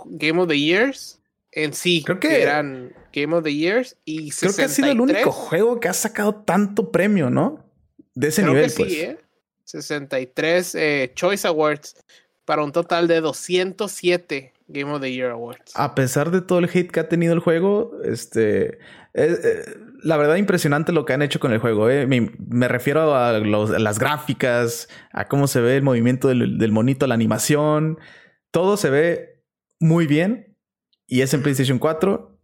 Game 0.06 0.41
of 0.41 0.47
the 0.47 0.60
Years 0.60 1.19
en 1.51 1.73
sí. 1.73 2.04
Creo 2.06 2.19
que 2.19 2.41
eran 2.41 2.93
Game 3.13 3.36
of 3.36 3.43
the 3.43 3.54
Years 3.54 3.97
y 4.06 4.32
Creo 4.32 4.56
que 4.56 4.63
ha 4.63 4.69
sido 4.69 4.91
el 4.91 5.01
único 5.01 5.32
juego 5.32 5.80
que 5.80 5.88
ha 5.88 5.93
sacado 5.93 6.36
tanto 6.36 6.91
premio, 6.91 7.30
¿no? 7.30 7.65
De 8.13 8.30
ese 8.30 8.43
nivel, 8.43 8.71
pues. 8.75 8.91
Sí, 8.91 9.01
¿eh? 9.01 9.17
63 9.65 10.75
eh, 10.75 11.12
Choice 11.15 11.47
Awards 11.47 11.95
para 12.45 12.63
un 12.63 12.71
total 12.71 13.08
de 13.08 13.19
207 13.21 14.54
Game 14.67 14.91
of 14.91 15.01
the 15.01 15.12
Year 15.12 15.32
Awards. 15.32 15.73
A 15.75 15.93
pesar 15.95 16.32
de 16.32 16.41
todo 16.41 16.60
el 16.60 16.65
hate 16.65 16.89
que 16.89 16.99
ha 16.99 17.10
tenido 17.10 17.34
el 17.34 17.39
juego, 17.39 17.91
este. 18.04 18.80
Eh, 19.13 19.38
eh, 19.43 19.78
la 20.04 20.17
verdad, 20.17 20.36
impresionante 20.36 20.91
lo 20.91 21.06
que 21.06 21.13
han 21.13 21.21
hecho 21.21 21.39
con 21.39 21.54
el 21.54 21.60
juego. 21.60 21.89
Eh. 21.89 22.08
Me, 22.08 22.67
refiero 22.67 23.15
a, 23.15 23.34
las 23.39 23.99
gráficas, 23.99 24.89
a 25.12 25.28
cómo 25.28 25.47
se 25.47 25.62
ve 25.62 25.78
el 25.78 25.84
movimiento 25.84 26.28
del, 26.28 26.71
monito, 26.71 27.06
la 27.08 27.15
animación. 27.15 27.99
Todo 28.51 28.78
se 28.78 28.89
ve 28.89 29.43
muy 29.80 30.08
bien. 30.08 30.58
Y 31.08 31.21
es 31.21 31.34
en 31.36 31.43
PlayStation 31.43 31.78
4 31.78 32.39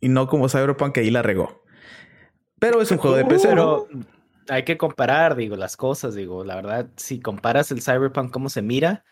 y 0.00 0.08
no 0.08 0.26
como 0.26 0.48
Cyberpunk 0.48 0.94
que 0.94 1.00
ahí 1.00 1.10
la 1.10 1.22
regó. 1.22 1.62
Pero 2.58 2.82
es 2.82 2.90
un 2.90 2.98
juego 2.98 3.16
de 3.16 3.24
PC. 3.24 3.48
Pero 3.48 3.86
hay 4.48 4.64
que 4.64 4.76
comparar, 4.76 5.36
digo, 5.36 5.54
las 5.54 5.76
cosas. 5.76 6.16
Digo, 6.16 6.44
la 6.44 6.56
verdad, 6.56 6.90
si 6.96 7.20
comparas 7.20 7.70
el 7.70 7.82
Cyberpunk, 7.82 8.32
cómo 8.32 8.48
se 8.48 8.62
mira 8.62 9.04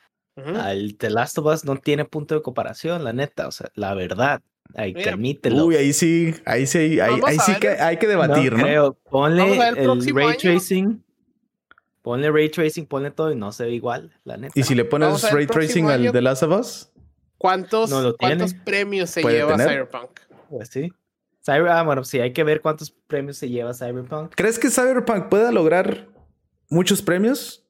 al 0.46 0.96
The 0.96 1.11
Last 1.11 1.38
of 1.38 1.46
Us 1.46 1.64
no 1.64 1.77
tiene 1.77 2.05
punto 2.05 2.35
de 2.35 2.42
comparación, 2.42 3.05
la 3.05 3.12
neta, 3.12 3.48
o 3.48 3.53
sea, 3.53 3.70
la 3.74 3.94
verdad. 3.94 4.40
Hay 4.74 4.92
que 4.92 5.09
admítelo. 5.09 5.64
Uy, 5.64 5.77
ahí 5.77 5.92
sí, 5.92 6.35
ahí 6.44 6.66
sí, 6.66 7.01
ahí, 7.01 7.38
sí 7.44 7.55
que 7.59 7.70
hay 7.70 7.96
que 7.96 8.07
debatir, 8.07 8.53
¿no? 8.53 8.62
Creo. 8.62 8.92
Ponle 9.11 9.57
el, 9.68 10.14
ray 10.14 10.37
tracing. 10.37 11.03
Ponle 12.03 12.31
ray 12.31 12.51
tracing, 12.51 12.87
ponle 12.87 13.11
todo 13.11 13.33
y 13.33 13.37
no 13.37 13.51
se 13.53 13.64
ve 13.64 13.72
igual, 13.72 14.12
la 14.24 14.37
neta. 14.37 14.53
¿Y 14.59 14.62
si 14.62 14.74
le 14.74 14.85
pones 14.85 15.31
ray 15.33 15.46
tracing 15.46 15.87
al 15.87 16.12
The 16.12 16.22
Last 16.22 16.42
of 16.42 16.61
Us? 16.61 16.90
¿Cuántos, 17.38 17.90
¿cuántos 18.18 18.53
premios 18.55 19.11
se 19.11 19.22
lleva 19.22 19.57
Cyberpunk? 19.57 20.11
Pues 20.51 20.68
sí. 20.68 20.92
ah, 21.46 21.83
bueno, 21.85 22.05
sí, 22.05 22.20
hay 22.20 22.33
que 22.33 22.42
ver 22.44 22.61
cuántos 22.61 22.90
premios 22.90 23.37
se 23.37 23.48
lleva 23.48 23.72
Cyberpunk. 23.72 24.33
¿Crees 24.35 24.59
que 24.59 24.70
Cyberpunk 24.70 25.29
pueda 25.29 25.53
lograr 25.53 26.09
muchos 26.68 27.01
premios? 27.01 27.64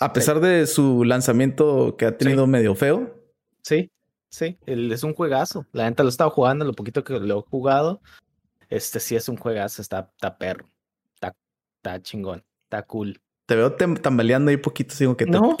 A 0.00 0.12
pesar 0.12 0.40
de 0.40 0.66
su 0.66 1.04
lanzamiento 1.04 1.96
que 1.96 2.06
ha 2.06 2.16
tenido 2.16 2.46
medio 2.46 2.74
feo. 2.74 3.14
Sí, 3.62 3.90
sí, 4.28 4.58
es 4.66 5.02
un 5.02 5.14
juegazo. 5.14 5.66
La 5.72 5.84
gente 5.84 6.02
lo 6.02 6.08
he 6.08 6.10
estado 6.10 6.30
jugando, 6.30 6.64
lo 6.64 6.72
poquito 6.72 7.02
que 7.02 7.18
lo 7.18 7.38
he 7.38 7.42
jugado. 7.42 8.00
Este 8.68 9.00
sí 9.00 9.16
es 9.16 9.28
un 9.28 9.36
juegazo, 9.36 9.82
está, 9.82 10.10
está 10.14 10.38
perro. 10.38 10.66
Está, 11.14 11.34
está 11.76 12.02
chingón, 12.02 12.44
está 12.64 12.82
cool. 12.84 13.20
Te 13.46 13.56
veo 13.56 13.72
tambaleando 13.72 14.50
ahí 14.50 14.58
poquito, 14.58 14.94
digo 14.98 15.16
que 15.16 15.24
no, 15.24 15.56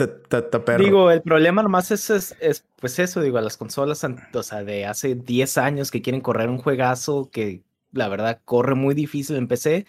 Digo, 0.78 1.10
el 1.10 1.22
problema 1.22 1.62
nomás 1.62 1.90
es, 1.90 2.10
es, 2.10 2.66
pues 2.76 2.98
eso, 2.98 3.22
digo, 3.22 3.38
a 3.38 3.40
las 3.40 3.56
consolas, 3.56 4.04
o 4.04 4.42
sea, 4.42 4.62
de 4.62 4.84
hace 4.84 5.14
10 5.14 5.56
años 5.56 5.90
que 5.90 6.02
quieren 6.02 6.20
correr 6.20 6.50
un 6.50 6.58
juegazo 6.58 7.30
que 7.32 7.62
la 7.92 8.08
verdad 8.08 8.42
corre 8.44 8.74
muy 8.74 8.94
difícil 8.94 9.36
en 9.36 9.48
PC. 9.48 9.86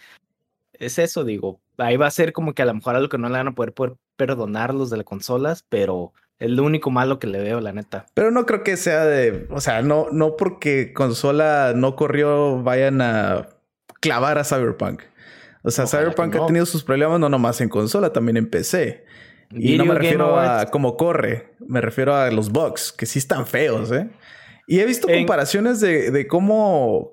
Es 0.72 0.98
eso, 0.98 1.24
digo, 1.24 1.60
ahí 1.76 1.98
va 1.98 2.06
a 2.06 2.10
ser 2.10 2.32
como 2.32 2.54
que 2.54 2.62
a 2.62 2.64
lo 2.64 2.72
mejor 2.72 2.96
algo 2.96 3.10
que 3.10 3.18
no 3.18 3.28
le 3.28 3.36
van 3.36 3.48
a 3.48 3.54
poder, 3.54 3.74
poder 3.74 3.96
perdonar 4.20 4.74
los 4.74 4.90
de 4.90 4.98
las 4.98 5.06
consolas, 5.06 5.64
pero 5.66 6.12
es 6.38 6.50
lo 6.50 6.62
único 6.62 6.90
malo 6.90 7.18
que 7.18 7.26
le 7.26 7.40
veo, 7.40 7.58
la 7.62 7.72
neta. 7.72 8.04
Pero 8.12 8.30
no 8.30 8.44
creo 8.44 8.62
que 8.62 8.76
sea 8.76 9.06
de, 9.06 9.46
o 9.48 9.62
sea, 9.62 9.80
no, 9.80 10.08
no 10.12 10.36
porque 10.36 10.92
consola 10.92 11.72
no 11.74 11.96
corrió 11.96 12.62
vayan 12.62 13.00
a 13.00 13.48
clavar 14.00 14.36
a 14.36 14.44
Cyberpunk. 14.44 15.04
O 15.62 15.70
sea, 15.70 15.86
Cyberpunk 15.86 16.36
ha 16.36 16.46
tenido 16.46 16.66
sus 16.66 16.84
problemas 16.84 17.18
no 17.18 17.30
nomás 17.30 17.62
en 17.62 17.70
consola, 17.70 18.12
también 18.12 18.36
en 18.36 18.50
PC. 18.50 19.06
Y 19.52 19.78
no 19.78 19.86
me 19.86 19.94
refiero 19.94 20.38
a 20.38 20.66
cómo 20.66 20.98
corre, 20.98 21.54
me 21.66 21.80
refiero 21.80 22.14
a 22.14 22.30
los 22.30 22.50
bugs, 22.50 22.92
que 22.92 23.06
sí 23.06 23.18
están 23.18 23.46
feos, 23.46 23.90
¿eh? 23.90 24.10
Y 24.66 24.80
he 24.80 24.84
visto 24.84 25.08
comparaciones 25.08 25.80
de, 25.80 26.10
de, 26.10 26.26
cómo 26.26 27.12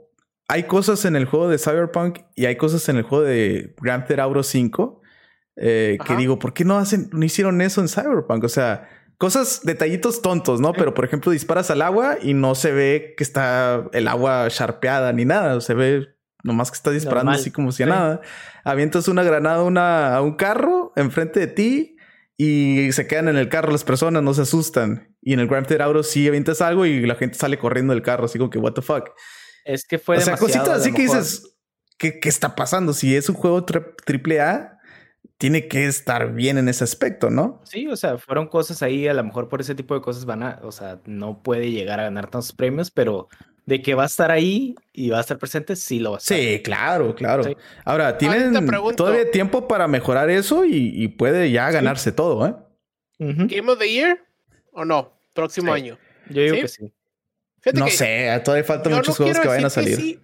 hay 0.49 0.63
cosas 0.63 1.05
en 1.05 1.15
el 1.15 1.25
juego 1.25 1.47
de 1.47 1.57
Cyberpunk 1.57 2.19
y 2.35 2.47
hay 2.47 2.57
cosas 2.57 2.87
en 2.89 2.97
el 2.97 3.03
juego 3.03 3.23
de 3.23 3.73
Grand 3.81 4.05
Theft 4.05 4.19
Auto 4.19 4.43
5 4.43 5.01
eh, 5.57 5.97
que 6.05 6.15
digo, 6.15 6.37
¿por 6.37 6.53
qué 6.53 6.63
no 6.63 6.77
hacen, 6.77 7.09
no 7.11 7.25
hicieron 7.25 7.61
eso 7.61 7.81
en 7.81 7.89
Cyberpunk? 7.89 8.43
O 8.43 8.49
sea, 8.49 8.87
cosas, 9.17 9.61
detallitos 9.63 10.21
tontos, 10.21 10.61
¿no? 10.61 10.73
Pero 10.73 10.93
por 10.93 11.05
ejemplo, 11.05 11.31
disparas 11.31 11.71
al 11.71 11.81
agua 11.81 12.17
y 12.21 12.33
no 12.33 12.55
se 12.55 12.71
ve 12.71 13.15
que 13.17 13.23
está 13.23 13.87
el 13.93 14.07
agua 14.07 14.47
charpeada 14.49 15.11
ni 15.13 15.25
nada, 15.25 15.59
se 15.61 15.73
ve 15.73 16.07
nomás 16.43 16.71
que 16.71 16.75
está 16.75 16.91
disparando 16.91 17.31
así 17.31 17.51
como 17.51 17.71
si 17.71 17.83
a 17.83 17.87
nada. 17.87 18.21
Avientas 18.63 19.07
una 19.07 19.23
granada 19.23 19.63
una, 19.63 20.15
a 20.15 20.21
un 20.21 20.35
carro 20.35 20.93
enfrente 20.95 21.39
de 21.39 21.47
ti 21.47 21.97
y 22.37 22.91
se 22.91 23.07
quedan 23.07 23.27
en 23.27 23.37
el 23.37 23.49
carro 23.49 23.71
las 23.71 23.83
personas, 23.83 24.21
no 24.21 24.33
se 24.33 24.43
asustan. 24.43 25.15
Y 25.21 25.33
en 25.33 25.39
el 25.39 25.47
Grand 25.47 25.65
Theft 25.65 25.81
Auto 25.81 26.03
sí 26.03 26.27
avientas 26.27 26.61
algo 26.61 26.85
y 26.85 27.05
la 27.05 27.15
gente 27.15 27.37
sale 27.37 27.57
corriendo 27.57 27.93
del 27.93 28.03
carro, 28.03 28.25
así 28.25 28.37
como 28.37 28.51
que, 28.51 28.59
what 28.59 28.73
the 28.73 28.83
fuck. 28.83 29.09
Es 29.65 29.85
que 29.85 29.97
fue. 29.97 30.17
O 30.17 30.21
sea, 30.21 30.37
cositas 30.37 30.69
así 30.69 30.93
que 30.93 31.01
dices, 31.01 31.57
¿qué, 31.97 32.19
¿qué, 32.19 32.29
está 32.29 32.55
pasando? 32.55 32.93
Si 32.93 33.15
es 33.15 33.27
un 33.27 33.35
juego 33.35 33.65
triple 33.65 34.39
A, 34.39 34.76
tiene 35.38 35.67
que 35.67 35.86
estar 35.86 36.34
bien 36.34 36.58
en 36.58 36.67
ese 36.67 36.84
aspecto, 36.84 37.30
¿no? 37.30 37.62
Sí, 37.63 37.88
o 37.88 37.95
sea, 37.95 38.17
fueron 38.17 38.47
cosas 38.47 38.82
ahí, 38.82 39.08
a 39.08 39.13
lo 39.13 39.23
mejor 39.23 39.50
por 39.50 39.62
ese 39.62 39.76
tipo 39.76 39.93
de 39.93 40.02
cosas 40.02 40.26
van 40.26 40.43
a, 40.43 40.60
o 40.63 40.71
sea, 40.71 41.00
no 41.06 41.43
puede 41.43 41.71
llegar 41.71 42.00
a 42.00 42.04
ganar 42.04 42.30
tantos 42.30 42.54
premios, 42.54 42.89
pero 42.89 43.30
de 43.65 43.82
que 43.82 43.93
va 43.93 44.04
a 44.04 44.08
estar 44.08 44.32
ahí 44.32 44.76
y 44.93 45.10
va 45.10 45.19
a 45.19 45.21
estar 45.21 45.38
presente, 45.38 45.76
sí 45.76 46.00
lo 46.00 46.12
va 46.12 46.17
a 46.17 46.19
estar. 46.19 46.38
Sí, 46.38 46.62
claro, 46.63 47.13
claro. 47.13 47.43
Ahora, 47.86 48.17
tienen 48.17 48.54
todavía 48.95 49.30
tiempo 49.30 49.67
para 49.67 49.88
mejorar 49.88 50.30
eso 50.30 50.65
y, 50.65 51.08
puede 51.10 51.52
ya 51.52 51.69
ganarse 51.69 52.12
todo, 52.12 52.47
¿eh? 52.47 52.56
¿Game 53.19 53.71
of 53.71 53.78
the 53.78 53.91
Year 53.91 54.23
o 54.71 54.86
no? 54.86 55.12
Próximo 55.34 55.73
año. 55.73 56.00
Yo 56.30 56.41
digo 56.41 56.56
que 56.56 56.67
sí. 56.67 56.93
no 57.73 57.88
sé, 57.89 58.41
todavía 58.43 58.63
faltan 58.63 58.93
muchos 58.93 59.17
juegos 59.17 59.39
que 59.39 59.47
vayan 59.47 59.65
a 59.65 59.69
salir. 59.69 60.19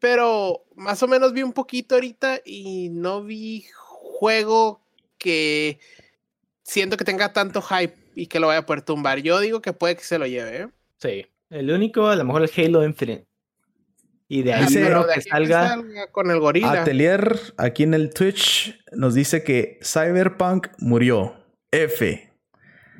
pero 0.00 0.64
más 0.74 1.02
o 1.02 1.08
menos 1.08 1.32
vi 1.32 1.42
un 1.42 1.52
poquito 1.52 1.94
ahorita 1.94 2.40
y 2.44 2.88
no 2.90 3.22
vi 3.22 3.66
juego 4.20 4.82
que 5.16 5.80
siento 6.62 6.98
que 6.98 7.04
tenga 7.06 7.32
tanto 7.32 7.62
hype 7.62 7.96
y 8.14 8.26
que 8.26 8.38
lo 8.38 8.48
vaya 8.48 8.60
a 8.60 8.66
poder 8.66 8.82
tumbar. 8.82 9.20
Yo 9.20 9.40
digo 9.40 9.62
que 9.62 9.72
puede 9.72 9.96
que 9.96 10.04
se 10.04 10.18
lo 10.18 10.26
lleve, 10.26 10.62
¿eh? 10.62 10.68
Sí. 10.98 11.26
El 11.48 11.70
único, 11.70 12.06
a 12.06 12.16
lo 12.16 12.24
mejor 12.24 12.42
el 12.42 12.50
Halo 12.54 12.84
Infinite. 12.84 13.26
Y 14.28 14.42
de 14.42 14.52
ahí, 14.52 14.66
que, 14.66 15.22
salga... 15.22 15.82
con 16.12 16.30
el 16.30 16.38
gorila. 16.38 16.82
Atelier 16.82 17.40
aquí 17.56 17.82
en 17.82 17.94
el 17.94 18.12
Twitch 18.12 18.78
nos 18.92 19.14
dice 19.14 19.42
que 19.42 19.80
Cyberpunk 19.82 20.68
murió. 20.78 21.34
F. 21.72 22.30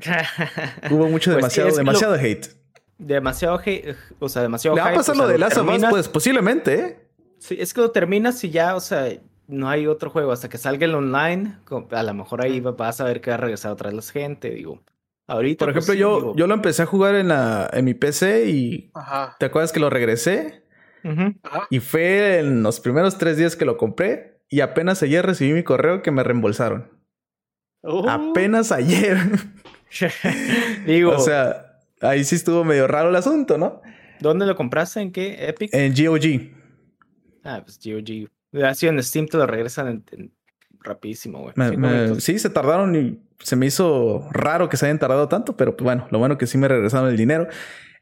Hubo 0.91 1.09
mucho, 1.09 1.33
pues 1.33 1.37
demasiado, 1.37 1.77
demasiado 1.77 2.15
hate. 2.15 2.49
Demasiado 2.97 3.61
hate, 3.65 3.95
o 4.19 4.29
sea, 4.29 4.43
demasiado 4.43 4.75
Le 4.75 4.83
va 4.83 4.91
a 4.91 4.95
pasar 4.95 5.17
lo 5.17 5.29
de 5.29 5.39
Last 5.39 5.59
of 5.59 5.69
Us, 5.69 5.85
pues 5.91 6.09
posiblemente, 6.09 6.75
¿eh? 6.75 7.11
Sí, 7.39 7.57
es 7.59 7.75
que 7.75 7.81
lo 7.81 7.91
terminas 7.91 8.43
y 8.45 8.51
ya, 8.51 8.75
o 8.75 8.81
sea, 8.81 9.09
no 9.51 9.69
hay 9.69 9.87
otro 9.87 10.11
juego 10.11 10.33
hasta 10.33 10.49
que 10.49 10.59
salga 10.59 10.87
el 10.87 10.95
online. 10.95 11.57
A 11.91 12.03
lo 12.03 12.15
mejor 12.15 12.43
ahí 12.43 12.61
vas 12.61 13.01
a 13.01 13.05
ver 13.05 13.21
que 13.21 13.31
va 13.31 13.35
a 13.35 13.41
regresar 13.41 13.73
otra 13.73 13.91
vez 13.91 14.07
la 14.07 14.13
gente, 14.13 14.51
digo. 14.51 14.81
Ahorita. 15.27 15.65
Por 15.65 15.75
pues 15.75 15.89
ejemplo, 15.89 16.01
yo, 16.01 16.35
yo 16.37 16.47
lo 16.47 16.55
empecé 16.55 16.83
a 16.83 16.87
jugar 16.87 17.15
en, 17.15 17.29
la, 17.29 17.69
en 17.73 17.85
mi 17.85 17.95
PC 17.95 18.49
y. 18.49 18.93
¿Te 19.39 19.47
acuerdas 19.47 19.73
que 19.73 19.81
lo 19.81 19.91
regresé? 19.91 20.65
Y 21.71 21.81
fue 21.81 22.41
en 22.41 22.63
los 22.63 22.81
primeros 22.81 23.19
tres 23.19 23.37
días 23.37 23.57
que 23.57 23.65
lo 23.65 23.77
compré. 23.77 24.41
Y 24.49 24.61
apenas 24.61 25.03
ayer 25.03 25.25
recibí 25.25 25.53
mi 25.53 25.63
correo 25.63 26.03
que 26.03 26.11
me 26.11 26.25
reembolsaron. 26.25 26.91
Uh. 27.83 28.09
Apenas 28.09 28.73
ayer. 28.73 29.17
digo. 30.87 31.13
O 31.13 31.19
sea, 31.21 31.79
ahí 32.01 32.25
sí 32.25 32.35
estuvo 32.35 32.65
medio 32.65 32.87
raro 32.89 33.11
el 33.11 33.17
asunto, 33.17 33.59
¿no? 33.59 33.81
¿Dónde 34.21 34.47
lo 34.47 34.57
compraste? 34.57 35.01
¿En 35.01 35.13
qué? 35.13 35.49
¿Epic? 35.49 35.71
En 35.73 35.95
GOG. 35.95 36.51
Ah, 37.45 37.63
pues 37.65 37.79
GOG. 37.83 38.29
Así 38.53 38.87
en 38.87 39.03
Steam 39.03 39.27
te 39.27 39.37
lo 39.37 39.47
regresan 39.47 40.05
rapidísimo, 40.83 41.41
güey. 41.41 42.21
sí, 42.21 42.39
se 42.39 42.51
tardaron 42.51 42.97
y 42.97 43.21
se 43.39 43.57
me 43.57 43.67
hizo 43.67 44.29
raro 44.33 44.69
que 44.69 44.77
se 44.77 44.87
hayan 44.87 44.99
tardado 44.99 45.29
tanto, 45.29 45.57
pero 45.57 45.77
pues 45.77 45.85
bueno, 45.85 46.07
lo 46.11 46.19
bueno 46.19 46.39
que 46.39 46.47
sí 46.47 46.59
me 46.59 46.69
regresaron 46.69 47.09
el 47.09 47.17
dinero. 47.17 47.49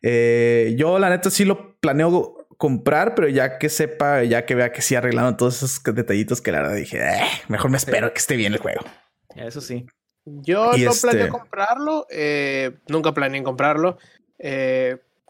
Eh, 0.02 0.74
yo 0.76 0.98
la 0.98 1.10
neta 1.10 1.30
sí 1.30 1.44
lo 1.44 1.78
planeo 1.80 2.46
comprar, 2.56 3.14
pero 3.14 3.28
ya 3.28 3.58
que 3.58 3.68
sepa, 3.68 4.24
ya 4.24 4.44
que 4.46 4.54
vea 4.54 4.72
que 4.72 4.82
sí 4.82 4.94
arreglaron 4.94 5.36
todos 5.36 5.62
esos 5.62 5.82
detallitos 5.94 6.40
que 6.40 6.52
la 6.52 6.62
verdad 6.62 6.76
dije, 6.76 6.98
eh, 6.98 7.20
mejor 7.48 7.70
me 7.70 7.76
espero 7.76 8.12
que 8.12 8.18
esté 8.18 8.36
bien 8.36 8.52
el 8.52 8.58
juego. 8.58 8.80
Eso 9.36 9.60
sí. 9.60 9.86
Yo 10.24 10.72
no 10.76 10.92
planeo 11.00 11.24
este 11.24 11.28
comprarlo, 11.28 12.06
eh, 12.10 12.72
nunca 12.88 13.12
planeé 13.12 13.42
comprarlo. 13.42 13.98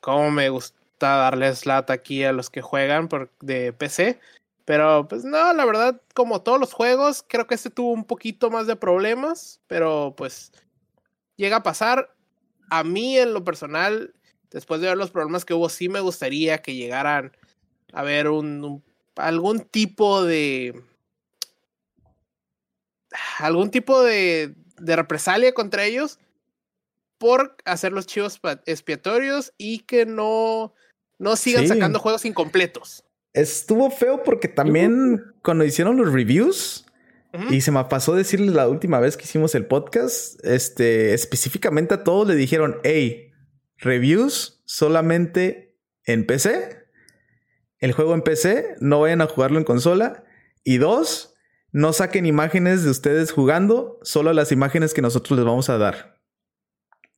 como 0.01 0.31
me 0.31 0.49
gusta 0.49 0.77
darles 1.01 1.67
lata 1.67 1.93
aquí 1.93 2.25
a 2.25 2.33
los 2.33 2.51
que 2.51 2.63
juegan 2.63 3.09
por, 3.09 3.31
de 3.41 3.73
PC. 3.73 4.19
Pero 4.69 5.09
pues 5.09 5.25
no, 5.25 5.55
la 5.55 5.65
verdad, 5.65 6.03
como 6.13 6.43
todos 6.43 6.61
los 6.61 6.75
juegos, 6.75 7.25
creo 7.27 7.47
que 7.47 7.55
este 7.55 7.71
tuvo 7.71 7.91
un 7.91 8.05
poquito 8.05 8.51
más 8.51 8.67
de 8.67 8.77
problemas, 8.77 9.63
pero 9.67 10.13
pues 10.15 10.53
llega 11.37 11.57
a 11.57 11.63
pasar. 11.63 12.15
A 12.69 12.85
mí 12.85 13.17
en 13.17 13.33
lo 13.33 13.45
personal, 13.45 14.13
después 14.51 14.83
de 14.83 14.89
ver 14.89 14.99
los 14.99 15.11
problemas 15.11 15.47
que 15.47 15.55
hubo, 15.55 15.71
sí 15.71 15.89
me 15.89 16.01
gustaría 16.01 16.61
que 16.61 16.75
llegaran 16.75 17.35
a 17.95 18.03
ver 18.03 18.29
un, 18.29 18.85
algún 19.17 19.61
tipo 19.61 20.23
de... 20.23 20.79
algún 23.39 23.71
tipo 23.71 24.03
de, 24.03 24.55
de 24.77 24.97
represalia 24.97 25.55
contra 25.55 25.87
ellos 25.87 26.19
por 27.17 27.57
hacer 27.65 27.93
los 27.93 28.07
chivos 28.07 28.39
expiatorios 28.67 29.55
y 29.57 29.79
que 29.79 30.05
no, 30.05 30.75
no 31.17 31.37
sigan 31.37 31.67
sacando 31.67 32.01
juegos 32.01 32.27
incompletos. 32.27 33.03
Estuvo 33.39 33.91
feo 33.91 34.25
porque 34.25 34.49
también 34.49 35.23
cuando 35.43 35.65
hicieron 35.65 35.97
los 35.97 36.13
reviews, 36.13 36.85
y 37.51 37.61
se 37.61 37.71
me 37.71 37.85
pasó 37.85 38.17
decirles 38.17 38.53
la 38.53 38.69
última 38.69 38.99
vez 38.99 39.17
que 39.17 39.25
hicimos 39.25 39.55
el 39.55 39.67
podcast, 39.67 40.45
este, 40.45 41.15
específicamente 41.15 41.95
a 41.95 42.03
todos 42.03 42.27
le 42.27 42.35
dijeron, 42.35 42.79
hey, 42.83 43.31
reviews 43.77 44.63
solamente 44.65 45.77
en 46.05 46.27
PC, 46.27 46.79
el 47.79 47.93
juego 47.93 48.15
en 48.15 48.23
PC, 48.23 48.75
no 48.81 49.01
vayan 49.01 49.21
a 49.21 49.27
jugarlo 49.27 49.59
en 49.59 49.65
consola, 49.65 50.25
y 50.65 50.79
dos, 50.79 51.35
no 51.71 51.93
saquen 51.93 52.27
imágenes 52.27 52.83
de 52.83 52.91
ustedes 52.91 53.31
jugando, 53.31 54.01
solo 54.03 54.33
las 54.33 54.51
imágenes 54.51 54.95
que 54.95 55.03
nosotros 55.03 55.39
les 55.39 55.47
vamos 55.47 55.69
a 55.69 55.79
dar. 55.79 56.21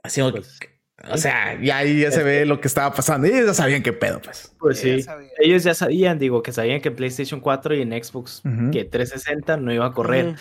Así 0.02 0.20
pues, 0.30 0.58
o 1.08 1.16
sea, 1.16 1.58
y 1.60 1.70
ahí 1.70 2.00
ya 2.00 2.10
se 2.10 2.22
ve 2.22 2.44
lo 2.44 2.60
que 2.60 2.68
estaba 2.68 2.94
pasando. 2.94 3.26
Y 3.26 3.30
ellos 3.30 3.46
ya 3.46 3.54
sabían 3.54 3.82
qué 3.82 3.92
pedo, 3.92 4.20
pues. 4.20 4.52
Pues 4.58 4.80
sí. 4.80 5.04
ellos 5.38 5.64
ya 5.64 5.74
sabían, 5.74 6.18
digo, 6.18 6.42
que 6.42 6.52
sabían 6.52 6.80
que 6.80 6.88
en 6.88 6.96
PlayStation 6.96 7.40
4 7.40 7.74
y 7.76 7.82
en 7.82 8.04
Xbox 8.04 8.42
que 8.72 8.84
360 8.84 9.56
no 9.56 9.72
iba 9.72 9.86
a 9.86 9.92
correr. 9.92 10.36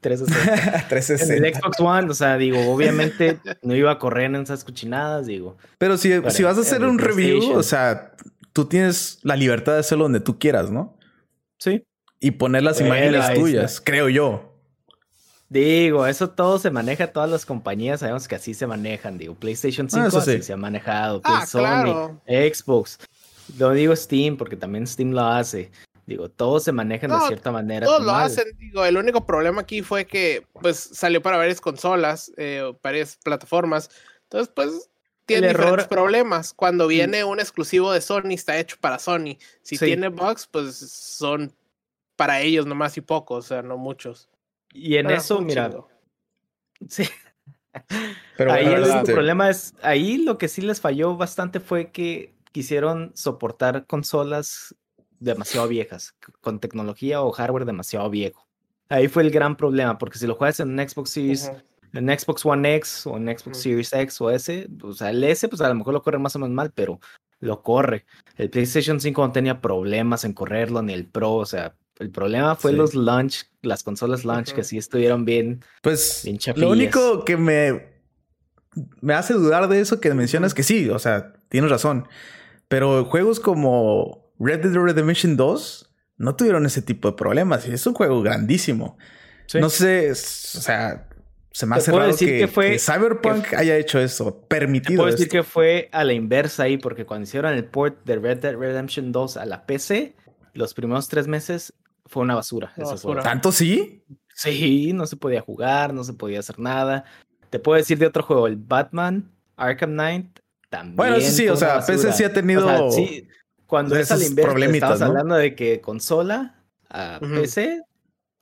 360. 0.00 0.88
360. 0.88 1.34
En 1.36 1.44
el 1.44 1.54
Xbox 1.54 1.80
One, 1.80 2.10
o 2.10 2.14
sea, 2.14 2.36
digo, 2.36 2.58
obviamente 2.70 3.38
no 3.62 3.74
iba 3.74 3.90
a 3.90 3.98
correr 3.98 4.26
en 4.26 4.36
esas 4.36 4.64
cochinadas, 4.64 5.26
digo. 5.26 5.56
Pero 5.78 5.96
si, 5.96 6.12
si 6.30 6.42
vas 6.42 6.58
a 6.58 6.60
hacer 6.60 6.82
un 6.84 6.98
review, 6.98 7.52
o 7.52 7.62
sea, 7.62 8.12
tú 8.52 8.66
tienes 8.66 9.18
la 9.22 9.36
libertad 9.36 9.74
de 9.74 9.80
hacerlo 9.80 10.04
donde 10.04 10.20
tú 10.20 10.38
quieras, 10.38 10.70
¿no? 10.70 10.98
Sí. 11.58 11.84
Y 12.20 12.32
poner 12.32 12.62
las 12.62 12.80
imágenes 12.80 13.34
tuyas, 13.34 13.80
creo 13.80 14.08
yo. 14.08 14.53
Digo, 15.48 16.06
eso 16.06 16.30
todo 16.30 16.58
se 16.58 16.70
maneja, 16.70 17.12
todas 17.12 17.30
las 17.30 17.46
compañías 17.46 18.00
sabemos 18.00 18.26
que 18.26 18.34
así 18.34 18.54
se 18.54 18.66
manejan. 18.66 19.18
Digo, 19.18 19.34
PlayStation 19.34 19.88
5 19.88 20.04
ah, 20.12 20.18
así 20.18 20.42
se 20.42 20.52
ha 20.52 20.56
manejado, 20.56 21.20
ah, 21.24 21.46
Sony, 21.46 22.18
Xbox. 22.26 22.98
Lo 23.58 23.72
digo 23.72 23.94
Steam, 23.94 24.36
porque 24.36 24.56
también 24.56 24.86
Steam 24.86 25.12
lo 25.12 25.22
hace. 25.22 25.70
Digo, 26.06 26.28
todos 26.28 26.64
se 26.64 26.72
manejan 26.72 27.10
de 27.10 27.26
cierta 27.26 27.50
manera. 27.50 27.86
Todos 27.86 28.02
lo 28.02 28.12
hacen. 28.12 28.56
Digo, 28.58 28.84
el 28.84 28.96
único 28.96 29.24
problema 29.26 29.62
aquí 29.62 29.82
fue 29.82 30.06
que 30.06 30.46
pues 30.60 30.76
salió 30.76 31.22
para 31.22 31.36
varias 31.36 31.60
consolas, 31.60 32.32
eh, 32.36 32.74
varias 32.82 33.16
plataformas. 33.22 33.90
Entonces, 34.24 34.52
pues 34.54 34.90
tiene 35.26 35.48
diferentes 35.48 35.86
problemas. 35.86 36.52
Cuando 36.52 36.86
viene 36.86 37.24
un 37.24 37.40
exclusivo 37.40 37.92
de 37.92 38.00
Sony, 38.00 38.32
está 38.32 38.58
hecho 38.58 38.76
para 38.80 38.98
Sony. 38.98 39.38
Si 39.62 39.78
tiene 39.78 40.08
bugs, 40.08 40.46
pues 40.46 40.76
son 40.76 41.54
para 42.16 42.40
ellos 42.40 42.66
nomás 42.66 42.96
y 42.96 43.00
pocos, 43.00 43.46
o 43.46 43.48
sea, 43.48 43.62
no 43.62 43.76
muchos. 43.76 44.28
Y 44.74 44.96
en 44.96 45.10
eso, 45.10 45.40
mira. 45.40 45.70
Sí. 46.86 47.04
Pero 48.36 48.52
ahí 48.52 48.66
el 48.66 49.04
problema 49.04 49.48
es, 49.48 49.74
ahí 49.80 50.18
lo 50.18 50.36
que 50.36 50.48
sí 50.48 50.60
les 50.60 50.82
falló 50.82 51.16
bastante 51.16 51.60
fue 51.60 51.90
que 51.92 52.34
quisieron 52.52 53.12
soportar 53.14 53.86
consolas 53.86 54.74
demasiado 55.18 55.66
viejas, 55.66 56.14
con 56.40 56.60
tecnología 56.60 57.22
o 57.22 57.32
hardware 57.32 57.64
demasiado 57.64 58.10
viejo. 58.10 58.46
Ahí 58.90 59.08
fue 59.08 59.22
el 59.22 59.30
gran 59.30 59.56
problema, 59.56 59.96
porque 59.96 60.18
si 60.18 60.26
lo 60.26 60.34
juegas 60.34 60.60
en 60.60 60.78
un 60.78 60.88
Xbox 60.88 61.10
Series, 61.10 61.50
en 61.94 62.18
Xbox 62.18 62.44
One 62.44 62.76
X 62.76 63.06
o 63.06 63.16
en 63.16 63.26
Xbox 63.38 63.58
Series 63.58 63.92
X 63.92 64.20
o 64.20 64.30
S, 64.30 64.68
o 64.82 64.92
sea, 64.92 65.10
el 65.10 65.24
S, 65.24 65.48
pues 65.48 65.62
a 65.62 65.68
lo 65.68 65.74
mejor 65.74 65.94
lo 65.94 66.02
corre 66.02 66.18
más 66.18 66.36
o 66.36 66.38
menos 66.38 66.54
mal, 66.54 66.70
pero 66.72 67.00
lo 67.40 67.62
corre. 67.62 68.04
El 68.36 68.50
PlayStation 68.50 69.00
5 69.00 69.26
no 69.26 69.32
tenía 69.32 69.60
problemas 69.60 70.24
en 70.24 70.32
correrlo, 70.34 70.82
ni 70.82 70.92
el 70.92 71.06
Pro, 71.06 71.34
o 71.34 71.46
sea, 71.46 71.76
el 71.98 72.10
problema 72.10 72.56
fue 72.56 72.72
los 72.72 72.94
launch, 72.94 73.46
las 73.62 73.82
consolas 73.82 74.24
launch 74.24 74.52
que 74.52 74.64
sí 74.64 74.78
estuvieron 74.78 75.24
bien. 75.24 75.64
Pues 75.82 76.28
lo 76.56 76.70
único 76.70 77.24
que 77.24 77.36
me, 77.36 77.86
me 79.00 79.14
hace 79.14 79.34
dudar 79.34 79.68
de 79.68 79.80
eso 79.80 80.00
que 80.00 80.12
mencionas 80.14 80.54
que 80.54 80.62
sí, 80.62 80.88
o 80.90 80.98
sea, 80.98 81.34
tienes 81.48 81.70
razón. 81.70 82.08
Pero 82.68 83.04
juegos 83.04 83.40
como 83.40 84.32
Red 84.38 84.60
Dead 84.60 84.74
Redemption 84.74 85.36
2 85.36 85.90
no 86.16 86.36
tuvieron 86.36 86.66
ese 86.66 86.82
tipo 86.82 87.10
de 87.10 87.16
problemas. 87.16 87.66
Y 87.68 87.72
es 87.72 87.86
un 87.86 87.94
juego 87.94 88.22
grandísimo. 88.22 88.96
No 89.54 89.68
sé, 89.68 90.10
o 90.10 90.14
sea, 90.14 91.08
se 91.52 91.66
me 91.66 91.76
hace 91.76 91.92
raro 91.92 92.06
decir 92.06 92.38
que, 92.38 92.48
fue, 92.48 92.78
Cyberpunk 92.78 93.52
haya 93.54 93.76
hecho 93.76 94.00
eso, 94.00 94.46
permitido. 94.48 95.02
puedo 95.02 95.12
decir 95.12 95.28
que 95.28 95.42
fue 95.42 95.88
a 95.92 96.02
la 96.02 96.14
inversa 96.14 96.64
ahí, 96.64 96.78
porque 96.78 97.04
cuando 97.04 97.24
hicieron 97.24 97.52
el 97.52 97.64
port 97.64 98.04
de 98.04 98.16
Red 98.16 98.38
Dead 98.38 98.56
Redemption 98.56 99.12
2 99.12 99.36
a 99.36 99.44
la 99.44 99.66
PC, 99.66 100.16
los 100.54 100.74
primeros 100.74 101.08
tres 101.08 101.28
meses 101.28 101.74
fue 102.06 102.22
una 102.22 102.34
basura. 102.34 102.72
¿Tanto 103.22 103.52
sí? 103.52 104.04
Sí, 104.34 104.92
no 104.92 105.06
se 105.06 105.16
podía 105.16 105.40
jugar, 105.40 105.94
no 105.94 106.04
se 106.04 106.12
podía 106.12 106.40
hacer 106.40 106.58
nada. 106.58 107.04
Te 107.50 107.58
puedo 107.58 107.76
decir 107.76 107.98
de 107.98 108.06
otro 108.06 108.22
juego, 108.22 108.46
el 108.46 108.56
Batman 108.56 109.30
Arkham 109.56 109.92
Knight 109.92 110.40
también. 110.68 110.96
Bueno, 110.96 111.20
sí, 111.20 111.30
sí, 111.30 111.48
o 111.48 111.56
sea, 111.56 111.84
PC 111.84 112.12
sí 112.12 112.24
ha 112.24 112.32
tenido. 112.32 112.90
sí, 112.90 113.28
cuando 113.66 113.96
es 113.96 114.10
al 114.10 114.22
inverso, 114.22 114.56
estamos 114.56 115.02
hablando 115.02 115.34
de 115.36 115.54
que 115.54 115.80
consola 115.80 116.56
a 116.90 117.18
PC, 117.20 117.82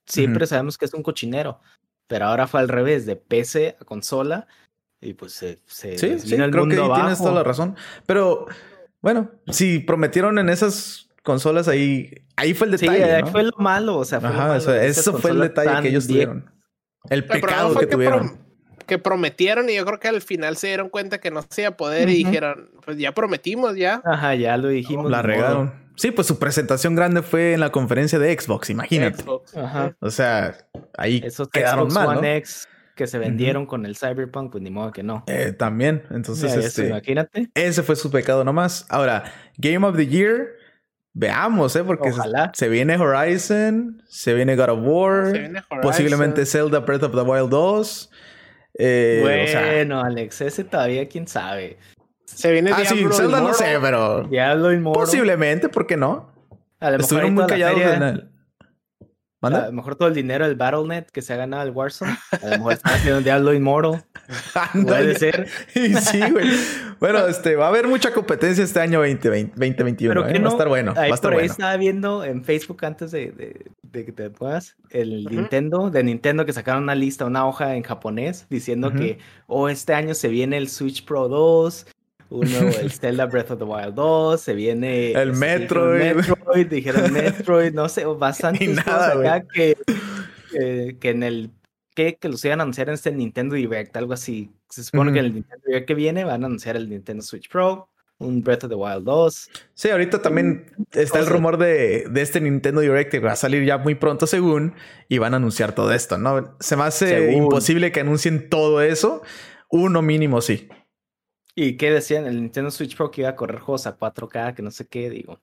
siempre 0.06 0.46
sabemos 0.46 0.78
que 0.78 0.86
es 0.86 0.94
un 0.94 1.02
cochinero. 1.02 1.60
Pero 2.06 2.26
ahora 2.26 2.46
fue 2.46 2.60
al 2.60 2.68
revés, 2.68 3.06
de 3.06 3.16
PC 3.16 3.76
a 3.80 3.84
consola. 3.84 4.46
Y 5.00 5.14
pues 5.14 5.32
se, 5.32 5.60
se 5.66 5.98
sí, 5.98 6.18
sí, 6.18 6.36
creo 6.36 6.68
que 6.68 6.76
tienes 6.76 7.18
toda 7.18 7.32
la 7.32 7.42
razón. 7.42 7.76
Pero 8.06 8.46
bueno, 9.00 9.30
si 9.48 9.80
prometieron 9.80 10.38
en 10.38 10.48
esas 10.48 11.08
consolas 11.23 11.68
ahí, 11.68 12.25
ahí 12.37 12.55
fue 12.55 12.66
el 12.66 12.73
detalle. 12.73 13.05
Sí, 13.05 13.11
ahí 13.11 13.23
fue 13.31 13.43
lo 13.45 13.57
malo. 13.59 13.99
O 13.99 14.05
sea, 14.05 14.20
fue 14.20 14.87
eso, 14.87 15.18
fue 15.18 15.31
el 15.31 15.41
detalle 15.41 15.83
que 15.83 15.89
ellos 15.89 16.07
tuvieron. 16.07 16.51
El 17.11 17.25
pecado 17.25 17.75
que, 17.75 17.87
tuvieron. 17.87 18.39
que 18.87 18.99
prometieron 18.99 19.68
y 19.68 19.75
yo 19.75 19.85
creo 19.85 19.99
que 19.99 20.09
al 20.09 20.23
final 20.23 20.57
se 20.57 20.68
dieron 20.68 20.89
cuenta 20.89 21.18
que 21.18 21.31
no 21.31 21.45
se 21.49 21.62
iba 21.62 21.70
a 21.70 21.77
poder 21.77 22.09
y 22.09 22.25
dijeron, 22.25 22.70
pues 22.85 22.97
ya 22.97 23.12
prometimos, 23.12 23.77
ya. 23.77 24.01
Ajá, 24.05 24.35
ya 24.35 24.57
lo 24.57 24.68
dijimos. 24.68 25.11
La 25.11 25.23
regaron. 25.23 25.83
Sí, 25.97 26.11
pues 26.11 26.27
su 26.27 26.39
presentación 26.39 26.95
grande 26.95 27.23
fue 27.23 27.55
en 27.55 27.61
la 27.61 27.70
conferencia 27.70 28.18
de 28.18 28.39
Xbox, 28.39 28.70
imagínate. 28.70 29.25
Ajá. 29.57 29.95
O 30.01 30.11
sea, 30.11 30.57
ahí 30.97 31.20
Esos 31.25 31.49
quedaron 31.49 31.91
Xbox 31.91 32.07
mal, 32.07 32.18
One 32.18 32.37
X 32.37 32.68
que 32.95 33.07
se 33.07 33.18
vendieron 33.18 33.66
con 33.66 33.87
el 33.87 33.97
Cyberpunk, 33.97 34.53
pues 34.53 34.62
ni 34.62 34.70
modo 34.70 34.93
que 34.93 35.03
no. 35.03 35.25
Eh, 35.27 35.53
también, 35.53 36.03
entonces, 36.11 36.55
este, 36.55 36.89
imagínate. 36.89 37.51
Ese 37.55 37.83
fue 37.83 37.97
su 37.97 38.11
pecado 38.11 38.45
nomás. 38.45 38.87
Ahora, 38.91 39.25
Game 39.57 39.87
of 39.87 39.97
the 39.97 40.07
Year, 40.07 40.49
veamos, 41.14 41.76
¿eh? 41.76 41.84
Porque 41.84 42.12
se, 42.54 42.68
viene 42.68 42.96
Horizon, 42.96 44.02
se 44.08 44.34
viene 44.34 44.56
God 44.56 44.70
of 44.70 44.78
War, 44.82 45.32
posiblemente 45.82 46.46
Zelda 46.46 46.80
Breath 46.80 47.02
of 47.02 47.12
the 47.12 47.22
Wild 47.22 47.50
2. 47.50 48.10
Eh, 48.78 49.18
bueno, 49.22 50.00
Alex, 50.00 50.40
ese 50.40 50.64
todavía 50.64 51.08
quién 51.08 51.28
sabe. 51.28 51.78
Se 52.24 52.50
viene 52.50 52.70
ah, 52.72 52.82
sí, 52.84 53.04
Zelda 53.12 53.40
no 53.40 53.52
sé, 53.52 53.78
pero. 53.80 54.24
Diablo 54.24 54.72
Immortal. 54.72 55.04
Posiblemente, 55.04 55.68
¿por 55.68 55.86
qué 55.86 55.96
no? 55.96 56.32
A 56.80 56.90
lo 56.90 56.96
Estuvieron 56.98 57.34
muy 57.34 57.46
callados 57.46 57.80
en 57.80 58.02
el. 58.02 58.28
A 59.43 59.51
lo 59.66 59.72
mejor 59.72 59.97
todo 59.97 60.09
el 60.09 60.14
dinero 60.14 60.47
del 60.47 60.57
Battle.net 60.57 61.07
que 61.07 61.20
se 61.20 61.32
ha 61.32 61.36
ganado 61.36 61.64
el 61.64 61.70
Warzone. 61.70 62.16
A 62.43 62.47
lo 62.47 62.51
mejor 62.59 62.72
está 62.74 62.95
haciendo 62.95 63.20
Diablo 63.20 63.53
Immortal. 63.53 64.05
Puede 64.86 65.16
ser. 65.16 65.49
sí, 65.74 66.20
güey. 66.30 66.49
Bueno, 67.01 67.26
este, 67.26 67.57
va 67.57 67.66
a 67.66 67.68
haber 67.68 67.88
mucha 67.88 68.12
competencia 68.12 68.62
este 68.62 68.80
año 68.80 69.01
2020, 69.01 69.53
2021. 69.57 70.14
Pero 70.14 70.28
¿eh? 70.28 70.38
va 70.40 70.49
a 70.49 70.53
estar 70.53 70.68
bueno. 70.68 70.93
Ahí 70.97 71.11
va 71.11 71.14
a 71.14 71.16
estar 71.16 71.32
por 71.32 71.40
ahí 71.40 71.47
estaba 71.47 71.76
viendo 71.76 72.24
en 72.24 72.45
Facebook 72.45 72.84
antes 72.84 73.11
de, 73.11 73.32
de, 73.93 74.05
que 74.05 74.12
te 74.12 74.30
puedas 74.30 74.76
el 74.90 75.24
Nintendo, 75.24 75.90
de 75.90 76.03
Nintendo 76.05 76.47
que 76.47 76.53
sacaron 76.53 76.84
una 76.84 76.95
lista, 76.95 77.24
una 77.24 77.47
hoja 77.47 77.74
en 77.74 77.82
japonés 77.82 78.47
diciendo 78.49 78.93
que, 78.93 79.18
oh, 79.49 79.68
este 79.68 79.93
año 79.93 80.14
se 80.14 80.28
viene 80.28 80.57
el 80.57 80.68
Switch 80.68 81.05
Pro 81.05 81.28
2 81.28 81.86
uno, 82.33 82.68
el 82.80 82.91
Zelda 82.91 83.26
Breath 83.26 83.51
of 83.51 83.59
the 83.59 83.64
Wild 83.64 83.95
2, 83.95 84.41
se 84.41 84.55
viene... 84.55 85.12
El 85.12 85.30
este, 85.30 85.47
Metroid. 85.47 86.14
Metroid, 86.16 86.66
dijeron 86.66 87.12
Metroid, 87.12 87.74
no 87.74 87.89
sé, 87.89 88.07
bastante 88.07 88.74
cosas 88.74 89.16
acá 89.16 89.45
que, 89.53 89.76
que, 90.99 91.11
en 91.11 91.22
el... 91.22 91.51
Que, 91.95 92.16
que 92.16 92.30
los 92.30 92.43
iban 92.47 92.61
a 92.61 92.62
anunciar 92.62 92.89
en 92.89 92.95
este 92.95 93.12
Nintendo 93.12 93.55
Direct, 93.55 93.95
algo 93.99 94.14
así. 94.14 94.51
Se 94.70 94.83
supone 94.83 95.12
que 95.12 95.18
en 95.18 95.26
el 95.26 95.35
Nintendo 95.35 95.62
Direct 95.66 95.87
que 95.87 95.95
viene 95.95 96.24
van 96.24 96.43
a 96.43 96.47
anunciar 96.47 96.76
el 96.76 96.89
Nintendo 96.89 97.22
Switch 97.22 97.51
Pro, 97.51 97.91
un 98.18 98.43
Breath 98.43 98.64
of 98.64 98.70
the 98.70 98.76
Wild 98.76 99.05
2. 99.05 99.51
Sí, 99.74 99.91
ahorita 99.91 100.22
también 100.22 100.72
está 100.93 101.18
el 101.18 101.26
rumor 101.26 101.59
de, 101.59 102.07
de, 102.09 102.22
este 102.22 102.41
Nintendo 102.41 102.80
Direct 102.80 103.11
que 103.11 103.18
va 103.18 103.33
a 103.33 103.37
salir 103.37 103.62
ya 103.66 103.76
muy 103.76 103.95
pronto 103.95 104.26
según 104.26 104.72
y 105.09 105.18
van 105.18 105.35
a 105.35 105.37
anunciar 105.37 105.74
todo 105.74 105.93
esto, 105.93 106.16
¿no? 106.16 106.57
Se 106.61 106.76
me 106.76 106.85
hace 106.85 107.33
imposible 107.33 107.93
que 107.93 108.01
anuncien 108.01 108.49
todo 108.49 108.80
eso. 108.80 109.22
Uno 109.68 110.01
mínimo 110.01 110.41
sí. 110.41 110.70
¿Y 111.55 111.76
qué 111.76 111.90
decían? 111.90 112.26
El 112.26 112.40
Nintendo 112.40 112.70
Switch 112.70 112.96
Pro 112.96 113.11
que 113.11 113.22
iba 113.22 113.30
a 113.30 113.36
correr 113.36 113.61
juegos 113.61 113.86
a 113.86 113.96
4K, 113.96 114.55
que 114.55 114.62
no 114.62 114.70
sé 114.70 114.86
qué, 114.86 115.11
digo. 115.11 115.40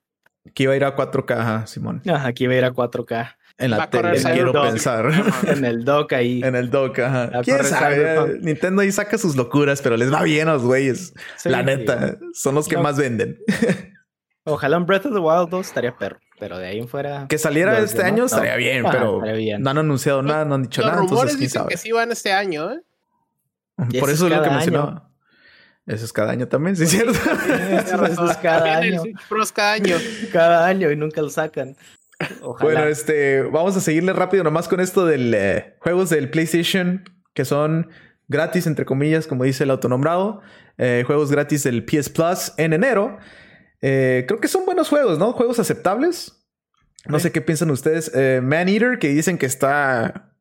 Que 0.54 0.64
iba 0.64 0.72
a 0.72 0.76
ir 0.76 0.84
a 0.84 0.96
4K, 0.96 1.38
ajá, 1.38 1.66
Simón. 1.66 2.02
Ajá, 2.08 2.32
que 2.32 2.44
iba 2.44 2.54
a 2.54 2.56
ir 2.56 2.64
a 2.64 2.72
4K. 2.72 3.36
En 3.58 3.70
la 3.70 3.90
tele, 3.90 4.20
quiero 4.22 4.52
pensar. 4.52 5.10
En 5.46 5.64
el 5.64 5.84
dock 5.84 6.14
ahí. 6.14 6.42
En 6.42 6.56
el 6.56 6.70
dock, 6.70 6.98
ajá. 7.00 7.42
¿Quién 7.42 7.62
sabe? 7.62 8.38
Nintendo 8.40 8.80
ahí 8.82 8.90
saca 8.90 9.18
sus 9.18 9.36
locuras, 9.36 9.82
pero 9.82 9.96
les 9.98 10.12
va 10.12 10.22
bien 10.22 10.48
a 10.48 10.54
los 10.54 10.62
güeyes. 10.64 11.12
la 11.44 11.62
neta, 11.62 12.18
son 12.32 12.54
los 12.54 12.66
que 12.66 12.78
más 12.78 12.96
venden. 12.96 13.38
Ojalá 14.44 14.78
un 14.78 14.86
Breath 14.86 15.06
of 15.06 15.12
the 15.12 15.18
Wild 15.18 15.50
2 15.50 15.66
estaría 15.66 15.96
perro, 15.96 16.18
pero 16.38 16.58
de 16.58 16.68
ahí 16.68 16.78
en 16.78 16.88
fuera. 16.88 17.26
Que 17.28 17.36
saliera 17.36 17.78
este 17.78 18.02
año 18.02 18.24
estaría 18.24 18.56
bien, 18.56 18.84
pero 18.90 19.20
no 19.58 19.70
han 19.70 19.78
anunciado 19.78 20.22
nada, 20.22 20.46
no 20.46 20.54
han 20.54 20.62
dicho 20.62 20.80
nada. 20.80 21.02
Los 21.02 21.10
rumores 21.10 21.38
dicen 21.38 21.66
que 21.68 21.76
sí 21.76 21.92
van 21.92 22.10
este 22.10 22.32
año, 22.32 22.72
¿eh? 22.72 22.80
Por 24.00 24.10
eso 24.10 24.26
es 24.26 24.34
lo 24.34 24.42
que 24.42 24.50
mencionaba. 24.50 25.09
Eso 25.90 26.04
es 26.04 26.12
cada 26.12 26.30
año 26.30 26.46
también, 26.46 26.76
¿sí 26.76 26.84
es 26.84 26.90
cierto? 26.90 27.12
Eso 28.06 28.30
es 28.30 28.36
cada 28.36 28.76
año. 28.76 29.02
cada 29.52 29.72
año. 29.72 29.96
Cada 30.32 30.66
año 30.66 30.88
y 30.92 30.96
nunca 30.96 31.20
lo 31.20 31.30
sacan. 31.30 31.76
Bueno, 32.60 32.84
este, 32.84 33.42
vamos 33.42 33.76
a 33.76 33.80
seguirle 33.80 34.12
rápido 34.12 34.44
nomás 34.44 34.68
con 34.68 34.78
esto 34.78 35.04
del 35.04 35.34
eh, 35.34 35.74
juegos 35.80 36.10
del 36.10 36.30
PlayStation 36.30 37.02
que 37.34 37.44
son 37.44 37.88
gratis, 38.28 38.68
entre 38.68 38.84
comillas, 38.84 39.26
como 39.26 39.42
dice 39.42 39.64
el 39.64 39.70
autonombrado. 39.70 40.42
Eh, 40.78 41.02
juegos 41.06 41.32
gratis 41.32 41.64
del 41.64 41.84
PS 41.84 42.10
Plus 42.10 42.52
en 42.56 42.72
enero. 42.72 43.18
Eh, 43.82 44.26
creo 44.28 44.38
que 44.38 44.46
son 44.46 44.66
buenos 44.66 44.88
juegos, 44.88 45.18
¿no? 45.18 45.32
Juegos 45.32 45.58
aceptables. 45.58 46.46
No 47.06 47.18
sé 47.18 47.32
qué 47.32 47.40
piensan 47.40 47.70
ustedes. 47.70 48.12
Man 48.42 48.68
Eater, 48.68 49.00
que 49.00 49.08
dicen 49.08 49.38
que 49.38 49.46
está, 49.46 50.34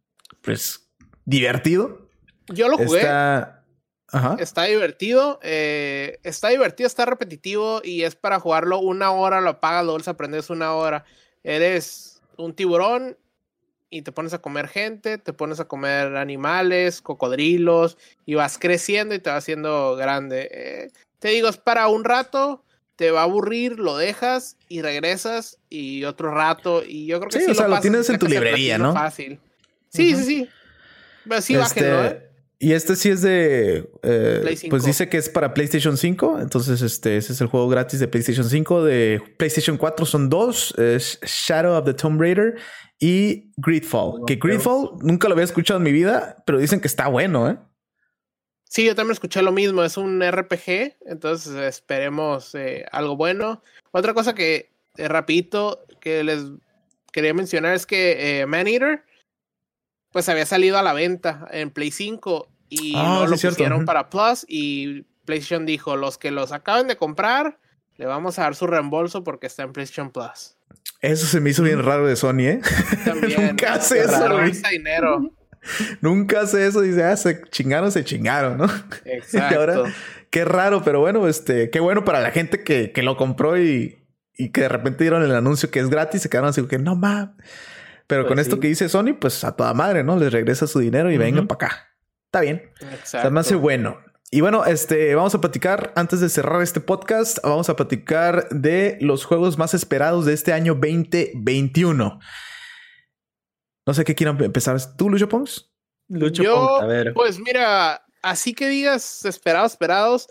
pues, 0.44 0.92
divertido. 1.26 2.08
Yo 2.50 2.68
lo 2.68 2.78
jugué. 2.78 3.00
Está 3.00 3.59
Está 4.40 4.64
divertido, 4.64 5.40
eh, 5.44 6.20
está 6.24 6.50
divertido, 6.50 6.88
está 6.88 7.06
repetitivo 7.06 7.82
y 7.84 8.04
es 8.04 8.16
para 8.16 8.40
jugarlo 8.40 8.80
una 8.80 9.12
hora, 9.12 9.42
lo 9.42 9.52
apagas, 9.52 9.86
luego 9.86 10.00
aprendes 10.06 10.50
una 10.50 10.74
hora. 10.74 11.06
Eres 11.44 12.22
un 12.38 12.54
tiburón 12.54 13.18
y 13.90 14.02
te 14.02 14.12
pones 14.12 14.34
a 14.34 14.40
comer 14.40 14.68
gente, 14.68 15.18
te 15.18 15.34
pones 15.34 15.60
a 15.60 15.66
comer 15.66 16.16
animales, 16.16 17.02
cocodrilos 17.02 17.98
y 18.26 18.36
vas 18.36 18.58
creciendo 18.58 19.16
y 19.16 19.20
te 19.20 19.30
vas 19.30 19.44
haciendo 19.44 19.96
grande. 19.96 20.50
Eh, 20.52 20.92
te 21.20 21.30
digo, 21.30 21.50
es 21.50 21.58
para 21.58 21.88
un 21.88 22.04
rato, 22.04 22.64
te 22.96 23.12
va 23.12 23.22
a 23.22 23.24
aburrir, 23.24 23.80
lo 23.80 23.98
dejas 23.98 24.58
y 24.68 24.82
regresas 24.82 25.58
y 25.70 26.04
otro 26.04 26.32
rato 26.32 26.84
y 26.86 27.06
yo 27.06 27.20
creo 27.20 27.30
que 27.30 27.40
sí, 27.40 27.52
o 27.52 27.56
sea, 27.56 27.68
lo, 27.68 27.80
tienes 27.80 28.10
en 28.10 28.20
tu 28.20 28.28
librería, 28.28 28.78
¿no? 28.78 28.94
Fácil. 28.94 29.40
Sí, 29.90 30.16
sí, 30.16 30.24
sí. 30.24 30.50
Pero 31.28 31.42
sí, 31.42 31.56
este... 31.56 32.06
¿eh? 32.06 32.29
Y 32.62 32.74
este 32.74 32.98
sí 32.98 33.08
es 33.10 33.22
de. 33.22 33.90
Eh, 34.04 34.58
pues 34.70 34.84
dice 34.84 35.08
que 35.08 35.16
es 35.16 35.30
para 35.30 35.54
PlayStation 35.54 35.96
5. 35.96 36.40
Entonces, 36.42 36.82
este, 36.82 37.16
ese 37.16 37.32
es 37.32 37.40
el 37.40 37.48
juego 37.48 37.70
gratis 37.70 38.02
de 38.02 38.10
PlayStation 38.10 38.44
5. 38.44 38.84
De 38.84 39.22
PlayStation 39.38 39.78
4 39.78 40.06
son 40.06 40.30
dos: 40.30 40.78
es 40.78 41.22
Shadow 41.24 41.78
of 41.78 41.86
the 41.86 41.94
Tomb 41.94 42.20
Raider 42.20 42.58
y 43.00 43.54
Greedfall. 43.56 44.26
Que 44.28 44.36
Greedfall 44.36 44.98
nunca 45.00 45.30
lo 45.30 45.36
había 45.36 45.46
escuchado 45.46 45.78
en 45.78 45.86
mi 45.86 45.94
vida, 45.94 46.44
pero 46.46 46.58
dicen 46.58 46.82
que 46.82 46.90
está 46.90 47.08
bueno, 47.08 47.50
¿eh? 47.50 47.58
Sí, 48.66 48.84
yo 48.84 48.94
también 48.94 49.14
escuché 49.14 49.42
lo 49.42 49.54
mismo. 49.54 49.82
Es 49.82 49.96
un 49.96 50.22
RPG. 50.22 50.98
Entonces, 51.06 51.56
esperemos 51.56 52.54
eh, 52.56 52.86
algo 52.92 53.16
bueno. 53.16 53.64
Otra 53.92 54.14
cosa 54.14 54.36
que, 54.36 54.70
eh, 54.98 55.08
rapidito, 55.08 55.86
que 56.02 56.26
les 56.26 56.44
quería 57.14 57.34
mencionar 57.34 57.74
es 57.74 57.86
que 57.86 58.46
Man 58.50 58.68
Eater 58.68 59.06
pues 60.12 60.30
había 60.30 60.46
salido 60.46 60.78
a 60.78 60.84
la 60.84 60.94
venta 60.94 61.48
en 61.52 61.72
Play 61.72 61.92
5 61.92 62.48
y 62.70 62.94
Ah, 62.96 63.20
no 63.22 63.26
sí, 63.26 63.32
lo 63.32 63.38
cierto, 63.38 63.58
pusieron 63.58 63.86
para 63.86 64.10
Plus 64.10 64.46
y 64.48 65.04
PlayStation 65.26 65.66
dijo, 65.66 65.96
los 65.96 66.18
que 66.18 66.32
los 66.32 66.52
acaben 66.52 66.88
de 66.88 66.98
comprar, 66.98 67.60
le 67.98 68.06
vamos 68.06 68.40
a 68.40 68.44
dar 68.44 68.56
su 68.56 68.68
reembolso 68.68 69.24
porque 69.24 69.48
está 69.48 69.64
en 69.64 69.74
PlayStation 69.74 70.12
Plus. 70.12 70.56
Eso 71.02 71.28
se 71.28 71.40
me 71.40 71.52
hizo 71.52 71.64
bien 71.64 71.84
raro 71.84 72.08
de 72.08 72.16
Sony, 72.16 72.40
¿eh? 72.42 72.62
También, 73.06 73.48
Nunca 73.48 73.74
hace 73.76 74.02
eso, 74.02 74.30
güey. 74.32 74.52
dinero. 74.72 75.32
Nunca 76.02 76.42
hace 76.42 76.66
eso. 76.66 76.82
Dice, 76.82 77.04
ah, 77.04 77.16
se 77.16 77.42
chingaron, 77.50 77.92
se 77.92 78.04
chingaron, 78.04 78.58
¿no? 78.58 78.66
Exacto. 79.06 79.30
Y 79.52 79.56
ahora, 79.56 79.84
qué 80.30 80.46
raro, 80.46 80.84
pero 80.84 81.00
bueno, 81.00 81.28
este, 81.28 81.70
qué 81.70 81.80
bueno 81.80 82.04
para 82.04 82.22
la 82.22 82.32
gente 82.32 82.64
que, 82.64 82.92
que 82.92 83.04
lo 83.04 83.18
compró 83.18 83.58
y, 83.62 84.06
y 84.36 84.50
que 84.50 84.62
de 84.62 84.70
repente 84.70 85.04
dieron 85.04 85.24
el 85.24 85.36
anuncio 85.36 85.72
que 85.72 85.80
es 85.80 85.90
gratis, 85.90 86.22
se 86.22 86.30
quedaron 86.30 86.50
así 86.50 86.66
que 86.68 86.80
no 86.80 86.96
mames. 86.96 87.36
Pero 88.10 88.24
Pues 88.24 88.30
con 88.30 88.40
esto 88.40 88.60
que 88.60 88.68
dice 88.68 88.90
Sony, 88.90 89.14
pues 89.22 89.44
a 89.44 89.56
toda 89.56 89.72
madre, 89.76 90.04
¿no? 90.04 90.18
Les 90.18 90.34
regresa 90.34 90.66
su 90.66 90.80
dinero 90.80 91.12
y 91.12 91.16
Ujú. 91.16 91.24
vengan 91.24 91.48
para 91.48 91.68
acá. 91.68 91.88
Está 92.26 92.42
bien. 92.42 92.72
Exacto. 92.92 93.40
Hace 93.40 93.54
bueno. 93.56 94.00
Y 94.32 94.42
bueno, 94.42 94.66
este, 94.66 95.14
vamos 95.14 95.34
a 95.36 95.42
platicar, 95.42 95.94
antes 95.96 96.20
de 96.20 96.28
cerrar 96.30 96.62
este 96.64 96.82
podcast, 96.82 97.38
vamos 97.44 97.70
a 97.70 97.76
platicar 97.76 98.50
de 98.50 98.98
los 99.00 99.26
juegos 99.26 99.60
más 99.60 99.76
esperados 99.76 100.26
de 100.26 100.34
este 100.34 100.54
año 100.54 100.74
2021. 100.74 102.20
No 103.86 103.94
sé 103.94 104.04
qué 104.04 104.16
quieran 104.16 104.42
empezar. 104.44 104.78
¿Tú, 104.98 105.10
Lucho 105.10 105.30
Pons? 105.30 105.72
Lucho 106.08 106.42
Yo, 106.44 106.56
Punk, 106.56 106.84
a 106.84 106.86
ver. 106.88 107.14
pues 107.14 107.40
mira, 107.40 108.04
así 108.24 108.54
que 108.54 108.68
digas 108.70 109.24
esperados, 109.26 109.74
esperados, 109.74 110.28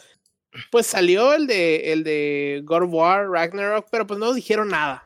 pues 0.72 0.86
salió 0.86 1.32
el 1.34 1.46
de 1.46 1.92
el 1.92 2.02
de 2.02 2.62
God 2.64 2.84
of 2.84 2.90
War, 2.92 3.28
Ragnarok, 3.28 3.86
pero 3.90 4.04
pues 4.06 4.18
no 4.18 4.26
nos 4.26 4.34
dijeron 4.36 4.68
nada. 4.68 5.04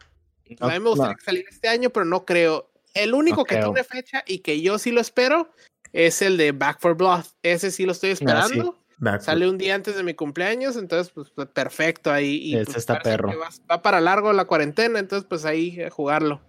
No, 0.61 0.67
a 0.69 0.71
mí 0.73 0.81
me 0.81 0.89
gustaría 0.91 1.13
no. 1.13 1.19
que 1.19 1.25
saliera 1.25 1.49
este 1.51 1.69
año, 1.69 1.91
pero 1.91 2.05
no 2.05 2.25
creo. 2.25 2.71
El 2.95 3.15
único 3.15 3.39
No 3.39 3.45
que 3.45 3.55
creo. 3.57 3.73
tiene 3.73 3.85
fecha 3.85 4.23
y 4.27 4.39
que 4.41 4.61
yo 4.61 4.79
sí 4.79 4.91
lo 4.91 5.01
espero 5.01 5.51
es 5.93 6.23
el 6.23 6.37
de 6.37 6.53
Back 6.53 6.79
for 6.81 6.97
Blood. 6.97 7.25
Ese 7.43 7.71
sí 7.71 7.85
lo 7.87 7.93
estoy 7.93 8.11
Ah, 8.11 8.17
sí. 8.17 8.25
esperando. 8.25 8.79
Back- 8.99 9.23
Sale 9.23 9.49
un 9.49 9.59
día 9.59 9.75
antes 9.75 9.97
de 9.97 10.03
mi 10.05 10.15
cumpleaños, 10.15 10.77
entonces 10.77 11.13
pues, 11.13 11.31
pues, 11.31 11.49
perfecto 11.49 12.13
ahí. 12.13 12.37
Y, 12.37 12.55
Ese 12.57 12.67
pues, 12.67 12.77
está 12.77 13.01
perro. 13.01 13.31
que 13.31 13.37
Va, 13.37 13.49
va 13.71 13.83
para 13.83 14.01
largo 14.01 14.33
la 14.33 14.45
cuarentena, 14.45 14.99
entonces 15.01 15.27
pues 15.29 15.45
ahí 15.45 15.81
eh, 15.81 15.91
jugarlo. 15.91 16.41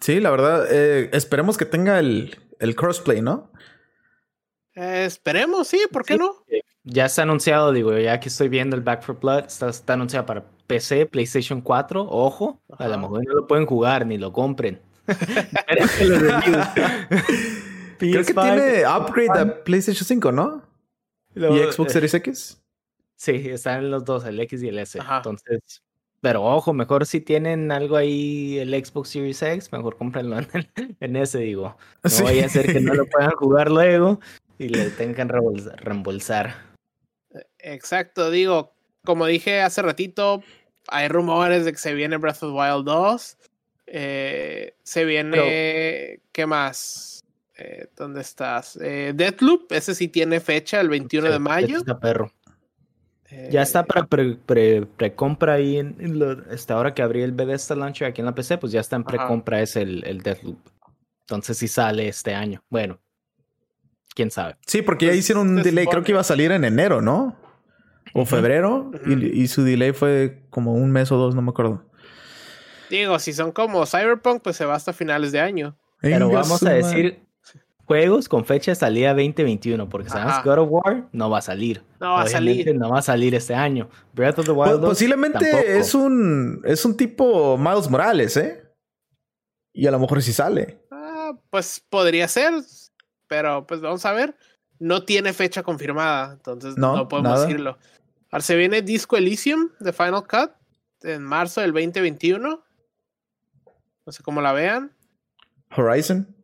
Sí, 0.00 0.20
la 0.20 0.30
verdad, 0.30 0.66
eh, 0.70 1.08
esperemos 1.14 1.56
que 1.56 1.64
tenga 1.64 1.98
el, 1.98 2.36
el 2.60 2.76
crossplay, 2.76 3.22
¿no? 3.22 3.50
Eh, 4.74 5.04
esperemos, 5.06 5.68
sí, 5.68 5.80
¿por 5.90 6.04
qué 6.04 6.14
Sí. 6.14 6.18
no? 6.20 6.44
Ya 6.84 7.06
está 7.06 7.22
anunciado, 7.22 7.72
digo, 7.72 7.96
ya 7.98 8.20
que 8.20 8.28
estoy 8.28 8.48
viendo 8.48 8.76
el 8.76 8.82
Back 8.82 9.02
for 9.02 9.18
Blood, 9.18 9.46
está, 9.46 9.68
está 9.70 9.94
anunciado 9.94 10.26
para 10.26 10.44
PC, 10.66 11.06
PlayStation 11.06 11.60
4, 11.60 12.02
ojo, 12.08 12.60
a 12.78 12.88
lo 12.88 12.98
mejor 12.98 13.24
no 13.26 13.34
lo 13.34 13.46
pueden 13.46 13.66
jugar 13.66 14.06
ni 14.06 14.18
lo 14.18 14.32
compren. 14.32 14.80
Creo 17.98 18.24
que 18.24 18.34
PS5, 18.34 18.42
tiene 18.42 18.86
upgrade 18.86 19.40
a 19.40 19.64
PlayStation 19.64 20.04
5, 20.06 20.32
¿no? 20.32 20.62
lo- 21.34 21.56
y 21.56 21.60
Xbox 21.72 21.90
eh, 21.90 21.92
Series 21.94 22.14
X. 22.14 22.62
Sí, 23.16 23.32
están 23.48 23.90
los 23.90 24.04
dos, 24.04 24.24
el 24.26 24.38
X 24.40 24.62
y 24.62 24.68
el 24.68 24.78
S. 24.78 24.98
Ajá. 25.00 25.18
Entonces, 25.18 25.82
pero 26.20 26.42
ojo, 26.44 26.72
mejor 26.74 27.06
si 27.06 27.20
tienen 27.20 27.72
algo 27.72 27.96
ahí, 27.96 28.58
el 28.58 28.72
Xbox 28.84 29.10
Series 29.10 29.40
X, 29.42 29.72
mejor 29.72 29.96
cómprenlo 29.96 30.38
en, 30.38 30.46
el- 30.52 30.96
en 31.00 31.16
ese, 31.16 31.38
digo. 31.38 31.76
No 32.02 32.10
Sí. 32.10 32.22
vaya 32.24 32.46
a 32.46 32.48
ser 32.48 32.70
que 32.72 32.80
no 32.80 32.94
lo 32.94 33.06
puedan 33.06 33.30
jugar 33.36 33.70
luego 33.70 34.20
y 34.58 34.68
le 34.68 34.90
tengan 34.90 35.28
reembolsa- 35.28 35.76
reembolsar. 35.76 36.54
Exacto, 37.58 38.30
digo, 38.30 38.72
como 39.04 39.26
dije 39.26 39.60
hace 39.62 39.80
ratito, 39.82 40.42
hay 40.88 41.08
rumores 41.08 41.64
de 41.64 41.72
que 41.72 41.78
se 41.78 41.94
viene 41.94 42.16
Breath 42.16 42.42
of 42.42 42.52
the 42.52 42.58
Wild 42.58 42.84
2. 42.84 43.36
eh, 43.88 44.74
se 44.82 45.04
viene. 45.04 46.20
¿Qué 46.32 46.46
más? 46.46 47.24
Eh, 47.56 47.86
¿Dónde 47.96 48.20
estás? 48.20 48.76
Eh, 48.82 49.12
Deathloop, 49.14 49.70
ese 49.72 49.94
sí 49.94 50.08
tiene 50.08 50.40
fecha, 50.40 50.80
el 50.80 50.88
21 50.88 51.30
de 51.30 51.38
mayo. 51.38 51.78
está 51.78 51.98
perro. 51.98 52.30
Eh, 53.30 53.48
Ya 53.50 53.62
está 53.62 53.84
para 53.84 54.06
pre- 54.06 54.36
pre- 54.36 54.86
precompra 54.86 55.54
ahí. 55.54 55.78
En, 55.78 55.96
en 56.00 56.18
lo- 56.18 56.50
este, 56.52 56.72
ahora 56.72 56.94
que 56.94 57.02
abrí 57.02 57.22
el 57.22 57.32
Bethesda 57.32 57.74
Launcher 57.76 58.08
aquí 58.08 58.20
en 58.20 58.26
la 58.26 58.34
PC, 58.34 58.58
pues 58.58 58.72
ya 58.72 58.80
está 58.80 58.96
en 58.96 59.04
precompra 59.04 59.60
es 59.62 59.76
el, 59.76 60.04
el 60.04 60.20
Deathloop. 60.22 60.58
Entonces 61.22 61.56
sí 61.58 61.66
sale 61.66 62.06
este 62.08 62.34
año. 62.34 62.62
Bueno, 62.68 63.00
quién 64.14 64.30
sabe. 64.30 64.56
Sí, 64.66 64.82
porque 64.82 65.06
ya 65.06 65.10
Pues, 65.12 65.18
hicieron 65.20 65.48
un 65.48 65.62
delay. 65.62 65.86
Creo 65.86 66.02
que 66.04 66.12
iba 66.12 66.20
a 66.20 66.24
salir 66.24 66.52
en 66.52 66.64
enero, 66.64 67.00
¿no? 67.00 67.36
O 68.18 68.24
febrero. 68.26 68.90
y- 69.06 69.46
su 69.48 69.62
delay 69.62 69.92
fue 69.92 70.42
como 70.50 70.74
un 70.74 70.90
mes 70.90 71.10
o 71.12 71.16
dos, 71.16 71.34
no 71.34 71.42
me 71.42 71.50
acuerdo. 71.50 71.84
Digo, 72.90 73.18
si 73.18 73.32
son 73.32 73.52
como 73.52 73.84
Cyberpunk, 73.86 74.42
pues 74.42 74.56
se 74.56 74.64
va 74.64 74.74
hasta 74.74 74.92
finales 74.92 75.32
de 75.32 75.40
año. 75.40 75.76
Pero 76.00 76.28
vamos 76.30 76.62
a 76.62 76.70
decir 76.70 77.20
juegos 77.84 78.28
con 78.28 78.44
fecha 78.44 78.70
de 78.72 78.74
salida 78.76 79.10
2021, 79.14 79.88
porque 79.88 80.08
sabemos 80.08 80.34
Ajá. 80.34 80.42
que 80.42 80.48
God 80.48 80.58
of 80.58 80.68
War 80.70 81.08
no 81.12 81.30
va 81.30 81.38
a 81.38 81.42
salir. 81.42 81.82
No 82.00 82.12
va 82.12 82.22
a 82.22 82.26
salir. 82.28 82.74
No 82.76 82.90
va 82.90 82.98
a 82.98 83.02
salir 83.02 83.34
este 83.34 83.54
año. 83.54 83.88
Breath 84.12 84.38
of 84.38 84.46
the 84.46 84.52
Po- 84.52 84.62
Wild 84.64 84.80
2 84.80 84.90
posiblemente 84.90 85.38
tampoco. 85.38 85.62
es 85.64 85.94
un 85.94 86.60
es 86.64 86.84
un 86.84 86.96
tipo 86.96 87.56
Miles 87.58 87.88
Morales, 87.90 88.36
¿eh? 88.36 88.62
Y 89.72 89.86
a 89.86 89.90
lo 89.90 89.98
mejor 89.98 90.22
sí 90.22 90.32
sale. 90.32 90.80
Ah, 90.90 91.32
pues 91.50 91.84
podría 91.90 92.28
ser, 92.28 92.52
pero 93.28 93.66
pues 93.66 93.80
vamos 93.80 94.04
a 94.06 94.12
ver. 94.12 94.36
No 94.78 95.04
tiene 95.04 95.32
fecha 95.32 95.62
confirmada, 95.62 96.34
entonces 96.34 96.76
No, 96.76 96.96
no, 96.96 97.08
podemos 97.08 97.32
nada. 97.32 97.46
decirlo. 97.46 97.78
Ahora 98.36 98.44
se 98.44 98.54
viene 98.56 98.82
Disco 98.82 99.16
Elysium 99.16 99.70
de 99.80 99.94
Final 99.94 100.26
Cut 100.26 100.50
en 101.04 101.22
marzo 101.22 101.62
del 101.62 101.72
2021. 101.72 102.62
No 104.04 104.12
sé 104.12 104.22
cómo 104.22 104.42
la 104.42 104.52
vean. 104.52 104.94
Horizon. 105.74 106.36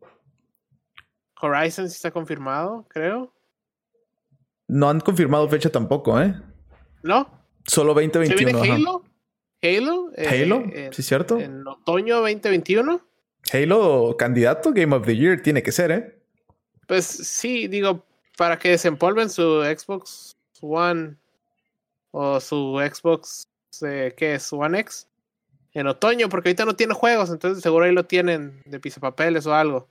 Horizon 1.38 1.90
sí 1.90 1.96
está 1.96 2.10
confirmado, 2.10 2.86
creo. 2.88 3.34
No 4.68 4.88
han 4.88 5.00
confirmado 5.00 5.46
fecha 5.50 5.68
tampoco, 5.68 6.18
¿eh? 6.18 6.34
¿No? 7.02 7.28
Solo 7.66 7.92
¿Se 7.92 8.06
2021. 8.08 8.36
viene 8.36 8.58
ajá. 8.58 8.74
Halo? 8.74 9.04
¿Halo? 9.60 10.12
eh, 10.16 10.28
Halo, 10.44 10.62
en, 10.72 10.92
sí, 10.94 11.02
cierto. 11.02 11.38
en 11.38 11.66
otoño 11.66 12.20
2021. 12.20 13.06
Halo 13.52 14.16
candidato 14.18 14.72
Game 14.72 14.96
of 14.96 15.04
the 15.04 15.14
Year 15.14 15.42
tiene 15.42 15.62
que 15.62 15.72
ser, 15.72 15.90
¿eh? 15.90 16.22
Pues 16.88 17.04
sí, 17.04 17.68
digo, 17.68 18.06
para 18.38 18.58
que 18.58 18.70
desempolven 18.70 19.28
su 19.28 19.60
Xbox 19.62 20.38
One 20.62 21.18
o 22.12 22.38
su 22.38 22.78
Xbox, 22.78 23.48
eh, 23.84 24.14
¿qué 24.16 24.34
es? 24.34 24.52
One 24.52 24.78
X. 24.80 25.08
En 25.74 25.86
otoño, 25.86 26.28
porque 26.28 26.50
ahorita 26.50 26.66
no 26.66 26.76
tiene 26.76 26.94
juegos, 26.94 27.30
entonces 27.30 27.62
seguro 27.62 27.86
ahí 27.86 27.92
lo 27.92 28.04
tienen 28.04 28.62
de 28.66 28.78
pisapapeles 28.78 29.46
o 29.46 29.54
algo. 29.54 29.88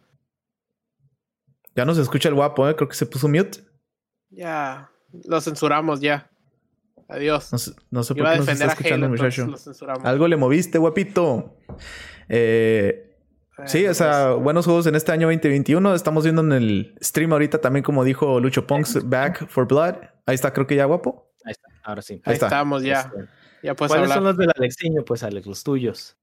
Ya 1.75 1.85
no 1.85 1.95
se 1.95 2.01
escucha 2.01 2.29
el 2.29 2.35
guapo, 2.35 2.69
¿eh? 2.69 2.75
Creo 2.75 2.87
que 2.87 2.95
se 2.95 3.05
puso 3.07 3.27
mute. 3.27 3.63
Ya, 4.29 4.91
lo 5.25 5.41
censuramos 5.41 5.99
ya. 5.99 6.29
Adiós. 7.07 7.51
No 7.51 7.57
no 7.89 8.03
sé 8.03 8.15
por 8.15 8.27
a 8.27 8.33
qué 8.35 8.51
está 8.51 8.65
a 8.65 8.67
escuchando, 8.67 9.07
Halo, 9.07 9.15
entonces 9.15 9.37
muchacho. 9.39 9.51
lo 9.51 9.57
censuramos. 9.57 10.05
Algo 10.05 10.27
le 10.27 10.37
moviste, 10.37 10.77
guapito. 10.77 11.57
Eh, 12.29 13.17
sí, 13.65 13.85
o 13.87 13.93
sea, 13.93 14.33
buenos 14.33 14.65
juegos 14.65 14.85
en 14.85 14.95
este 14.95 15.11
año 15.11 15.27
2021. 15.27 15.95
Estamos 15.95 16.23
viendo 16.23 16.41
en 16.41 16.51
el 16.51 16.95
stream 17.01 17.33
ahorita 17.33 17.59
también, 17.59 17.83
como 17.83 18.03
dijo 18.03 18.39
Lucho 18.39 18.67
Punks, 18.67 19.09
Back 19.09 19.47
for 19.49 19.67
Blood. 19.67 19.95
Ahí 20.25 20.35
está, 20.35 20.53
creo 20.53 20.67
que 20.67 20.75
ya 20.75 20.85
guapo. 20.85 21.30
Está, 21.81 21.89
ahora 21.89 22.01
sí. 22.01 22.13
ahí 22.15 22.21
ahí 22.25 22.33
está. 22.33 22.45
estamos 22.47 22.83
ya. 22.83 23.01
Este, 23.01 23.27
Ya 23.63 23.75
¿Cuáles 23.75 23.95
hablar. 23.97 24.17
son 24.17 24.23
los 24.25 24.37
del 24.37 24.51
Alexiño? 24.55 25.03
Pues 25.05 25.23
Alex, 25.23 25.45
los 25.47 25.63
tuyos. 25.63 26.17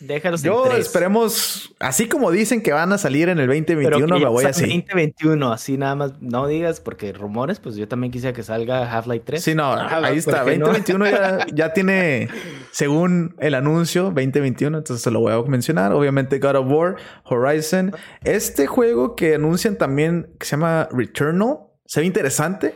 Déjalos 0.00 0.42
Yo 0.42 0.64
en 0.64 0.70
tres. 0.72 0.86
esperemos, 0.86 1.74
así 1.78 2.08
como 2.08 2.30
dicen 2.30 2.62
que 2.62 2.72
van 2.72 2.90
a 2.94 2.98
salir 2.98 3.28
en 3.28 3.38
el 3.38 3.46
Pero 3.48 3.58
2021, 3.58 4.14
que 4.16 4.22
me 4.24 4.28
voy 4.30 4.44
así. 4.46 4.62
2021, 4.62 5.52
así 5.52 5.76
nada 5.76 5.94
más. 5.94 6.12
No 6.22 6.46
digas, 6.46 6.80
porque 6.80 7.12
rumores, 7.12 7.60
pues 7.60 7.76
yo 7.76 7.86
también 7.86 8.10
quisiera 8.10 8.32
que 8.32 8.42
salga 8.42 8.90
Half-Life 8.90 9.24
3. 9.26 9.44
Sí, 9.44 9.54
no, 9.54 9.72
Ah, 9.72 10.00
ahí 10.02 10.16
está. 10.18 10.42
¿por 10.42 10.52
qué 10.52 10.58
no? 10.58 10.66
2021 10.68 11.10
ya, 11.10 11.46
ya 11.54 11.72
tiene, 11.74 12.28
según 12.72 13.36
el 13.40 13.54
anuncio, 13.54 14.04
2021. 14.04 14.78
Entonces 14.78 15.02
se 15.02 15.10
lo 15.10 15.20
voy 15.20 15.32
a 15.34 15.42
mencionar. 15.42 15.92
Obviamente 15.92 16.38
God 16.38 16.56
of 16.56 16.66
War, 16.70 16.96
Horizon. 17.24 17.94
Este 18.24 18.66
juego 18.66 19.14
que 19.16 19.34
anuncian 19.34 19.76
también, 19.76 20.34
que 20.40 20.46
se 20.46 20.52
llama 20.52 20.88
Returnal, 20.92 21.58
se 21.84 22.00
ve 22.00 22.06
interesante. 22.06 22.74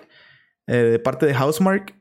eh, 0.67 0.77
de 0.77 0.99
parte 0.99 1.25
de 1.25 1.33
Housemark. 1.35 1.95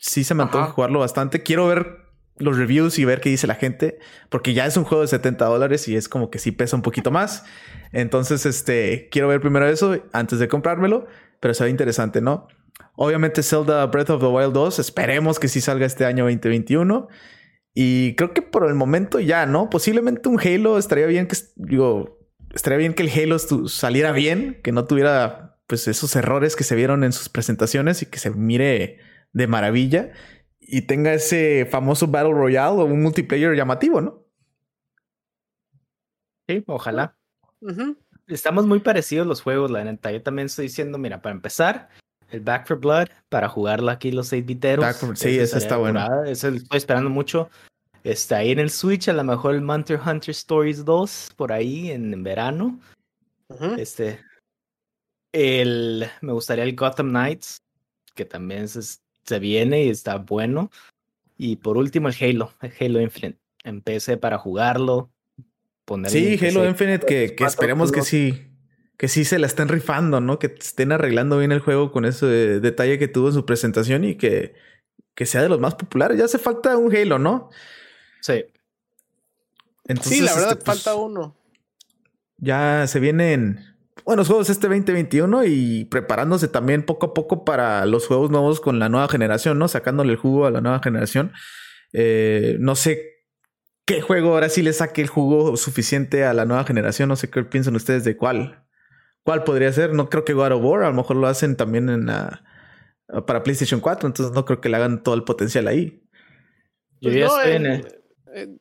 Sí 0.00 0.24
se 0.24 0.34
me 0.34 0.42
antoja 0.42 0.70
jugarlo 0.70 0.98
bastante. 0.98 1.42
Quiero 1.42 1.66
ver 1.66 1.98
los 2.36 2.56
reviews 2.56 2.98
y 2.98 3.04
ver 3.04 3.20
qué 3.20 3.28
dice 3.28 3.46
la 3.46 3.54
gente. 3.54 3.98
Porque 4.30 4.54
ya 4.54 4.66
es 4.66 4.76
un 4.76 4.84
juego 4.84 5.02
de 5.02 5.08
70 5.08 5.44
dólares 5.44 5.86
y 5.88 5.94
es 5.94 6.08
como 6.08 6.30
que 6.30 6.38
sí 6.38 6.52
pesa 6.52 6.74
un 6.74 6.82
poquito 6.82 7.10
más. 7.10 7.44
Entonces, 7.92 8.46
este, 8.46 9.08
quiero 9.10 9.28
ver 9.28 9.40
primero 9.40 9.68
eso 9.68 10.02
antes 10.12 10.38
de 10.38 10.48
comprármelo. 10.48 11.06
Pero 11.38 11.54
se 11.54 11.64
ve 11.64 11.70
interesante, 11.70 12.20
¿no? 12.20 12.48
Obviamente 12.96 13.42
Zelda 13.42 13.86
Breath 13.86 14.10
of 14.10 14.20
the 14.20 14.26
Wild 14.26 14.52
2, 14.52 14.78
esperemos 14.78 15.38
que 15.38 15.48
sí 15.48 15.60
salga 15.60 15.86
este 15.86 16.04
año 16.06 16.24
2021. 16.24 17.08
Y 17.74 18.14
creo 18.16 18.32
que 18.32 18.42
por 18.42 18.66
el 18.66 18.74
momento 18.74 19.20
ya, 19.20 19.46
¿no? 19.46 19.70
Posiblemente 19.70 20.28
un 20.28 20.40
Halo 20.40 20.78
estaría 20.78 21.06
bien 21.06 21.26
que, 21.26 21.36
digo, 21.56 22.18
estaría 22.54 22.78
bien 22.78 22.94
que 22.94 23.02
el 23.02 23.10
Halo 23.10 23.38
saliera 23.68 24.12
bien, 24.12 24.60
que 24.62 24.72
no 24.72 24.84
tuviera 24.84 25.58
pues 25.66 25.86
esos 25.86 26.16
errores 26.16 26.56
que 26.56 26.64
se 26.64 26.74
vieron 26.74 27.04
en 27.04 27.12
sus 27.12 27.28
presentaciones 27.28 28.02
y 28.02 28.06
que 28.06 28.18
se 28.18 28.30
mire 28.30 28.98
de 29.32 29.46
maravilla 29.46 30.12
y 30.60 30.82
tenga 30.82 31.12
ese 31.12 31.66
famoso 31.66 32.06
Battle 32.06 32.32
Royale 32.32 32.82
o 32.82 32.84
un 32.84 33.02
multiplayer 33.02 33.54
llamativo, 33.54 34.00
¿no? 34.00 34.24
Sí, 36.48 36.62
ojalá. 36.66 37.16
Estamos 38.26 38.66
muy 38.66 38.80
parecidos 38.80 39.26
los 39.26 39.42
juegos, 39.42 39.70
la 39.70 39.84
neta. 39.84 40.12
Yo 40.12 40.22
también 40.22 40.46
estoy 40.46 40.66
diciendo, 40.66 40.98
mira, 40.98 41.20
para 41.22 41.34
empezar, 41.34 41.88
el 42.30 42.40
Back 42.40 42.68
for 42.68 42.78
Blood, 42.78 43.08
para 43.28 43.48
jugarlo 43.48 43.90
aquí 43.90 44.12
los 44.12 44.32
8 44.32 44.44
biteros. 44.44 44.96
Sí, 45.14 45.38
ese 45.38 45.58
está 45.58 45.76
bueno. 45.76 46.24
Ese 46.24 46.48
estoy 46.48 46.78
esperando 46.78 47.10
mucho. 47.10 47.50
Está 48.02 48.38
ahí 48.38 48.52
en 48.52 48.60
el 48.60 48.70
Switch, 48.70 49.08
a 49.08 49.12
lo 49.12 49.24
mejor 49.24 49.54
el 49.54 49.60
Monster 49.60 50.00
Hunter 50.04 50.30
Stories 50.30 50.84
2, 50.84 51.34
por 51.36 51.52
ahí 51.52 51.90
en, 51.90 52.22
verano. 52.22 52.80
Este. 53.76 54.20
El, 55.32 56.06
me 56.20 56.32
gustaría 56.32 56.64
el 56.64 56.74
Gotham 56.74 57.10
Knights, 57.10 57.58
que 58.14 58.24
también 58.24 58.68
se, 59.24 59.38
viene 59.38 59.84
y 59.84 59.90
está 59.90 60.16
bueno. 60.16 60.70
Y 61.36 61.56
por 61.56 61.76
último 61.76 62.08
el 62.08 62.14
Halo, 62.20 62.52
el 62.60 62.72
Halo 62.78 63.00
Infinite. 63.00 63.38
Empecé 63.64 64.16
para 64.16 64.38
jugarlo. 64.38 65.10
sí, 66.06 66.38
Halo 66.40 66.68
Infinite, 66.68 67.06
que, 67.06 67.34
que 67.34 67.44
esperemos 67.44 67.92
que 67.92 68.02
sí 68.02 68.50
que 69.00 69.08
sí 69.08 69.24
se 69.24 69.38
la 69.38 69.46
estén 69.46 69.68
rifando, 69.68 70.20
¿no? 70.20 70.38
Que 70.38 70.48
estén 70.48 70.92
arreglando 70.92 71.38
bien 71.38 71.52
el 71.52 71.60
juego 71.60 71.90
con 71.90 72.04
ese 72.04 72.26
detalle 72.60 72.98
que 72.98 73.08
tuvo 73.08 73.28
en 73.28 73.32
su 73.32 73.46
presentación 73.46 74.04
y 74.04 74.16
que, 74.16 74.54
que 75.14 75.24
sea 75.24 75.40
de 75.40 75.48
los 75.48 75.58
más 75.58 75.74
populares. 75.74 76.18
Ya 76.18 76.26
hace 76.26 76.38
falta 76.38 76.76
un 76.76 76.94
Halo, 76.94 77.18
¿no? 77.18 77.48
Sí. 78.20 78.44
sí, 80.02 80.20
la 80.20 80.34
verdad, 80.34 80.52
este, 80.52 80.64
pues, 80.66 80.82
falta 80.82 80.96
uno. 80.96 81.34
Ya 82.36 82.86
se 82.88 83.00
vienen 83.00 83.69
buenos 84.04 84.26
juegos 84.26 84.50
este 84.50 84.68
2021 84.68 85.44
y 85.44 85.84
preparándose 85.86 86.48
también 86.48 86.84
poco 86.84 87.06
a 87.06 87.14
poco 87.14 87.44
para 87.44 87.84
los 87.86 88.06
juegos 88.06 88.30
nuevos 88.30 88.60
con 88.60 88.78
la 88.78 88.88
nueva 88.88 89.08
generación, 89.08 89.58
¿no? 89.58 89.68
Sacándole 89.68 90.12
el 90.12 90.18
jugo 90.18 90.46
a 90.46 90.50
la 90.50 90.60
nueva 90.60 90.80
generación. 90.82 91.32
Eh, 91.92 92.56
no 92.60 92.76
sé 92.76 93.24
qué 93.84 94.00
juego 94.00 94.34
ahora 94.34 94.48
sí 94.48 94.62
le 94.62 94.72
saque 94.72 95.02
el 95.02 95.08
jugo 95.08 95.56
suficiente 95.56 96.24
a 96.24 96.34
la 96.34 96.44
nueva 96.44 96.64
generación. 96.64 97.08
No 97.08 97.16
sé 97.16 97.30
qué 97.30 97.44
piensan 97.44 97.76
ustedes 97.76 98.04
de 98.04 98.16
cuál. 98.16 98.66
¿Cuál 99.22 99.44
podría 99.44 99.72
ser? 99.72 99.92
No 99.92 100.08
creo 100.08 100.24
que 100.24 100.32
God 100.32 100.52
of 100.52 100.64
War, 100.64 100.82
a 100.84 100.88
lo 100.88 100.94
mejor 100.94 101.16
lo 101.16 101.26
hacen 101.26 101.56
también 101.56 101.88
en 101.90 102.06
la, 102.06 102.42
para 103.26 103.42
PlayStation 103.42 103.80
4, 103.80 104.06
entonces 104.06 104.34
no 104.34 104.44
creo 104.44 104.60
que 104.60 104.68
le 104.68 104.76
hagan 104.76 105.02
todo 105.02 105.14
el 105.14 105.24
potencial 105.24 105.68
ahí. 105.68 106.02
Yo 107.00 107.10
ya 107.10 107.28
pues 107.28 107.46
en, 107.46 108.60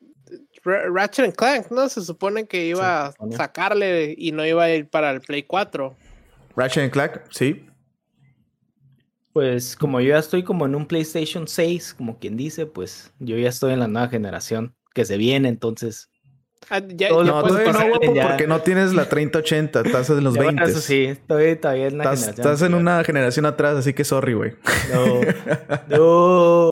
Ratchet 0.63 1.25
and 1.25 1.35
Clank, 1.35 1.71
¿no? 1.71 1.87
Se 1.89 2.01
supone 2.01 2.47
que 2.47 2.65
iba 2.65 3.07
a 3.07 3.13
sacarle 3.31 4.15
y 4.17 4.31
no 4.31 4.45
iba 4.45 4.63
a 4.63 4.69
ir 4.69 4.89
para 4.89 5.11
el 5.11 5.21
Play 5.21 5.43
4. 5.43 5.95
Ratchet 6.55 6.83
and 6.83 6.91
Clank, 6.91 7.21
sí. 7.31 7.65
Pues 9.33 9.75
como 9.75 10.01
yo 10.01 10.09
ya 10.09 10.19
estoy 10.19 10.43
como 10.43 10.65
en 10.65 10.75
un 10.75 10.85
PlayStation 10.85 11.47
6, 11.47 11.93
como 11.93 12.19
quien 12.19 12.35
dice, 12.35 12.65
pues 12.65 13.13
yo 13.19 13.37
ya 13.37 13.49
estoy 13.49 13.73
en 13.73 13.79
la 13.79 13.87
nueva 13.87 14.07
generación 14.09 14.75
que 14.93 15.05
se 15.05 15.17
viene, 15.17 15.49
entonces 15.49 16.09
Ah, 16.69 16.81
ya, 16.87 17.09
no, 17.09 17.23
no, 17.23 17.41
porque 17.41 18.45
no 18.47 18.61
tienes 18.61 18.93
la 18.93 19.09
3080, 19.09 19.81
estás 19.81 20.09
en 20.11 20.23
los 20.23 20.37
20. 20.37 20.63
Eso 20.65 20.79
sí, 20.79 21.05
estoy 21.05 21.55
todavía 21.55 21.87
en 21.87 21.99
estás, 21.99 22.19
generación. 22.19 22.45
Estás 22.47 22.61
en 22.61 22.73
una 22.75 23.03
generación 23.03 23.45
atrás, 23.47 23.77
así 23.77 23.93
que 23.93 24.03
sorry, 24.03 24.33
güey. 24.33 24.53
No. 24.93 25.21
no. 25.97 26.69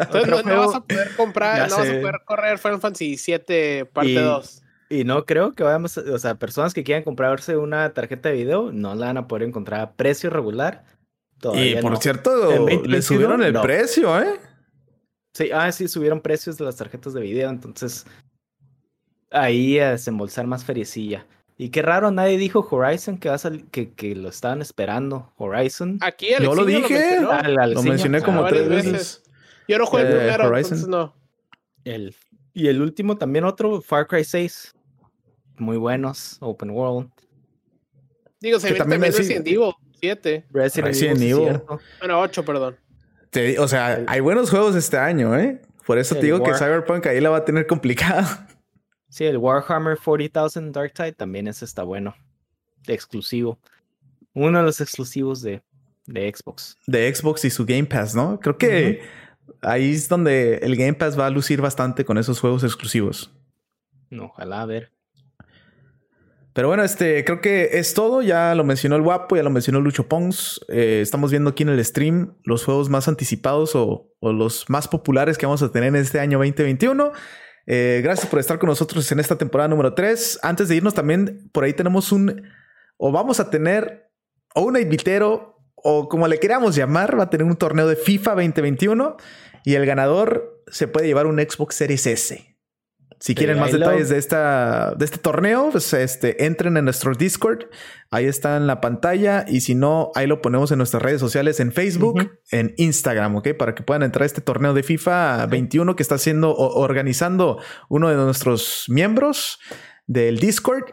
Entonces 0.00 0.28
no, 0.28 0.42
no, 0.42 0.66
vas 0.66 0.74
a 0.74 0.80
poder 0.80 1.16
comprar, 1.16 1.68
no 1.68 1.76
vas 1.76 1.88
a 1.88 2.00
poder 2.00 2.20
correr 2.24 2.58
Final 2.58 2.80
Fantasy 2.80 3.16
7 3.16 3.84
parte 3.92 4.20
2. 4.20 4.62
Y 4.88 5.04
no 5.04 5.24
creo 5.24 5.54
que 5.54 5.62
vayamos, 5.62 5.96
o 5.96 6.18
sea, 6.18 6.34
personas 6.34 6.74
que 6.74 6.82
quieran 6.82 7.04
comprarse 7.04 7.56
una 7.56 7.94
tarjeta 7.94 8.28
de 8.28 8.34
video 8.34 8.72
no 8.72 8.96
la 8.96 9.06
van 9.06 9.18
a 9.18 9.28
poder 9.28 9.46
encontrar 9.46 9.80
a 9.80 9.92
precio 9.92 10.30
regular. 10.30 10.84
y 11.54 11.76
por 11.76 11.96
cierto, 11.98 12.66
le 12.68 13.02
subieron 13.02 13.40
el 13.44 13.54
precio, 13.60 14.20
¿eh? 14.20 14.40
Sí, 15.32 15.50
ah, 15.54 15.70
sí, 15.70 15.86
subieron 15.86 16.20
precios 16.20 16.58
de 16.58 16.64
las 16.64 16.74
tarjetas 16.74 17.14
de 17.14 17.20
video, 17.20 17.50
entonces 17.50 18.04
ahí 19.30 19.78
a 19.78 19.92
desembolsar 19.92 20.46
más 20.46 20.64
feriecilla. 20.64 21.26
Y 21.56 21.68
qué 21.68 21.82
raro, 21.82 22.10
nadie 22.10 22.38
dijo 22.38 22.66
Horizon 22.70 23.18
que 23.18 23.28
va 23.28 23.34
a 23.34 23.52
que, 23.70 23.92
que, 23.92 24.14
lo 24.14 24.30
estaban 24.30 24.62
esperando. 24.62 25.30
Horizon. 25.36 25.98
Aquí 26.00 26.28
el 26.32 26.44
Yo 26.44 26.54
lo 26.54 26.64
dije. 26.64 27.20
Lo, 27.20 27.82
mencioné 27.82 28.22
como 28.22 28.46
tres 28.46 28.68
veces. 28.68 29.22
Yo 29.68 29.78
no 29.78 29.86
juego 29.86 30.08
eh, 30.08 30.16
primero, 30.16 30.48
Horizon. 30.48 30.90
no. 30.90 31.14
El, 31.84 32.14
y 32.54 32.68
el 32.68 32.80
último 32.80 33.18
también 33.18 33.44
otro, 33.44 33.80
Far 33.82 34.06
Cry 34.06 34.24
6. 34.24 34.74
Muy 35.58 35.76
buenos, 35.76 36.38
Open 36.40 36.70
World. 36.70 37.10
Digo, 38.40 38.58
se 38.58 38.72
ve 38.72 38.78
también 38.78 39.02
Resident 39.02 39.46
Evil 39.46 39.72
7. 40.00 40.46
Resident, 40.50 41.20
Evil. 41.20 41.60
Bueno, 41.98 42.20
8, 42.20 42.44
perdón. 42.44 42.76
o 43.58 43.68
sea, 43.68 44.02
hay 44.06 44.20
buenos 44.20 44.48
juegos 44.48 44.74
este 44.74 44.96
año, 44.96 45.38
¿eh? 45.38 45.60
Por 45.86 45.98
eso 45.98 46.14
te 46.14 46.22
digo 46.22 46.42
que 46.42 46.54
Cyberpunk 46.54 47.06
ahí 47.06 47.20
la 47.20 47.30
va 47.30 47.38
a 47.38 47.44
tener 47.44 47.66
complicada. 47.66 48.46
Sí, 49.10 49.24
el 49.24 49.38
Warhammer 49.38 49.98
40,000 49.98 50.72
Darktide 50.72 51.12
también 51.12 51.48
es 51.48 51.62
está 51.62 51.82
bueno. 51.82 52.14
Exclusivo. 52.86 53.58
Uno 54.32 54.58
de 54.58 54.64
los 54.64 54.80
exclusivos 54.80 55.42
de, 55.42 55.62
de 56.06 56.32
Xbox. 56.32 56.78
De 56.86 57.12
Xbox 57.12 57.44
y 57.44 57.50
su 57.50 57.66
Game 57.66 57.84
Pass, 57.84 58.14
¿no? 58.14 58.38
Creo 58.40 58.56
que 58.56 59.02
ahí 59.62 59.90
es 59.90 60.08
donde 60.08 60.58
el 60.58 60.76
Game 60.76 60.94
Pass 60.94 61.18
va 61.18 61.26
a 61.26 61.30
lucir 61.30 61.60
bastante 61.60 62.04
con 62.04 62.18
esos 62.18 62.38
juegos 62.40 62.62
exclusivos. 62.62 63.34
Ojalá, 64.16 64.62
a 64.62 64.66
ver. 64.66 64.92
Pero 66.52 66.68
bueno, 66.68 66.82
este 66.82 67.24
creo 67.24 67.40
que 67.40 67.70
es 67.78 67.94
todo. 67.94 68.22
Ya 68.22 68.54
lo 68.54 68.64
mencionó 68.64 68.96
el 68.96 69.02
guapo, 69.02 69.36
ya 69.36 69.42
lo 69.42 69.50
mencionó 69.50 69.80
Lucho 69.80 70.08
Pons. 70.08 70.60
Eh, 70.68 71.00
estamos 71.02 71.32
viendo 71.32 71.50
aquí 71.50 71.64
en 71.64 71.68
el 71.70 71.84
stream 71.84 72.36
los 72.44 72.64
juegos 72.64 72.88
más 72.88 73.08
anticipados 73.08 73.74
o, 73.74 74.08
o, 74.20 74.32
los 74.32 74.68
más 74.68 74.88
populares 74.88 75.38
que 75.38 75.46
vamos 75.46 75.62
a 75.62 75.70
tener 75.70 75.88
en 75.88 75.96
este 75.96 76.20
año 76.20 76.38
2021. 76.38 77.12
Eh, 77.72 78.00
gracias 78.02 78.26
por 78.28 78.40
estar 78.40 78.58
con 78.58 78.68
nosotros 78.68 79.12
en 79.12 79.20
esta 79.20 79.38
temporada 79.38 79.68
número 79.68 79.94
3. 79.94 80.40
Antes 80.42 80.66
de 80.66 80.74
irnos 80.74 80.92
también, 80.92 81.48
por 81.52 81.62
ahí 81.62 81.72
tenemos 81.72 82.10
un, 82.10 82.42
o 82.96 83.12
vamos 83.12 83.38
a 83.38 83.48
tener, 83.48 84.10
o 84.56 84.62
un 84.62 84.76
invitero, 84.76 85.56
o 85.76 86.08
como 86.08 86.26
le 86.26 86.40
queramos 86.40 86.74
llamar, 86.74 87.16
va 87.16 87.24
a 87.24 87.30
tener 87.30 87.46
un 87.46 87.54
torneo 87.54 87.86
de 87.86 87.94
FIFA 87.94 88.32
2021 88.32 89.16
y 89.64 89.74
el 89.76 89.86
ganador 89.86 90.64
se 90.66 90.88
puede 90.88 91.06
llevar 91.06 91.26
un 91.26 91.38
Xbox 91.38 91.76
Series 91.76 92.08
S. 92.08 92.49
Si 93.20 93.34
quieren 93.34 93.58
más 93.58 93.70
detalles 93.70 94.08
de, 94.08 94.16
esta, 94.16 94.94
de 94.96 95.04
este 95.04 95.18
torneo, 95.18 95.68
pues 95.70 95.92
este, 95.92 96.46
entren 96.46 96.78
en 96.78 96.86
nuestro 96.86 97.14
Discord. 97.14 97.66
Ahí 98.10 98.24
está 98.24 98.56
en 98.56 98.66
la 98.66 98.80
pantalla. 98.80 99.44
Y 99.46 99.60
si 99.60 99.74
no, 99.74 100.10
ahí 100.14 100.26
lo 100.26 100.40
ponemos 100.40 100.72
en 100.72 100.78
nuestras 100.78 101.02
redes 101.02 101.20
sociales, 101.20 101.60
en 101.60 101.70
Facebook, 101.70 102.32
en 102.50 102.72
Instagram, 102.78 103.36
¿ok? 103.36 103.48
Para 103.58 103.74
que 103.74 103.82
puedan 103.82 104.04
entrar 104.04 104.22
a 104.22 104.26
este 104.26 104.40
torneo 104.40 104.72
de 104.72 104.82
FIFA 104.82 105.44
21 105.46 105.96
que 105.96 106.02
está 106.02 106.14
haciendo, 106.14 106.56
organizando 106.56 107.58
uno 107.90 108.08
de 108.08 108.16
nuestros 108.16 108.86
miembros 108.88 109.58
del 110.06 110.38
Discord. 110.38 110.84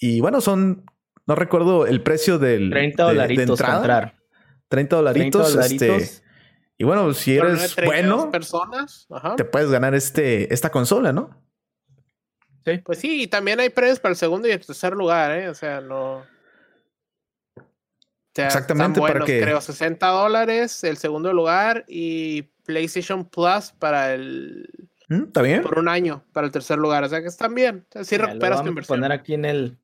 Y 0.00 0.20
bueno, 0.20 0.40
son, 0.40 0.84
no 1.28 1.36
recuerdo 1.36 1.86
el 1.86 2.02
precio 2.02 2.40
del 2.40 2.70
30 2.70 3.02
dolaritos 3.04 3.60
30 4.68 4.96
dolaritos. 4.96 5.54
Este, 5.54 6.08
y 6.76 6.82
bueno, 6.82 7.14
si 7.14 7.36
eres 7.36 7.76
bueno, 7.84 8.32
personas, 8.32 9.06
te 9.36 9.44
puedes 9.44 9.70
ganar 9.70 9.94
este, 9.94 10.52
esta 10.52 10.70
consola, 10.70 11.12
¿no? 11.12 11.47
Pues 12.84 12.98
sí, 12.98 13.22
y 13.22 13.26
también 13.26 13.60
hay 13.60 13.70
premios 13.70 13.98
para 13.98 14.12
el 14.12 14.16
segundo 14.16 14.48
y 14.48 14.52
el 14.52 14.64
tercer 14.64 14.92
lugar, 14.92 15.32
¿eh? 15.32 15.48
O 15.48 15.54
sea, 15.54 15.80
no. 15.80 16.24
Exactamente, 18.34 19.00
para 19.00 19.24
que. 19.24 19.40
Creo 19.40 19.60
60 19.60 20.06
dólares 20.06 20.84
el 20.84 20.96
segundo 20.96 21.32
lugar 21.32 21.84
y 21.88 22.42
PlayStation 22.64 23.24
Plus 23.24 23.72
para 23.78 24.14
el. 24.14 24.68
Mm, 25.08 25.24
¿Está 25.24 25.42
bien? 25.42 25.62
Por 25.62 25.78
un 25.78 25.88
año 25.88 26.24
para 26.32 26.46
el 26.46 26.52
tercer 26.52 26.78
lugar. 26.78 27.04
O 27.04 27.08
sea 27.08 27.20
que 27.20 27.28
están 27.28 27.54
bien. 27.54 27.86
O 27.94 28.04
sea, 28.04 28.18
recuperas 28.18 28.62
tu 28.62 28.68
inversión. 28.68 29.00
poner 29.00 29.12
aquí 29.12 29.34
en 29.34 29.44
el. 29.44 29.78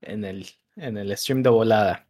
En 0.00 0.24
el. 0.24 0.46
En 0.76 0.96
el 0.96 1.16
stream 1.16 1.42
de 1.42 1.50
volada. 1.50 2.06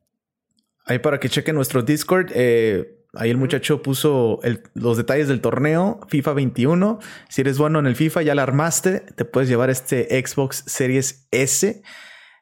Ahí 0.86 0.98
para 0.98 1.18
que 1.18 1.28
chequen 1.28 1.54
nuestro 1.54 1.82
Discord. 1.82 2.30
Eh, 2.34 3.03
Ahí 3.16 3.30
el 3.30 3.36
muchacho 3.36 3.82
puso 3.82 4.40
los 4.74 4.96
detalles 4.96 5.28
del 5.28 5.40
torneo 5.40 6.00
FIFA 6.08 6.32
21. 6.32 6.98
Si 7.28 7.40
eres 7.40 7.58
bueno 7.58 7.78
en 7.78 7.86
el 7.86 7.96
FIFA, 7.96 8.22
ya 8.22 8.34
la 8.34 8.42
armaste, 8.42 9.00
te 9.00 9.24
puedes 9.24 9.48
llevar 9.48 9.70
este 9.70 10.08
Xbox 10.24 10.64
Series 10.66 11.26
S 11.30 11.82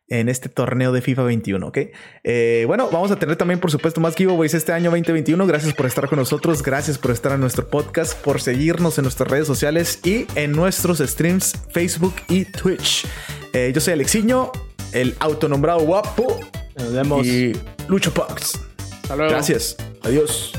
en 0.08 0.28
este 0.28 0.48
torneo 0.50 0.92
de 0.92 1.00
FIFA 1.00 1.22
21, 1.22 1.66
¿ok? 1.66 1.78
Eh, 2.22 2.64
bueno, 2.66 2.90
vamos 2.92 3.10
a 3.10 3.16
tener 3.16 3.36
también, 3.36 3.60
por 3.60 3.70
supuesto, 3.70 4.00
más 4.00 4.14
giveaways 4.14 4.52
este 4.52 4.72
año 4.72 4.90
2021. 4.90 5.46
Gracias 5.46 5.72
por 5.72 5.86
estar 5.86 6.06
con 6.06 6.18
nosotros, 6.18 6.62
gracias 6.62 6.98
por 6.98 7.12
estar 7.12 7.32
en 7.32 7.40
nuestro 7.40 7.66
podcast, 7.68 8.20
por 8.22 8.40
seguirnos 8.40 8.98
en 8.98 9.04
nuestras 9.04 9.30
redes 9.30 9.46
sociales 9.46 10.00
y 10.04 10.26
en 10.34 10.52
nuestros 10.52 10.98
streams 10.98 11.54
Facebook 11.70 12.14
y 12.28 12.44
Twitch. 12.44 13.06
Eh, 13.54 13.72
yo 13.74 13.80
soy 13.80 13.94
Alexiño, 13.94 14.52
el 14.92 15.14
autonombrado 15.18 15.80
guapo. 15.80 16.38
Nos 16.76 16.92
vemos. 16.92 17.26
Y 17.26 17.52
Lucho 17.88 18.12
Pucks. 18.12 18.71
Gracias. 19.16 19.76
Adiós. 20.02 20.52